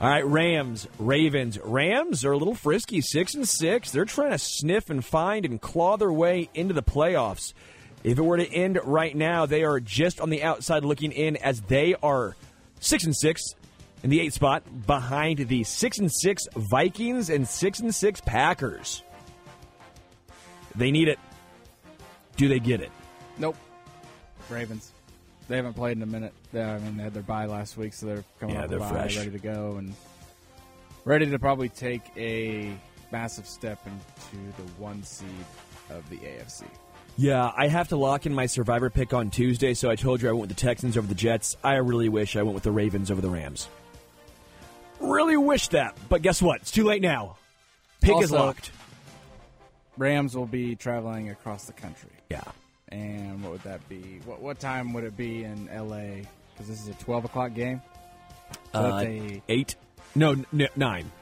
All 0.00 0.08
right, 0.08 0.24
Rams, 0.24 0.88
Ravens. 0.98 1.58
Rams 1.62 2.24
are 2.24 2.32
a 2.32 2.38
little 2.38 2.54
frisky, 2.54 3.02
six 3.02 3.34
and 3.34 3.46
six. 3.46 3.90
They're 3.90 4.06
trying 4.06 4.30
to 4.30 4.38
sniff 4.38 4.88
and 4.88 5.04
find 5.04 5.44
and 5.44 5.60
claw 5.60 5.98
their 5.98 6.10
way 6.10 6.48
into 6.54 6.72
the 6.72 6.82
playoffs. 6.82 7.52
If 8.04 8.18
it 8.18 8.22
were 8.22 8.38
to 8.38 8.50
end 8.50 8.80
right 8.84 9.14
now, 9.14 9.44
they 9.44 9.62
are 9.62 9.78
just 9.78 10.18
on 10.18 10.30
the 10.30 10.42
outside 10.42 10.82
looking 10.82 11.12
in 11.12 11.36
as 11.36 11.60
they 11.60 11.94
are 12.02 12.36
six 12.80 13.04
and 13.04 13.14
six 13.14 13.54
in 14.02 14.08
the 14.08 14.18
eighth 14.18 14.32
spot 14.32 14.62
behind 14.86 15.40
the 15.40 15.62
six 15.64 15.98
and 15.98 16.10
six 16.10 16.48
Vikings 16.56 17.28
and 17.28 17.46
six 17.46 17.80
and 17.80 17.94
six 17.94 18.22
Packers. 18.22 19.02
They 20.74 20.90
need 20.90 21.08
it. 21.08 21.18
Do 22.40 22.48
they 22.48 22.58
get 22.58 22.80
it? 22.80 22.90
Nope. 23.36 23.54
Ravens. 24.48 24.92
They 25.46 25.56
haven't 25.56 25.74
played 25.74 25.98
in 25.98 26.02
a 26.02 26.06
minute. 26.06 26.32
They, 26.54 26.62
I 26.62 26.78
mean, 26.78 26.96
they 26.96 27.02
had 27.02 27.12
their 27.12 27.22
bye 27.22 27.44
last 27.44 27.76
week, 27.76 27.92
so 27.92 28.06
they're 28.06 28.24
coming 28.40 28.54
Yeah, 28.54 28.62
off 28.62 28.70
they're 28.70 28.78
the 28.78 28.84
bye, 28.86 28.90
fresh. 28.92 29.18
ready 29.18 29.30
to 29.32 29.38
go, 29.38 29.74
and 29.76 29.92
ready 31.04 31.26
to 31.28 31.38
probably 31.38 31.68
take 31.68 32.00
a 32.16 32.72
massive 33.12 33.46
step 33.46 33.78
into 33.84 34.52
the 34.56 34.62
one 34.82 35.02
seed 35.02 35.28
of 35.90 36.08
the 36.08 36.16
AFC. 36.16 36.62
Yeah, 37.18 37.52
I 37.54 37.68
have 37.68 37.88
to 37.88 37.96
lock 37.98 38.24
in 38.24 38.32
my 38.34 38.46
survivor 38.46 38.88
pick 38.88 39.12
on 39.12 39.28
Tuesday, 39.28 39.74
so 39.74 39.90
I 39.90 39.96
told 39.96 40.22
you 40.22 40.30
I 40.30 40.32
went 40.32 40.40
with 40.40 40.48
the 40.48 40.56
Texans 40.56 40.96
over 40.96 41.06
the 41.06 41.14
Jets. 41.14 41.58
I 41.62 41.74
really 41.74 42.08
wish 42.08 42.36
I 42.36 42.42
went 42.42 42.54
with 42.54 42.64
the 42.64 42.72
Ravens 42.72 43.10
over 43.10 43.20
the 43.20 43.28
Rams. 43.28 43.68
Really 44.98 45.36
wish 45.36 45.68
that, 45.68 45.94
but 46.08 46.22
guess 46.22 46.40
what? 46.40 46.62
It's 46.62 46.70
too 46.70 46.84
late 46.84 47.02
now. 47.02 47.36
Pick 48.00 48.16
is 48.22 48.30
locked. 48.32 48.70
Rams 50.00 50.34
will 50.34 50.46
be 50.46 50.74
traveling 50.76 51.28
across 51.28 51.66
the 51.66 51.74
country. 51.74 52.08
Yeah. 52.30 52.42
And 52.88 53.42
what 53.42 53.52
would 53.52 53.62
that 53.64 53.86
be? 53.88 54.20
What 54.24 54.40
what 54.40 54.58
time 54.58 54.94
would 54.94 55.04
it 55.04 55.14
be 55.16 55.44
in 55.44 55.66
LA? 55.66 56.24
Because 56.52 56.66
this 56.68 56.80
is 56.80 56.88
a 56.88 56.94
twelve 56.94 57.26
o'clock 57.26 57.52
game. 57.54 57.82
So 58.72 58.80
Uh, 58.80 59.04
eight? 59.48 59.76
No, 60.14 60.30
n- 60.52 60.68
nine. 60.74 61.12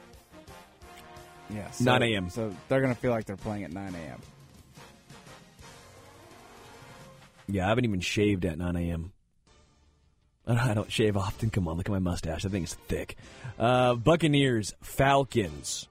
yeah, 1.49 1.69
so, 1.71 1.83
9 1.83 2.01
a.m.. 2.03 2.29
So 2.29 2.55
they're 2.69 2.81
gonna 2.81 2.95
feel 2.95 3.11
like 3.11 3.25
they're 3.25 3.35
playing 3.35 3.65
at 3.65 3.71
nine 3.73 3.93
a.m. 3.93 4.19
Yeah, 7.47 7.65
I 7.65 7.69
haven't 7.69 7.85
even 7.85 7.99
shaved 7.99 8.45
at 8.45 8.57
9 8.57 8.75
a.m. 8.75 9.11
I 10.47 10.53
don't- 10.55 10.67
I 10.69 10.73
don't 10.73 10.91
shave 10.91 11.17
often. 11.17 11.49
Come 11.49 11.67
on, 11.67 11.77
look 11.77 11.87
at 11.87 11.91
my 11.91 11.99
mustache. 11.99 12.45
I 12.45 12.49
think 12.49 12.63
it's 12.63 12.75
thick. 12.75 13.15
Uh, 13.59 13.95
Buccaneers, 13.95 14.73
Falcons. 14.81 15.87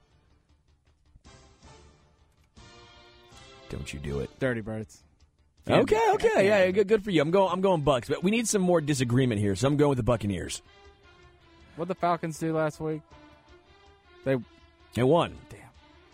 Don't 3.71 3.93
you 3.93 3.99
do 4.01 4.21
it. 4.21 4.31
Dirty 4.39 4.61
birds. 4.61 5.03
Okay, 5.71 6.01
okay, 6.15 6.47
yeah, 6.47 6.71
good, 6.71 6.89
good 6.89 7.05
for 7.05 7.11
you. 7.11 7.21
I'm 7.21 7.31
going. 7.31 7.53
I'm 7.53 7.61
going 7.61 7.83
Bucks, 7.83 8.09
but 8.09 8.23
we 8.25 8.31
need 8.31 8.49
some 8.49 8.63
more 8.63 8.81
disagreement 8.81 9.39
here, 9.41 9.55
so 9.55 9.69
I'm 9.69 9.77
going 9.77 9.91
with 9.91 9.99
the 9.99 10.03
Buccaneers. 10.03 10.63
What 11.77 11.89
the 11.89 11.95
Falcons 11.95 12.39
do 12.39 12.57
last 12.57 12.81
week? 12.81 13.03
They. 14.25 14.37
They 14.95 15.03
won. 15.03 15.37
Damn, 15.51 15.61
I 15.61 15.65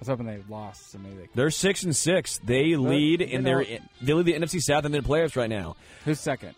was 0.00 0.09
hoping 0.09 0.26
they 0.26 0.40
lost, 0.48 0.90
so 0.90 0.98
maybe 0.98 1.14
they. 1.16 1.28
They're 1.36 1.50
six 1.50 1.84
and 1.84 1.94
six. 1.94 2.38
They 2.38 2.74
lead 2.74 3.20
they 3.20 3.26
in 3.30 3.44
their 3.44 3.62
don't- 3.62 3.80
they 4.02 4.12
lead 4.12 4.26
the 4.26 4.32
NFC 4.34 4.61
South 4.61 4.84
in 4.86 4.90
their 4.92 5.02
playoffs 5.02 5.36
right 5.36 5.48
now. 5.48 5.76
Who's 6.05 6.18
second? 6.18 6.57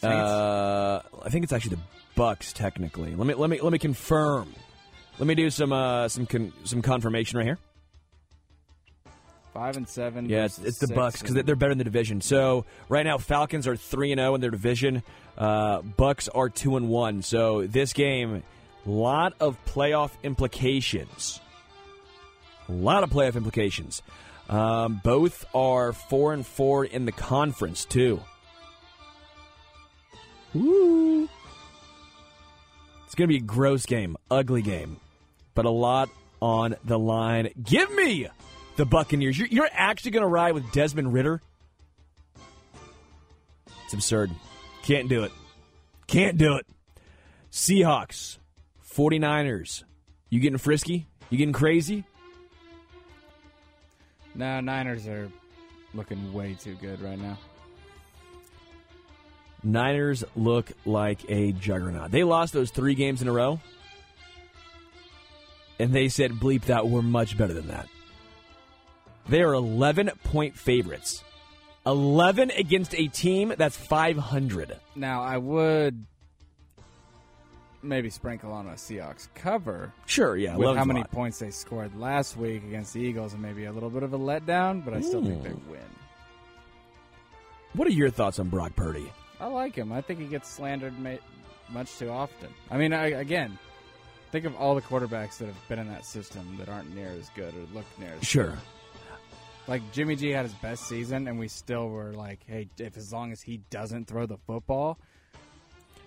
Saints? 0.00 0.04
Uh, 0.04 1.02
I 1.24 1.28
think 1.30 1.42
it's 1.42 1.52
actually 1.52 1.76
the 1.76 1.82
Bucks 2.14 2.52
technically. 2.52 3.16
Let 3.16 3.26
me 3.26 3.34
let 3.34 3.50
me 3.50 3.60
let 3.60 3.72
me 3.72 3.78
confirm. 3.80 4.54
Let 5.18 5.26
me 5.26 5.34
do 5.34 5.50
some 5.50 5.72
uh 5.72 6.08
some 6.08 6.24
con- 6.26 6.52
some 6.62 6.82
confirmation 6.82 7.36
right 7.38 7.46
here. 7.46 7.58
Five 9.56 9.78
and 9.78 9.88
seven. 9.88 10.28
Yeah, 10.28 10.44
it's, 10.44 10.58
it's 10.58 10.78
the 10.78 10.88
Bucks 10.88 11.22
because 11.22 11.34
they're 11.34 11.56
better 11.56 11.72
in 11.72 11.78
the 11.78 11.84
division. 11.84 12.20
So 12.20 12.66
right 12.90 13.06
now, 13.06 13.16
Falcons 13.16 13.66
are 13.66 13.74
three 13.74 14.12
and 14.12 14.18
zero 14.18 14.34
in 14.34 14.42
their 14.42 14.50
division. 14.50 15.02
Uh, 15.38 15.80
Bucks 15.80 16.28
are 16.28 16.50
two 16.50 16.76
and 16.76 16.90
one. 16.90 17.22
So 17.22 17.66
this 17.66 17.94
game, 17.94 18.42
lot 18.84 19.32
of 19.40 19.56
playoff 19.64 20.10
implications. 20.22 21.40
A 22.68 22.72
lot 22.72 23.02
of 23.02 23.08
playoff 23.08 23.34
implications. 23.34 24.02
Um, 24.50 25.00
both 25.02 25.46
are 25.54 25.94
four 25.94 26.34
and 26.34 26.46
four 26.46 26.84
in 26.84 27.06
the 27.06 27.12
conference 27.12 27.86
too. 27.86 28.20
Woo! 30.52 31.30
It's 33.06 33.14
going 33.14 33.28
to 33.28 33.32
be 33.32 33.38
a 33.38 33.40
gross 33.40 33.86
game, 33.86 34.18
ugly 34.30 34.60
game, 34.60 34.98
but 35.54 35.64
a 35.64 35.70
lot 35.70 36.10
on 36.42 36.76
the 36.84 36.98
line. 36.98 37.48
Give 37.62 37.90
me 37.94 38.28
the 38.76 38.86
Buccaneers. 38.86 39.38
You're, 39.38 39.48
you're 39.48 39.68
actually 39.72 40.12
going 40.12 40.22
to 40.22 40.28
ride 40.28 40.52
with 40.52 40.70
Desmond 40.72 41.12
Ridder? 41.12 41.40
It's 43.84 43.94
absurd. 43.94 44.30
Can't 44.82 45.08
do 45.08 45.24
it. 45.24 45.32
Can't 46.06 46.38
do 46.38 46.56
it. 46.56 46.66
Seahawks, 47.50 48.38
49ers. 48.92 49.84
You 50.28 50.40
getting 50.40 50.58
frisky? 50.58 51.06
You 51.30 51.38
getting 51.38 51.52
crazy? 51.52 52.04
No, 54.34 54.60
Niners 54.60 55.06
are 55.08 55.30
looking 55.94 56.32
way 56.32 56.54
too 56.60 56.74
good 56.74 57.00
right 57.00 57.18
now. 57.18 57.38
Niners 59.62 60.22
look 60.36 60.70
like 60.84 61.28
a 61.28 61.52
juggernaut. 61.52 62.10
They 62.10 62.22
lost 62.22 62.52
those 62.52 62.70
three 62.70 62.94
games 62.94 63.22
in 63.22 63.28
a 63.28 63.32
row. 63.32 63.60
And 65.78 65.92
they 65.92 66.08
said, 66.08 66.32
bleep 66.32 66.62
that, 66.66 66.86
we're 66.86 67.02
much 67.02 67.36
better 67.36 67.52
than 67.52 67.68
that. 67.68 67.88
They 69.28 69.42
are 69.42 69.54
11 69.54 70.10
point 70.24 70.56
favorites. 70.56 71.22
11 71.84 72.50
against 72.50 72.94
a 72.94 73.06
team 73.08 73.54
that's 73.56 73.76
500. 73.76 74.78
Now 74.96 75.22
I 75.22 75.36
would 75.36 76.04
maybe 77.82 78.10
sprinkle 78.10 78.50
on 78.52 78.66
a 78.66 78.72
Seahawks 78.72 79.28
cover 79.36 79.92
Sure, 80.06 80.36
yeah. 80.36 80.56
with 80.56 80.76
how 80.76 80.84
many 80.84 81.04
points 81.04 81.38
they 81.38 81.50
scored 81.50 81.96
last 81.96 82.36
week 82.36 82.64
against 82.64 82.92
the 82.94 83.00
Eagles, 83.00 83.32
and 83.34 83.42
maybe 83.42 83.66
a 83.66 83.72
little 83.72 83.90
bit 83.90 84.02
of 84.02 84.12
a 84.12 84.18
letdown, 84.18 84.84
but 84.84 84.94
I 84.94 85.00
still 85.00 85.22
think 85.22 85.42
they 85.44 85.52
win. 85.70 85.80
What 87.74 87.86
are 87.86 87.92
your 87.92 88.10
thoughts 88.10 88.38
on 88.40 88.48
Brock 88.48 88.74
Purdy? 88.74 89.12
I 89.38 89.46
like 89.46 89.74
him. 89.76 89.92
I 89.92 90.00
think 90.00 90.18
he 90.18 90.26
gets 90.26 90.48
slandered 90.48 90.98
ma- 90.98 91.16
much 91.68 91.96
too 91.98 92.08
often. 92.08 92.48
I 92.70 92.78
mean, 92.78 92.92
I, 92.92 93.08
again, 93.08 93.56
think 94.32 94.46
of 94.46 94.56
all 94.56 94.74
the 94.74 94.80
quarterbacks 94.82 95.38
that 95.38 95.46
have 95.46 95.68
been 95.68 95.78
in 95.78 95.88
that 95.88 96.04
system 96.04 96.56
that 96.58 96.68
aren't 96.68 96.92
near 96.94 97.08
as 97.10 97.28
good 97.36 97.54
or 97.54 97.60
look 97.74 97.84
near 98.00 98.14
as 98.20 98.26
Sure. 98.26 98.46
good. 98.50 98.58
Like 99.68 99.82
Jimmy 99.92 100.16
G 100.16 100.30
had 100.30 100.44
his 100.44 100.54
best 100.54 100.86
season, 100.86 101.26
and 101.26 101.38
we 101.38 101.48
still 101.48 101.88
were 101.88 102.12
like, 102.12 102.40
"Hey, 102.46 102.68
if 102.78 102.96
as 102.96 103.12
long 103.12 103.32
as 103.32 103.42
he 103.42 103.58
doesn't 103.70 104.06
throw 104.06 104.26
the 104.26 104.36
football, 104.36 104.98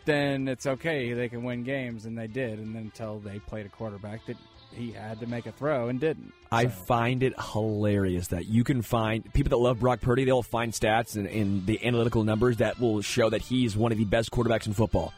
then 0.05 0.47
it's 0.47 0.65
okay. 0.65 1.13
They 1.13 1.27
can 1.27 1.43
win 1.43 1.63
games," 1.63 2.05
and 2.05 2.17
they 2.17 2.27
did. 2.27 2.59
And 2.59 2.73
then 2.73 2.83
until 2.83 3.19
they 3.19 3.39
played 3.39 3.65
a 3.65 3.69
quarterback 3.69 4.25
that 4.27 4.37
he 4.71 4.91
had 4.91 5.19
to 5.19 5.27
make 5.27 5.45
a 5.45 5.51
throw 5.51 5.89
and 5.89 5.99
didn't. 5.99 6.33
I 6.51 6.67
find 6.67 7.23
it 7.23 7.33
hilarious 7.39 8.27
that 8.27 8.45
you 8.45 8.63
can 8.63 8.81
find 8.81 9.31
people 9.33 9.49
that 9.49 9.57
love 9.57 9.79
Brock 9.79 10.01
Purdy. 10.01 10.25
They'll 10.25 10.43
find 10.43 10.71
stats 10.71 11.15
and, 11.15 11.27
and 11.27 11.65
the 11.65 11.85
analytical 11.85 12.23
numbers 12.23 12.57
that 12.57 12.79
will 12.79 13.01
show 13.01 13.29
that 13.29 13.41
he's 13.41 13.75
one 13.75 13.91
of 13.91 13.97
the 13.97 14.05
best 14.05 14.31
quarterbacks 14.31 14.67
in 14.67 14.73
football. 14.73 15.13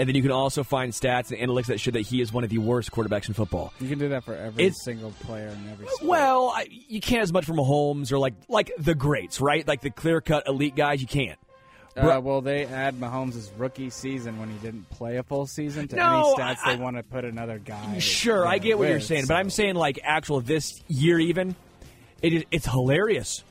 And 0.00 0.08
then 0.08 0.16
you 0.16 0.22
can 0.22 0.30
also 0.30 0.64
find 0.64 0.94
stats 0.94 1.30
and 1.30 1.38
analytics 1.38 1.66
that 1.66 1.78
show 1.78 1.90
that 1.90 2.00
he 2.00 2.22
is 2.22 2.32
one 2.32 2.42
of 2.42 2.48
the 2.48 2.56
worst 2.56 2.90
quarterbacks 2.90 3.28
in 3.28 3.34
football. 3.34 3.74
you 3.80 3.86
can 3.88 3.98
do 3.98 4.08
that 4.08 4.24
for 4.24 4.34
every 4.34 4.64
It's- 4.64 4.82
single 4.82 5.10
player 5.24 5.48
in 5.48 5.68
every. 5.70 5.86
Sport. 5.88 6.08
Well, 6.08 6.52
I, 6.56 6.68
you 6.70 7.02
can't 7.02 7.22
as 7.22 7.34
much 7.34 7.44
from 7.44 7.56
Mahomes 7.58 8.10
or 8.10 8.18
like 8.18 8.32
like 8.48 8.72
the 8.78 8.94
greats, 8.94 9.42
right? 9.42 9.68
Like 9.68 9.82
the 9.82 9.90
clear 9.90 10.22
cut 10.22 10.46
elite 10.48 10.74
guys. 10.74 11.02
You 11.02 11.06
can't. 11.06 11.38
Uh, 11.94 12.18
well, 12.22 12.40
they 12.40 12.64
add 12.64 12.94
Mahomes' 12.98 13.50
rookie 13.58 13.90
season 13.90 14.38
when 14.38 14.48
he 14.48 14.56
didn't 14.58 14.88
play 14.88 15.16
a 15.18 15.22
full 15.22 15.46
season 15.46 15.86
to 15.88 15.96
No, 15.96 16.32
any 16.32 16.42
stats 16.42 16.58
I- 16.64 16.76
they 16.76 16.82
want 16.82 16.96
to 16.96 17.02
put 17.02 17.26
another 17.26 17.58
guy. 17.58 17.98
Sure, 17.98 18.46
I 18.46 18.56
get 18.56 18.78
what 18.78 18.88
you're 18.88 18.96
with, 18.98 19.04
saying, 19.04 19.26
but 19.28 19.34
I'm 19.36 19.50
saying 19.50 19.74
like 19.74 20.00
actual 20.02 20.40
this 20.40 20.82
year 20.88 21.18
even, 21.18 21.54
it 22.22 22.32
is 22.32 22.44
it's 22.50 22.64
hilarious. 22.66 23.44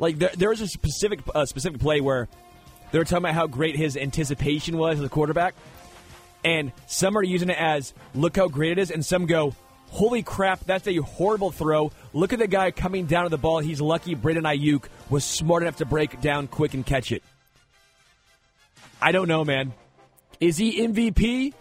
Like 0.00 0.18
there, 0.18 0.30
there 0.36 0.48
was 0.48 0.60
a 0.62 0.66
specific 0.66 1.20
uh, 1.32 1.46
specific 1.46 1.80
play 1.80 2.00
where 2.00 2.28
they 2.90 2.98
were 2.98 3.04
talking 3.04 3.18
about 3.24 3.34
how 3.34 3.46
great 3.46 3.76
his 3.76 3.96
anticipation 3.96 4.76
was 4.78 4.98
as 4.98 5.04
a 5.04 5.08
quarterback, 5.08 5.54
and 6.44 6.72
some 6.86 7.16
are 7.16 7.22
using 7.22 7.50
it 7.50 7.58
as 7.58 7.94
look 8.14 8.36
how 8.36 8.48
great 8.48 8.72
it 8.72 8.78
is, 8.78 8.90
and 8.90 9.04
some 9.04 9.26
go, 9.26 9.54
holy 9.90 10.22
crap, 10.22 10.64
that's 10.64 10.88
a 10.88 10.96
horrible 10.96 11.50
throw. 11.50 11.92
Look 12.12 12.32
at 12.32 12.38
the 12.38 12.48
guy 12.48 12.70
coming 12.70 13.06
down 13.06 13.24
to 13.24 13.28
the 13.28 13.38
ball. 13.38 13.58
He's 13.58 13.80
lucky 13.80 14.14
Braden 14.14 14.44
Aiyuk 14.44 14.84
was 15.10 15.24
smart 15.24 15.62
enough 15.62 15.76
to 15.76 15.84
break 15.84 16.20
down 16.20 16.48
quick 16.48 16.74
and 16.74 16.84
catch 16.84 17.12
it. 17.12 17.22
I 19.00 19.12
don't 19.12 19.28
know, 19.28 19.44
man. 19.44 19.72
Is 20.40 20.56
he 20.56 20.80
MVP 20.86 21.54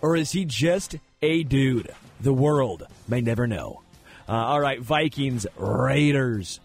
or 0.00 0.16
is 0.16 0.32
he 0.32 0.44
just 0.44 0.96
a 1.22 1.42
dude? 1.44 1.90
The 2.20 2.32
world 2.32 2.86
may 3.06 3.20
never 3.20 3.46
know. 3.46 3.82
Uh, 4.28 4.32
all 4.32 4.60
right, 4.60 4.80
Vikings, 4.80 5.46
Raiders. 5.56 6.60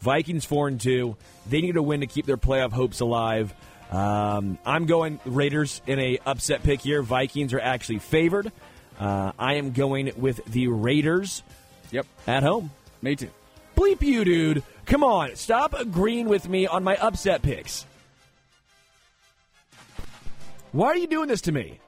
Vikings 0.00 0.44
4 0.44 0.68
and 0.68 0.80
2. 0.80 1.16
They 1.48 1.60
need 1.60 1.76
a 1.76 1.82
win 1.82 2.00
to 2.00 2.06
keep 2.06 2.26
their 2.26 2.36
playoff 2.36 2.72
hopes 2.72 3.00
alive. 3.00 3.52
Um, 3.90 4.58
I'm 4.64 4.86
going 4.86 5.18
Raiders 5.24 5.82
in 5.86 5.98
a 5.98 6.18
upset 6.24 6.62
pick 6.62 6.80
here. 6.80 7.02
Vikings 7.02 7.52
are 7.52 7.60
actually 7.60 7.98
favored. 7.98 8.52
Uh, 8.98 9.32
I 9.38 9.54
am 9.54 9.72
going 9.72 10.12
with 10.16 10.44
the 10.46 10.68
Raiders 10.68 11.42
Yep, 11.90 12.06
at 12.26 12.42
home. 12.42 12.70
me 13.02 13.16
too. 13.16 13.30
Bleep 13.76 14.02
you, 14.02 14.24
dude. 14.24 14.62
Come 14.86 15.02
on, 15.02 15.34
stop 15.36 15.74
agreeing 15.74 16.28
with 16.28 16.48
me 16.48 16.66
on 16.66 16.84
my 16.84 16.96
upset 16.96 17.42
picks. 17.42 17.84
Why 20.72 20.88
are 20.88 20.96
you 20.96 21.06
doing 21.08 21.28
this 21.28 21.40
to 21.42 21.52
me? 21.52 21.80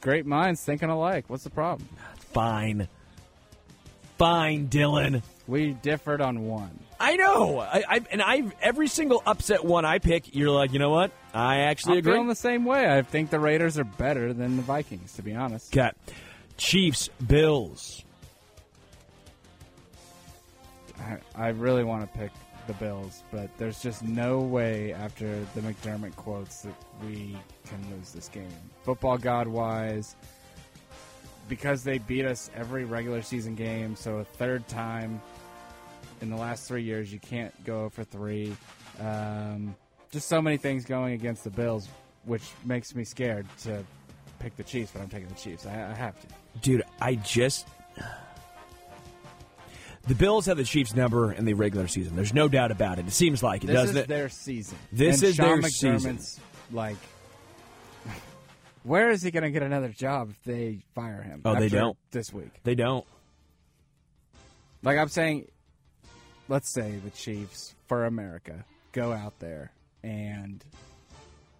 Great 0.00 0.26
minds 0.26 0.62
thinking 0.62 0.90
alike. 0.90 1.24
What's 1.28 1.44
the 1.44 1.50
problem? 1.50 1.88
Fine. 2.32 2.88
Fine, 4.18 4.68
Dylan. 4.68 5.22
We 5.46 5.72
differed 5.72 6.20
on 6.20 6.46
one. 6.46 6.78
I 7.00 7.16
know. 7.16 7.58
I, 7.58 7.82
I 7.88 8.00
and 8.12 8.22
I 8.22 8.52
every 8.60 8.86
single 8.86 9.22
upset 9.26 9.64
one 9.64 9.84
I 9.84 9.98
pick, 9.98 10.34
you're 10.36 10.50
like, 10.50 10.72
you 10.72 10.78
know 10.78 10.90
what? 10.90 11.10
I 11.34 11.60
actually 11.60 11.94
I'm 11.94 11.98
agree. 11.98 12.12
feeling 12.12 12.28
the 12.28 12.34
same 12.36 12.64
way. 12.64 12.88
I 12.96 13.02
think 13.02 13.30
the 13.30 13.40
Raiders 13.40 13.78
are 13.78 13.84
better 13.84 14.32
than 14.32 14.56
the 14.56 14.62
Vikings, 14.62 15.14
to 15.14 15.22
be 15.22 15.34
honest. 15.34 15.72
Got 15.72 15.96
Chiefs, 16.56 17.08
Bills. 17.26 18.04
I, 21.00 21.16
I 21.34 21.48
really 21.48 21.82
want 21.82 22.02
to 22.12 22.18
pick 22.18 22.30
the 22.68 22.74
Bills, 22.74 23.24
but 23.32 23.50
there's 23.58 23.82
just 23.82 24.04
no 24.04 24.38
way 24.38 24.92
after 24.92 25.44
the 25.56 25.60
McDermott 25.62 26.14
quotes 26.14 26.62
that 26.62 26.74
we 27.04 27.36
can 27.66 27.84
lose 27.96 28.12
this 28.12 28.28
game. 28.28 28.48
Football 28.84 29.18
god 29.18 29.48
wise, 29.48 30.14
because 31.48 31.84
they 31.84 31.98
beat 31.98 32.24
us 32.24 32.50
every 32.54 32.84
regular 32.84 33.22
season 33.22 33.54
game, 33.54 33.96
so 33.96 34.18
a 34.18 34.24
third 34.24 34.66
time 34.68 35.20
in 36.20 36.30
the 36.30 36.36
last 36.36 36.68
three 36.68 36.82
years, 36.82 37.12
you 37.12 37.18
can't 37.18 37.52
go 37.64 37.88
for 37.88 38.04
three. 38.04 38.56
Um, 39.00 39.74
just 40.10 40.28
so 40.28 40.40
many 40.40 40.56
things 40.56 40.84
going 40.84 41.14
against 41.14 41.44
the 41.44 41.50
Bills, 41.50 41.88
which 42.24 42.44
makes 42.64 42.94
me 42.94 43.04
scared 43.04 43.46
to 43.62 43.84
pick 44.38 44.56
the 44.56 44.62
Chiefs, 44.62 44.92
but 44.92 45.02
I'm 45.02 45.08
taking 45.08 45.28
the 45.28 45.34
Chiefs. 45.34 45.66
I, 45.66 45.90
I 45.90 45.94
have 45.94 46.20
to. 46.20 46.26
Dude, 46.60 46.82
I 47.00 47.16
just 47.16 47.66
the 50.06 50.14
Bills 50.14 50.46
have 50.46 50.56
the 50.56 50.64
Chiefs 50.64 50.94
number 50.94 51.32
in 51.32 51.44
the 51.44 51.54
regular 51.54 51.86
season. 51.86 52.16
There's 52.16 52.34
no 52.34 52.48
doubt 52.48 52.70
about 52.70 52.98
it. 52.98 53.06
It 53.06 53.12
seems 53.12 53.42
like 53.42 53.64
it, 53.64 53.68
This 53.68 53.74
doesn't 53.74 53.96
is 53.96 54.06
their 54.06 54.28
season. 54.28 54.78
This 54.90 55.20
And 55.20 55.30
is 55.30 55.36
Sean 55.36 55.60
their 55.60 55.70
season. 55.70 56.18
Like, 56.72 56.96
where 58.84 59.10
is 59.10 59.22
he 59.22 59.30
going 59.30 59.44
to 59.44 59.50
get 59.50 59.62
another 59.62 59.88
job 59.88 60.30
if 60.30 60.42
they 60.44 60.82
fire 60.94 61.22
him? 61.22 61.42
Oh, 61.44 61.58
they 61.58 61.68
don't. 61.68 61.96
this 62.10 62.32
week. 62.32 62.50
They 62.64 62.74
don't. 62.74 63.04
Like 64.82 64.98
I'm 64.98 65.08
saying, 65.08 65.48
let's 66.48 66.72
say 66.72 66.94
the 67.04 67.10
Chiefs 67.10 67.74
for 67.86 68.04
America 68.04 68.64
go 68.92 69.12
out 69.12 69.38
there 69.38 69.72
and 70.02 70.64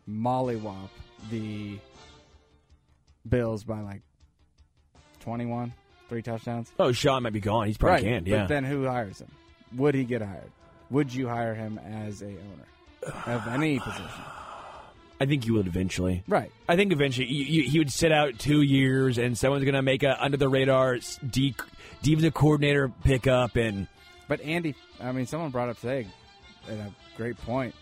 mollywop 0.09 0.89
the 1.31 1.79
Bills 3.29 3.63
by 3.63 3.81
like 3.81 4.03
21, 5.21 5.73
three 6.09 6.23
touchdowns. 6.23 6.73
Oh, 6.79 6.91
Sean 6.91 7.23
might 7.23 7.33
be 7.33 7.41
gone. 7.41 7.69
He's 7.69 7.79
probably 7.79 8.05
right, 8.05 8.05
canned. 8.05 8.27
Yeah. 8.27 8.41
But 8.41 8.49
then 8.49 8.65
who 8.65 8.85
hires 8.85 9.21
him? 9.21 9.29
Would 9.77 9.95
he 9.95 10.05
get 10.05 10.21
hired? 10.23 10.51
Would 10.91 11.15
you 11.15 11.29
hire 11.29 11.55
him 11.55 11.79
as 11.79 12.21
a 12.23 12.27
owner 12.27 13.15
of 13.27 13.47
any 13.47 13.79
position? 13.79 14.11
I 15.23 15.27
think 15.27 15.47
you 15.47 15.55
would 15.55 15.67
eventually. 15.69 16.25
Right. 16.27 16.51
I 16.69 16.75
think 16.77 16.93
eventually 16.93 17.29
you, 17.29 17.45
you, 17.45 17.71
he 17.71 17.79
would 17.79 17.93
sit 17.93 18.11
out 18.11 18.39
two 18.39 18.61
years, 18.63 19.19
and 19.19 19.39
someone's 19.39 19.65
going 19.65 19.75
to 19.75 19.83
make 19.83 20.03
a 20.03 20.23
under 20.23 20.37
the 20.37 20.49
radar 20.49 20.99
D, 21.31 21.55
defensive 22.03 22.35
coordinator 22.35 22.89
pickup, 23.05 23.57
and 23.57 23.87
But 24.29 24.41
Andy, 24.41 24.75
I 25.01 25.13
mean, 25.13 25.27
someone 25.27 25.51
brought 25.51 25.69
up 25.69 25.79
today, 25.79 26.07
and 26.69 26.81
a 26.81 26.93
great 27.17 27.37
point. 27.39 27.75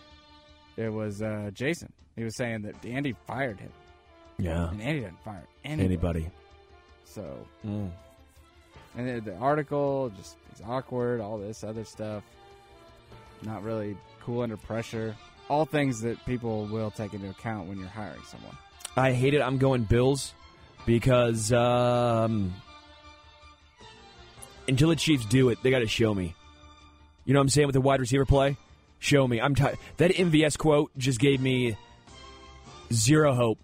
It 0.77 0.91
was 0.93 1.23
uh, 1.23 1.51
Jason. 1.55 1.93
He 2.17 2.25
was 2.25 2.37
saying 2.37 2.63
that 2.63 2.85
Andy 2.85 3.15
fired 3.27 3.59
him, 3.59 3.73
yeah, 4.39 4.69
and 4.71 4.83
Andy 4.83 5.01
didn't 5.01 5.23
fire 5.25 5.47
anybody. 5.65 5.85
anybody. 5.87 6.31
So, 7.05 7.47
Mm. 7.67 7.91
and 8.97 9.09
the, 9.09 9.31
the 9.31 9.37
article 9.39 10.13
just 10.17 10.37
is 10.55 10.61
awkward. 10.67 11.21
All 11.21 11.39
this 11.39 11.65
other 11.65 11.85
stuff, 11.85 12.23
not 13.43 13.63
really 13.63 13.97
cool 14.23 14.43
under 14.43 14.57
pressure. 14.57 15.17
All 15.51 15.67
things 15.67 16.01
that 16.03 16.25
people 16.27 16.67
will 16.67 16.93
take 16.93 17.13
into 17.13 17.29
account 17.29 17.69
when 17.69 17.79
you're 17.79 17.89
hiring 17.89 18.23
someone. 18.23 18.57
I 18.97 19.13
hate 19.13 19.35
it. 19.35 19.43
I'm 19.43 19.59
going 19.59 19.83
Bills 19.83 20.33
because 20.87 21.53
um, 21.53 22.55
until 24.69 24.91
the 24.91 24.97
Chiefs 24.97 25.27
do 25.27 25.49
it, 25.49 25.59
they 25.65 25.71
got 25.71 25.81
to 25.81 25.89
show 25.89 26.15
me. 26.15 26.37
You 27.25 27.35
know 27.35 27.41
what 27.41 27.43
I'm 27.43 27.49
saying 27.49 27.67
with 27.67 27.75
the 27.75 27.81
wide 27.81 27.99
receiver 27.99 28.25
play? 28.25 28.57
Show 29.01 29.27
me. 29.27 29.41
I'm. 29.41 29.55
That 29.55 30.13
MVS 30.13 30.57
quote 30.57 30.97
just 30.97 31.19
gave 31.19 31.41
me 31.41 31.77
zero 32.93 33.35
hope. 33.35 33.59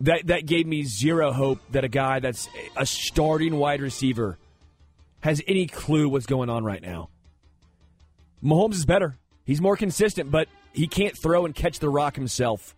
That 0.00 0.26
that 0.26 0.46
gave 0.46 0.66
me 0.66 0.82
zero 0.82 1.30
hope 1.30 1.60
that 1.70 1.84
a 1.84 1.88
guy 1.88 2.18
that's 2.18 2.48
a 2.76 2.86
starting 2.86 3.56
wide 3.56 3.80
receiver 3.80 4.36
has 5.20 5.40
any 5.46 5.66
clue 5.66 6.08
what's 6.08 6.26
going 6.26 6.50
on 6.50 6.64
right 6.64 6.82
now. 6.82 7.10
Mahomes 8.42 8.74
is 8.74 8.86
better. 8.86 9.19
He's 9.50 9.60
more 9.60 9.76
consistent, 9.76 10.30
but 10.30 10.46
he 10.72 10.86
can't 10.86 11.18
throw 11.18 11.44
and 11.44 11.52
catch 11.52 11.80
the 11.80 11.88
rock 11.88 12.14
himself. 12.14 12.76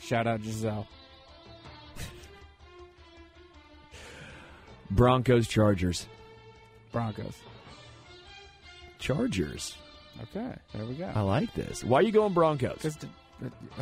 Shout 0.00 0.26
out 0.26 0.40
Gisele. 0.40 0.86
Broncos, 4.90 5.46
Chargers. 5.46 6.06
Broncos. 6.92 7.36
Chargers. 8.98 9.76
Okay, 10.22 10.54
there 10.72 10.86
we 10.86 10.94
go. 10.94 11.12
I 11.14 11.20
like 11.20 11.52
this. 11.52 11.84
Why 11.84 11.98
are 11.98 12.02
you 12.02 12.10
going 12.10 12.32
Broncos? 12.32 12.96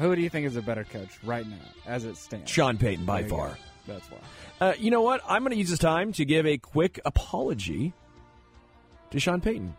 who 0.01 0.17
do 0.17 0.23
you 0.23 0.29
think 0.29 0.49
is 0.49 0.57
a 0.57 0.63
better 0.63 0.83
coach 0.83 1.11
right 1.23 1.47
now, 1.47 1.55
as 1.87 2.07
it 2.07 2.17
stands? 2.17 2.51
Sean 2.51 2.77
Payton, 2.77 3.05
by 3.05 3.23
far. 3.23 3.51
go. 3.51 3.95
That's 3.95 4.11
why. 4.11 4.19
Uh, 4.61 4.73
you 4.81 4.91
know 4.91 5.03
what? 5.03 5.21
I'm 5.29 5.43
going 5.43 5.53
to 5.53 5.59
use 5.59 5.71
this 5.71 5.79
time 5.79 6.13
to 6.15 6.25
give 6.25 6.45
a 6.45 6.59
quick 6.59 6.99
apology 7.05 7.93
to 9.13 9.21
Sean 9.21 9.41
Payton. 9.41 9.77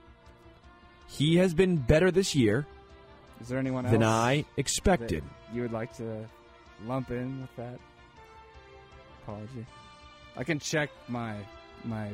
He 1.07 1.37
has 1.37 1.53
been 1.53 1.77
better 1.77 2.11
this 2.11 2.35
year 2.35 2.65
Is 3.41 3.47
there 3.47 3.59
anyone 3.59 3.85
else 3.85 3.91
than 3.93 4.03
I 4.03 4.45
expected. 4.57 5.23
you 5.53 5.61
would 5.61 5.71
like 5.71 5.95
to 5.97 6.25
lump 6.85 7.11
in 7.11 7.41
with 7.41 7.55
that 7.55 7.79
apology? 9.23 9.65
I 10.35 10.43
can 10.43 10.59
check 10.59 10.89
my 11.07 11.35
my 11.83 12.11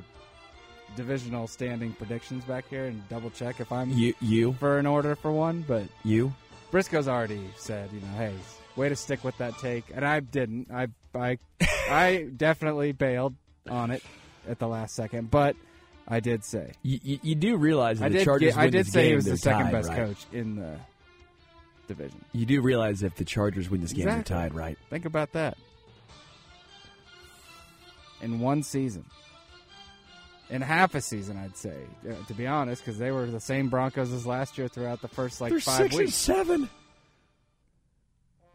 divisional 0.96 1.48
standing 1.48 1.94
predictions 1.94 2.44
back 2.46 2.66
here 2.70 2.86
and 2.86 3.08
double 3.10 3.30
check 3.32 3.60
if 3.60 3.72
I'm 3.72 3.90
You, 3.90 4.14
you, 4.22 4.54
for 4.54 4.78
an 4.78 4.86
order 4.86 5.16
for 5.16 5.32
one, 5.32 5.64
but 5.68 5.84
you. 6.04 6.34
Briscoe's 6.72 7.08
already 7.08 7.44
said, 7.58 7.90
you 7.94 8.00
know, 8.00 8.18
hey, 8.18 8.34
way 8.76 8.90
to 8.90 8.96
stick 8.96 9.24
with 9.24 9.38
that 9.38 9.58
take, 9.60 9.86
and 9.94 10.06
I 10.06 10.20
didn't. 10.20 10.70
I 10.72 10.88
I 11.16 11.38
I 11.90 12.28
definitely 12.36 12.92
bailed 12.92 13.36
on 13.70 13.92
it 13.92 14.04
at 14.48 14.60
the 14.60 14.68
last 14.68 14.96
second, 14.96 15.30
but 15.32 15.56
I 16.08 16.20
did 16.20 16.44
say 16.44 16.72
You, 16.84 17.00
you, 17.02 17.20
you 17.24 17.36
do 17.36 17.56
realize 17.58 18.00
that 18.00 18.06
I 18.06 18.10
the 18.10 18.18
did. 18.20 18.26
Chargers 18.26 18.54
get- 18.56 18.62
I 18.62 18.70
did 18.70 18.88
say 18.88 19.10
he 19.10 19.16
was 19.16 19.26
the 19.26 19.38
second 19.38 19.64
tied, 19.66 19.72
best 19.72 19.90
right? 19.90 19.98
coach 19.98 20.26
in 20.34 20.56
the 20.58 20.76
division. 21.88 22.24
You 22.34 22.46
do 22.46 22.62
realize 22.62 23.04
if 23.04 23.16
the 23.16 23.26
Chargers 23.26 23.70
win 23.70 23.82
this 23.82 23.94
game, 23.94 24.08
Exactly. 24.08 24.34
they're 24.36 24.42
tied, 24.50 24.54
right? 24.56 24.78
Think 24.90 25.06
about 25.06 25.32
that. 25.34 25.58
In 28.22 28.40
one 28.40 28.64
season. 28.64 29.06
In 30.50 30.62
half 30.62 30.94
a 30.94 31.02
season, 31.02 31.38
I'd 31.38 31.58
say, 31.58 31.76
to 32.28 32.34
be 32.34 32.46
honest, 32.48 32.84
because 32.86 33.00
they 33.00 33.12
were 33.12 33.26
the 33.26 33.40
same 33.40 33.70
Broncos 33.70 34.12
as 34.12 34.26
last 34.26 34.58
year 34.58 34.68
throughout 34.68 35.02
the 35.02 35.08
first 35.08 35.42
like 35.42 35.50
they're 35.52 35.60
five 35.60 35.78
six 35.78 35.96
and 35.96 36.00
weeks. 36.06 36.16
seven. 36.16 36.70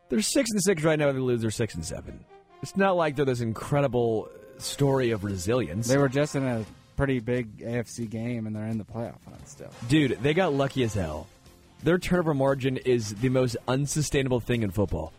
They're 0.08 0.22
six 0.22 0.50
and 0.52 0.62
six 0.62 0.84
right 0.84 0.98
now. 0.98 1.10
They 1.12 1.18
lose. 1.18 1.40
They're 1.40 1.50
six 1.50 1.74
and 1.74 1.84
seven. 1.84 2.24
It's 2.62 2.76
not 2.76 2.96
like 2.96 3.16
they're 3.16 3.24
this 3.24 3.40
incredible 3.40 4.28
story 4.58 5.10
of 5.10 5.24
resilience. 5.24 5.88
They 5.88 5.98
were 5.98 6.08
just 6.08 6.34
in 6.36 6.44
a 6.44 6.64
pretty 6.98 7.20
big 7.20 7.58
AFC 7.58 8.10
game, 8.10 8.48
and 8.48 8.56
they're 8.56 8.66
in 8.66 8.76
the 8.76 8.84
playoff 8.84 9.24
hunt 9.24 9.48
still. 9.48 9.70
Dude, 9.88 10.18
they 10.20 10.34
got 10.34 10.52
lucky 10.52 10.82
as 10.82 10.94
hell. 10.94 11.28
Their 11.84 11.96
turnover 11.96 12.34
margin 12.34 12.76
is 12.76 13.14
the 13.14 13.28
most 13.28 13.56
unsustainable 13.68 14.40
thing 14.40 14.64
in 14.64 14.72
football. 14.72 15.12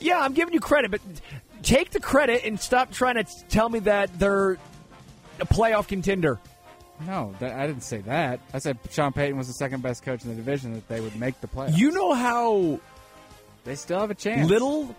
Yeah, 0.00 0.18
I'm 0.18 0.34
giving 0.34 0.52
you 0.52 0.58
credit, 0.58 0.90
but 0.90 1.00
take 1.62 1.90
the 1.90 2.00
credit 2.00 2.44
and 2.44 2.58
stop 2.58 2.90
trying 2.90 3.14
to 3.14 3.24
tell 3.48 3.68
me 3.68 3.78
that 3.80 4.18
they're 4.18 4.54
a 5.38 5.46
playoff 5.46 5.86
contender. 5.86 6.40
No, 7.06 7.32
that, 7.38 7.56
I 7.56 7.68
didn't 7.68 7.84
say 7.84 7.98
that. 7.98 8.40
I 8.52 8.58
said 8.58 8.76
Sean 8.90 9.12
Payton 9.12 9.38
was 9.38 9.46
the 9.46 9.54
second 9.54 9.84
best 9.84 10.02
coach 10.02 10.24
in 10.24 10.30
the 10.30 10.34
division 10.34 10.74
that 10.74 10.88
they 10.88 11.00
would 11.00 11.14
make 11.14 11.40
the 11.40 11.46
playoffs. 11.46 11.76
You 11.76 11.92
know 11.92 12.12
how 12.12 12.80
they 13.62 13.76
still 13.76 14.00
have 14.00 14.10
a 14.10 14.14
chance. 14.16 14.48
little 14.48 14.96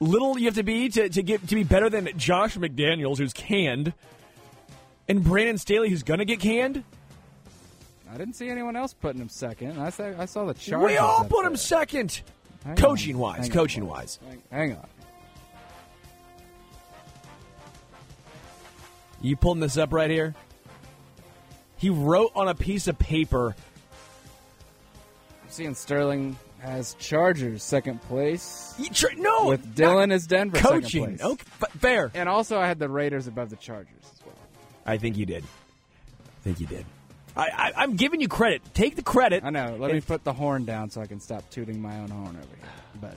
little 0.00 0.38
you 0.38 0.46
have 0.46 0.54
to 0.54 0.62
be 0.62 0.88
to, 0.88 1.08
to 1.08 1.22
get 1.22 1.46
to 1.48 1.54
be 1.54 1.62
better 1.62 1.88
than 1.90 2.08
Josh 2.16 2.56
McDaniels, 2.56 3.18
who's 3.18 3.32
canned, 3.32 3.92
and 5.08 5.22
Brandon 5.22 5.58
Staley, 5.58 5.90
who's 5.90 6.02
gonna 6.02 6.24
get 6.24 6.40
canned. 6.40 6.82
I 8.12 8.16
didn't 8.16 8.34
see 8.34 8.48
anyone 8.48 8.74
else 8.74 8.92
putting 8.92 9.20
him 9.20 9.28
second. 9.28 9.78
I 9.78 9.90
saw, 9.90 10.12
I 10.18 10.24
saw 10.24 10.44
the 10.46 10.54
Chargers. 10.54 10.90
we 10.90 10.96
all 10.96 11.24
put 11.24 11.44
him 11.46 11.54
second, 11.56 12.22
Hang 12.64 12.74
coaching 12.74 13.14
on. 13.14 13.20
wise. 13.20 13.36
Hang 13.38 13.50
on. 13.50 13.52
Coaching 13.52 13.86
wise. 13.86 14.18
Hang, 14.26 14.42
hang 14.50 14.72
on. 14.76 14.86
You 19.20 19.36
pulling 19.36 19.60
this 19.60 19.76
up 19.76 19.92
right 19.92 20.10
here? 20.10 20.34
He 21.76 21.90
wrote 21.90 22.32
on 22.34 22.48
a 22.48 22.54
piece 22.54 22.88
of 22.88 22.98
paper. 22.98 23.54
I'm 25.42 25.50
seeing 25.50 25.74
Sterling 25.74 26.36
has 26.60 26.94
Chargers 26.94 27.62
second 27.62 28.00
place 28.02 28.74
You 28.78 28.90
tr- 28.90 29.14
no, 29.16 29.46
with 29.48 29.74
Dylan 29.74 30.12
as 30.12 30.26
Denver 30.26 30.58
second 30.58 30.82
coaching. 30.82 31.04
place. 31.16 31.22
Okay, 31.22 31.44
fair. 31.78 32.10
And 32.14 32.28
also, 32.28 32.58
I 32.58 32.66
had 32.66 32.78
the 32.78 32.88
Raiders 32.88 33.26
above 33.26 33.50
the 33.50 33.56
Chargers 33.56 33.88
as 34.02 34.26
well. 34.26 34.34
I 34.86 34.96
think 34.98 35.16
you 35.16 35.26
did. 35.26 35.44
I 35.44 36.42
think 36.42 36.60
you 36.60 36.66
did. 36.66 36.84
I, 37.36 37.48
I, 37.48 37.72
I'm 37.82 37.96
giving 37.96 38.20
you 38.20 38.28
credit. 38.28 38.62
Take 38.74 38.96
the 38.96 39.02
credit. 39.02 39.44
I 39.44 39.50
know. 39.50 39.76
Let 39.78 39.92
me 39.92 40.00
put 40.00 40.24
the 40.24 40.32
horn 40.32 40.64
down 40.64 40.90
so 40.90 41.00
I 41.00 41.06
can 41.06 41.20
stop 41.20 41.48
tooting 41.50 41.80
my 41.80 41.98
own 42.00 42.08
horn 42.10 42.36
over 42.36 42.56
here. 42.56 42.68
But 43.00 43.16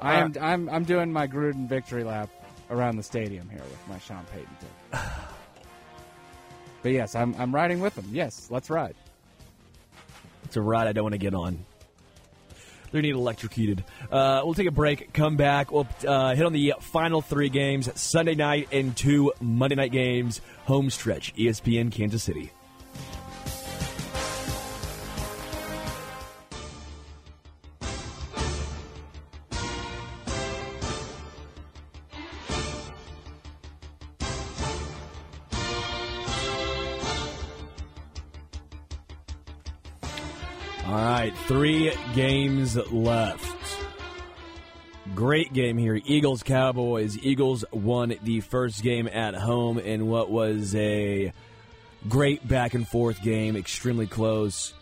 I 0.00 0.16
Uh, 0.16 0.24
am 0.24 0.34
I'm 0.40 0.68
I'm 0.70 0.84
doing 0.84 1.12
my 1.12 1.26
Gruden 1.28 1.68
victory 1.68 2.04
lap 2.04 2.30
around 2.70 2.96
the 2.96 3.02
stadium 3.02 3.48
here 3.50 3.60
with 3.60 3.88
my 3.88 3.98
Sean 3.98 4.24
Payton 4.32 4.48
take. 4.60 5.00
but 6.82 6.92
yes, 6.92 7.14
I'm 7.14 7.34
I'm 7.38 7.54
riding 7.54 7.80
with 7.80 7.96
him. 7.96 8.06
Yes, 8.10 8.48
let's 8.50 8.70
ride. 8.70 8.94
It's 10.44 10.56
a 10.56 10.60
ride 10.60 10.88
I 10.88 10.92
don't 10.92 11.04
want 11.04 11.14
to 11.14 11.18
get 11.18 11.34
on. 11.34 11.64
They're 12.90 13.00
need 13.00 13.14
electrocuted. 13.14 13.84
Uh, 14.10 14.42
we'll 14.44 14.54
take 14.54 14.66
a 14.66 14.72
break, 14.72 15.14
come 15.14 15.36
back. 15.36 15.72
We'll 15.72 15.88
uh, 16.06 16.34
hit 16.34 16.44
on 16.44 16.52
the 16.52 16.74
final 16.80 17.22
three 17.22 17.48
games 17.48 17.88
Sunday 17.98 18.34
night 18.34 18.68
and 18.70 18.94
two 18.94 19.32
Monday 19.40 19.76
night 19.76 19.92
games. 19.92 20.42
Home 20.66 20.90
stretch, 20.90 21.34
ESPN 21.34 21.90
Kansas 21.90 22.22
City. 22.22 22.52
Games 42.14 42.76
left. 42.92 43.76
Great 45.14 45.52
game 45.52 45.76
here. 45.76 46.00
Eagles 46.04 46.42
Cowboys. 46.42 47.18
Eagles 47.18 47.64
won 47.72 48.14
the 48.22 48.40
first 48.40 48.82
game 48.82 49.08
at 49.08 49.34
home 49.34 49.78
in 49.78 50.06
what 50.06 50.30
was 50.30 50.74
a 50.74 51.32
great 52.08 52.46
back 52.46 52.74
and 52.74 52.86
forth 52.86 53.22
game, 53.22 53.56
extremely 53.56 54.06
close. 54.06 54.72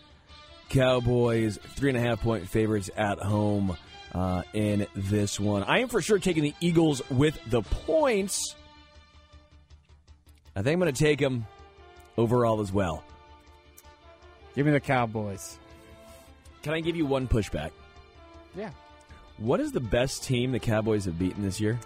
Cowboys, 0.69 1.57
three 1.75 1.89
and 1.89 1.97
a 1.97 2.01
half 2.01 2.21
point 2.21 2.47
favorites 2.47 2.89
at 2.95 3.19
home 3.19 3.75
uh, 4.13 4.43
in 4.53 4.87
this 4.95 5.39
one. 5.39 5.63
I 5.63 5.79
am 5.79 5.89
for 5.89 6.01
sure 6.01 6.19
taking 6.19 6.43
the 6.43 6.55
Eagles 6.61 7.01
with 7.09 7.37
the 7.49 7.61
points. 7.61 8.55
I 10.55 10.61
think 10.61 10.73
I'm 10.73 10.79
going 10.79 10.93
to 10.93 11.03
take 11.03 11.19
them 11.19 11.45
overall 12.17 12.61
as 12.61 12.71
well. 12.71 13.03
Give 14.55 14.65
me 14.65 14.71
the 14.71 14.79
Cowboys. 14.79 15.57
Can 16.63 16.73
I 16.73 16.79
give 16.79 16.95
you 16.95 17.05
one 17.05 17.27
pushback? 17.27 17.71
Yeah, 18.55 18.69
What 19.37 19.59
is 19.59 19.71
the 19.71 19.79
best 19.79 20.23
team 20.23 20.51
the 20.51 20.59
Cowboys 20.59 21.05
have 21.05 21.17
beaten 21.17 21.41
this 21.41 21.59
year? 21.59 21.79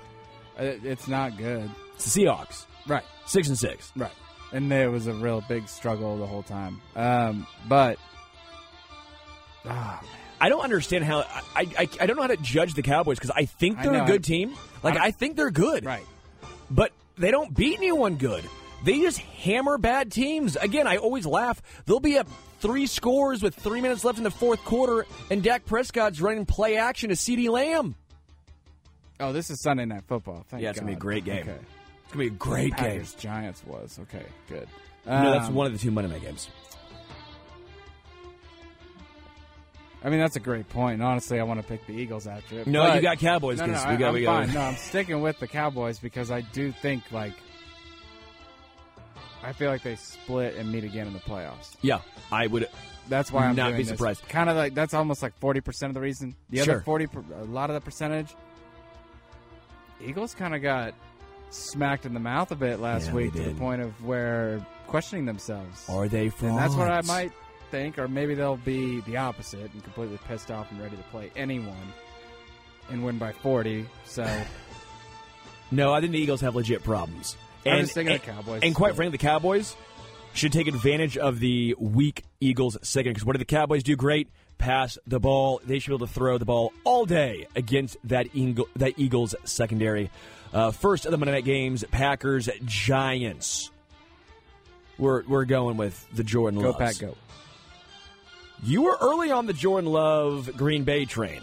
it's 0.57 1.07
not 1.07 1.38
good. 1.38 1.69
It's 1.95 2.13
the 2.13 2.21
Seahawks, 2.23 2.65
Right. 2.88 3.03
six 3.26 3.47
and 3.49 3.57
six. 3.57 3.91
Right. 3.95 4.11
And 4.51 4.71
it 4.71 4.89
was 4.89 5.07
a 5.07 5.13
real 5.13 5.41
big 5.47 5.67
struggle 5.67 6.17
the 6.17 6.26
whole 6.26 6.43
time. 6.43 6.82
Um, 6.95 7.45
but 7.67 7.97
ah, 9.65 10.01
I 10.39 10.49
don't 10.49 10.63
understand 10.63 11.03
how 11.03 11.19
I, 11.19 11.67
I 11.78 11.89
I 12.01 12.05
don't 12.05 12.15
know 12.15 12.21
how 12.23 12.28
to 12.30 12.38
judge 12.38 12.73
the 12.73 12.82
Cowboys 12.82 13.17
because 13.17 13.32
I 13.32 13.45
think 13.45 13.82
they're 13.82 14.03
a 14.03 14.05
good 14.05 14.23
team. 14.23 14.53
Like 14.84 14.97
I- 14.97 15.05
I, 15.07 15.11
think 15.11 15.36
they're 15.36 15.51
good, 15.51 15.86
right. 15.86 16.03
But 16.69 16.91
they 17.17 17.32
don't 17.32 17.55
beat 17.55 17.78
anyone 17.78 18.15
good. 18.15 18.43
They 18.84 18.99
just 19.01 19.17
hammer 19.19 19.78
bad 19.78 20.11
teams. 20.11 20.55
Again, 20.57 20.88
I 20.88 20.97
always 20.97 21.26
laugh. 21.26 21.61
They'll 21.86 21.99
be 21.99 22.17
up 22.17 22.28
three 22.66 22.88
scores 22.88 23.43
with 23.43 23.53
three 23.55 23.80
minutes 23.82 24.03
left 24.03 24.18
in 24.18 24.24
the 24.24 24.32
fourth 24.32 24.63
quarter, 24.66 25.05
and 25.30 25.43
Dak 25.43 25.66
Prescott's 25.66 26.20
running 26.20 26.45
play 26.45 26.78
action 26.78 27.09
to 27.09 27.16
CeeDee 27.16 27.49
Lamb. 27.49 27.95
Oh, 29.20 29.32
this 29.32 29.49
is 29.49 29.61
Sunday 29.61 29.86
Night 29.86 30.03
Football. 30.07 30.45
Thank 30.49 30.63
Yeah, 30.63 30.72
it's 30.72 30.80
gonna 30.80 30.91
be 30.91 30.95
a 30.95 30.99
great 30.99 31.24
game. 31.26 31.43
Okay. 31.43 31.51
It's 32.03 32.11
gonna 32.11 32.24
be 32.24 32.28
a 32.28 32.38
great 32.38 32.76
game. 32.76 32.91
Packers 32.91 33.13
Giants 33.13 33.63
was 33.66 33.99
okay. 34.03 34.26
Good. 34.49 34.68
no, 35.05 35.32
that's 35.32 35.47
Um, 35.47 35.53
one 35.55 35.68
of 35.68 35.74
the 35.74 35.80
two 35.80 35.91
Monday 35.91 36.11
night 36.11 36.22
games. 36.24 36.49
I 40.03 40.09
mean, 40.09 40.20
that's 40.20 40.36
a 40.36 40.39
great 40.39 40.70
point. 40.70 41.01
Honestly, 41.01 41.39
I 41.39 41.43
want 41.43 41.59
to 41.61 41.66
pick 41.68 41.86
the 41.88 41.93
Eagles 41.93 42.28
after 42.28 42.59
it. 42.59 42.68
No, 42.68 42.93
you 42.93 43.01
got 43.01 43.18
Cowboys 43.18 43.59
No, 43.59 43.66
no, 43.66 43.74
I, 43.74 43.91
we 43.91 43.97
got 43.97 44.07
I'm 44.09 44.13
we 44.13 44.22
got. 44.22 44.45
fine. 44.45 44.53
No, 44.53 44.61
I'm 44.61 44.76
sticking 44.76 45.20
with 45.22 45.39
the 45.39 45.47
Cowboys 45.47 45.97
because 45.97 46.30
I 46.30 46.41
do 46.41 46.72
think 46.72 47.11
like 47.11 47.34
I 49.45 49.53
feel 49.53 49.69
like 49.69 49.83
they 49.83 49.95
split 49.95 50.55
and 50.55 50.71
meet 50.71 50.83
again 50.83 51.07
in 51.07 51.13
the 51.13 51.19
playoffs. 51.19 51.75
Yeah, 51.81 51.99
I 52.31 52.47
would. 52.47 52.67
That's 53.07 53.31
why 53.31 53.45
I'm 53.45 53.55
Not 53.55 53.77
be 53.77 53.83
surprised. 53.83 54.27
Kind 54.27 54.49
of 54.49 54.55
like 54.57 54.73
that's 54.73 54.93
almost 54.95 55.21
like 55.21 55.37
forty 55.39 55.61
percent 55.61 55.91
of 55.91 55.93
the 55.93 56.01
reason. 56.01 56.35
The 56.49 56.63
Sure. 56.63 56.75
other 56.75 56.83
forty, 56.83 57.05
per- 57.07 57.23
a 57.39 57.43
lot 57.43 57.69
of 57.69 57.75
the 57.75 57.81
percentage. 57.81 58.33
Eagles 60.03 60.33
kind 60.33 60.55
of 60.55 60.61
got 60.61 60.93
smacked 61.51 62.05
in 62.05 62.13
the 62.13 62.19
mouth 62.19 62.51
a 62.51 62.55
bit 62.55 62.79
last 62.79 63.07
Yeah, 63.07 63.13
week 63.13 63.33
they 63.33 63.39
to 63.39 63.45
the 63.45 63.51
did. 63.51 63.59
point 63.59 63.81
of 63.81 64.03
where 64.03 64.65
questioning 64.87 65.25
themselves. 65.25 65.87
Are 65.89 66.07
they 66.07 66.29
frauds? 66.29 66.43
And 66.51 66.57
that's 66.57 66.75
what 66.75 66.91
I 66.91 67.01
might 67.01 67.31
think, 67.71 67.97
or 67.97 68.07
maybe 68.07 68.33
they'll 68.35 68.57
be 68.57 69.01
the 69.01 69.17
opposite 69.17 69.71
and 69.73 69.83
completely 69.83 70.19
pissed 70.27 70.51
off 70.51 70.69
and 70.71 70.81
ready 70.81 70.97
to 70.97 71.03
play 71.03 71.31
anyone 71.35 71.93
and 72.89 73.03
win 73.05 73.17
by 73.17 73.31
40. 73.31 73.85
So 74.05 74.23
No, 75.71 75.93
I 75.93 75.99
think 76.01 76.11
the 76.11 76.19
Eagles 76.19 76.41
have 76.41 76.55
legit 76.55 76.83
problems. 76.83 77.37
I'm 77.66 77.82
just 77.82 77.93
thinking 77.93 78.13
and, 78.13 78.22
the 78.22 78.26
Cowboys. 78.26 78.61
And 78.63 78.76
quite 78.76 78.95
frankly, 78.95 79.18
the 79.18 79.24
Cowboys 79.24 79.76
should 80.34 80.51
take 80.51 80.68
advantage 80.68 81.18
of 81.18 81.39
the 81.39 81.76
weak 81.80 82.24
Eagles 82.39 82.78
second 82.82 83.13
because 83.13 83.26
what 83.26 83.34
do 83.34 83.39
the 83.39 83.45
Cowboys 83.45 83.84
do 83.84 83.95
great? 83.95 84.30
Pass 84.57 84.97
the 85.07 85.20
ball. 85.20 85.61
They 85.66 85.80
should 85.80 85.89
be 85.89 85.95
able 85.95 86.07
to 86.07 86.13
throw 86.13 86.38
the 86.38 86.45
ball 86.45 86.74
all 86.84 87.05
day 87.05 87.47
against 87.55 87.97
that 88.05 88.28
Eagle, 88.34 88.68
that 88.76 88.93
Eagles 88.97 89.36
secondary. 89.43 90.11
Uh, 90.53 90.72
first 90.72 91.05
of 91.05 91.11
the 91.11 91.18
Monday 91.18 91.34
night 91.34 91.45
games, 91.45 91.84
Packers 91.91 92.49
Giants. 92.66 93.72
We're 94.97 95.24
we're 95.24 95.45
going 95.45 95.76
with 95.76 96.07
the 96.13 96.24
Jordan 96.24 96.61
go 96.61 96.72
Pack, 96.72 96.99
go. 96.99 97.18
You 98.63 98.84
were 98.84 98.97
early 99.01 99.32
on 99.32 99.45
the 99.45 99.53
Jordan 99.53 99.91
Love 99.91 100.55
Green 100.55 100.86
Bay 100.86 101.03
train, 101.03 101.41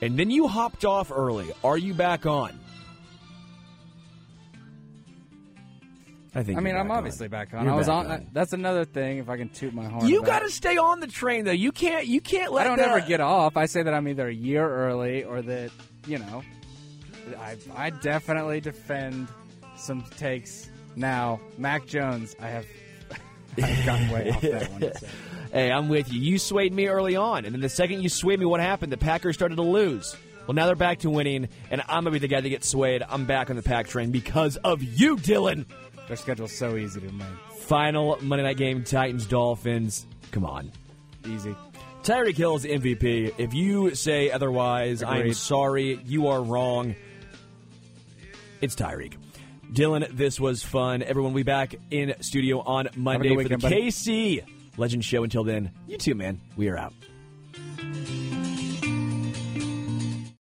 and 0.00 0.18
then 0.18 0.30
you 0.30 0.48
hopped 0.48 0.86
off 0.86 1.12
early. 1.12 1.50
Are 1.62 1.76
you 1.76 1.92
back 1.92 2.24
on? 2.24 2.58
I 6.36 6.42
think 6.42 6.58
I 6.58 6.60
mean, 6.60 6.76
I'm 6.76 6.86
back 6.88 6.92
on. 6.92 6.98
obviously 6.98 7.28
back 7.28 7.54
on. 7.54 7.64
You're 7.64 7.72
I 7.72 7.76
was 7.76 7.88
on. 7.88 8.06
on. 8.10 8.26
That's 8.32 8.52
another 8.52 8.84
thing. 8.84 9.18
If 9.18 9.28
I 9.30 9.36
can 9.38 9.48
toot 9.48 9.72
my 9.72 9.86
horn, 9.86 10.06
You 10.06 10.22
got 10.22 10.40
to 10.40 10.50
stay 10.50 10.76
on 10.76 11.00
the 11.00 11.06
train 11.06 11.44
though. 11.46 11.50
You 11.52 11.72
can't. 11.72 12.06
You 12.06 12.20
can't 12.20 12.52
let. 12.52 12.66
I 12.66 12.68
don't 12.68 12.78
the- 12.78 12.86
ever 12.88 13.00
get 13.00 13.20
off. 13.20 13.56
I 13.56 13.66
say 13.66 13.82
that 13.82 13.94
I'm 13.94 14.06
either 14.06 14.28
a 14.28 14.34
year 14.34 14.68
early 14.68 15.24
or 15.24 15.40
that 15.42 15.70
you 16.06 16.18
know. 16.18 16.42
I 17.40 17.56
I 17.74 17.90
definitely 17.90 18.60
defend 18.60 19.28
some 19.76 20.02
takes 20.18 20.68
now. 20.94 21.40
Mac 21.58 21.86
Jones, 21.86 22.36
I 22.40 22.48
have. 22.48 22.66
I've 23.62 23.86
gotten 23.86 24.10
way 24.10 24.30
off 24.30 24.40
that 24.42 24.70
one. 24.72 24.80
so. 24.94 25.06
Hey, 25.52 25.70
I'm 25.72 25.88
with 25.88 26.12
you. 26.12 26.20
You 26.20 26.38
swayed 26.38 26.74
me 26.74 26.88
early 26.88 27.16
on, 27.16 27.46
and 27.46 27.54
then 27.54 27.62
the 27.62 27.68
second 27.70 28.02
you 28.02 28.08
swayed 28.10 28.38
me, 28.40 28.44
what 28.44 28.60
happened? 28.60 28.92
The 28.92 28.98
Packers 28.98 29.36
started 29.36 29.54
to 29.54 29.62
lose. 29.62 30.14
Well, 30.46 30.54
now 30.54 30.66
they're 30.66 30.74
back 30.76 30.98
to 30.98 31.08
winning, 31.08 31.48
and 31.70 31.80
I'm 31.82 32.02
gonna 32.04 32.10
be 32.10 32.18
the 32.18 32.28
guy 32.28 32.40
to 32.42 32.48
get 32.50 32.62
swayed. 32.62 33.02
I'm 33.08 33.24
back 33.24 33.48
on 33.48 33.56
the 33.56 33.62
pack 33.62 33.86
train 33.86 34.10
because 34.10 34.56
of 34.56 34.82
you, 34.82 35.16
Dylan. 35.16 35.64
Their 36.08 36.16
schedule's 36.16 36.56
so 36.56 36.76
easy 36.76 37.00
to 37.00 37.12
make. 37.12 37.26
Final 37.58 38.18
Monday 38.22 38.44
night 38.44 38.56
game: 38.56 38.84
Titans 38.84 39.26
Dolphins. 39.26 40.06
Come 40.30 40.44
on. 40.44 40.70
Easy. 41.26 41.54
Tyreek 42.02 42.36
Hill's 42.36 42.64
MVP. 42.64 43.34
If 43.38 43.52
you 43.52 43.94
say 43.96 44.30
otherwise, 44.30 45.02
I'm 45.02 45.32
sorry. 45.32 46.00
You 46.04 46.28
are 46.28 46.40
wrong. 46.40 46.94
It's 48.60 48.76
Tyreek. 48.76 49.14
Dylan, 49.72 50.08
this 50.16 50.38
was 50.38 50.62
fun. 50.62 51.02
Everyone 51.02 51.32
will 51.32 51.38
be 51.38 51.42
back 51.42 51.74
in 51.90 52.14
studio 52.20 52.60
on 52.60 52.88
Monday 52.94 53.30
for 53.30 53.34
weekend, 53.34 53.60
the 53.60 53.68
buddy. 53.68 53.88
KC 53.88 54.44
Legend 54.76 55.04
Show. 55.04 55.24
Until 55.24 55.42
then, 55.42 55.72
you 55.88 55.98
too, 55.98 56.14
man. 56.14 56.40
We 56.56 56.68
are 56.68 56.78
out. 56.78 56.94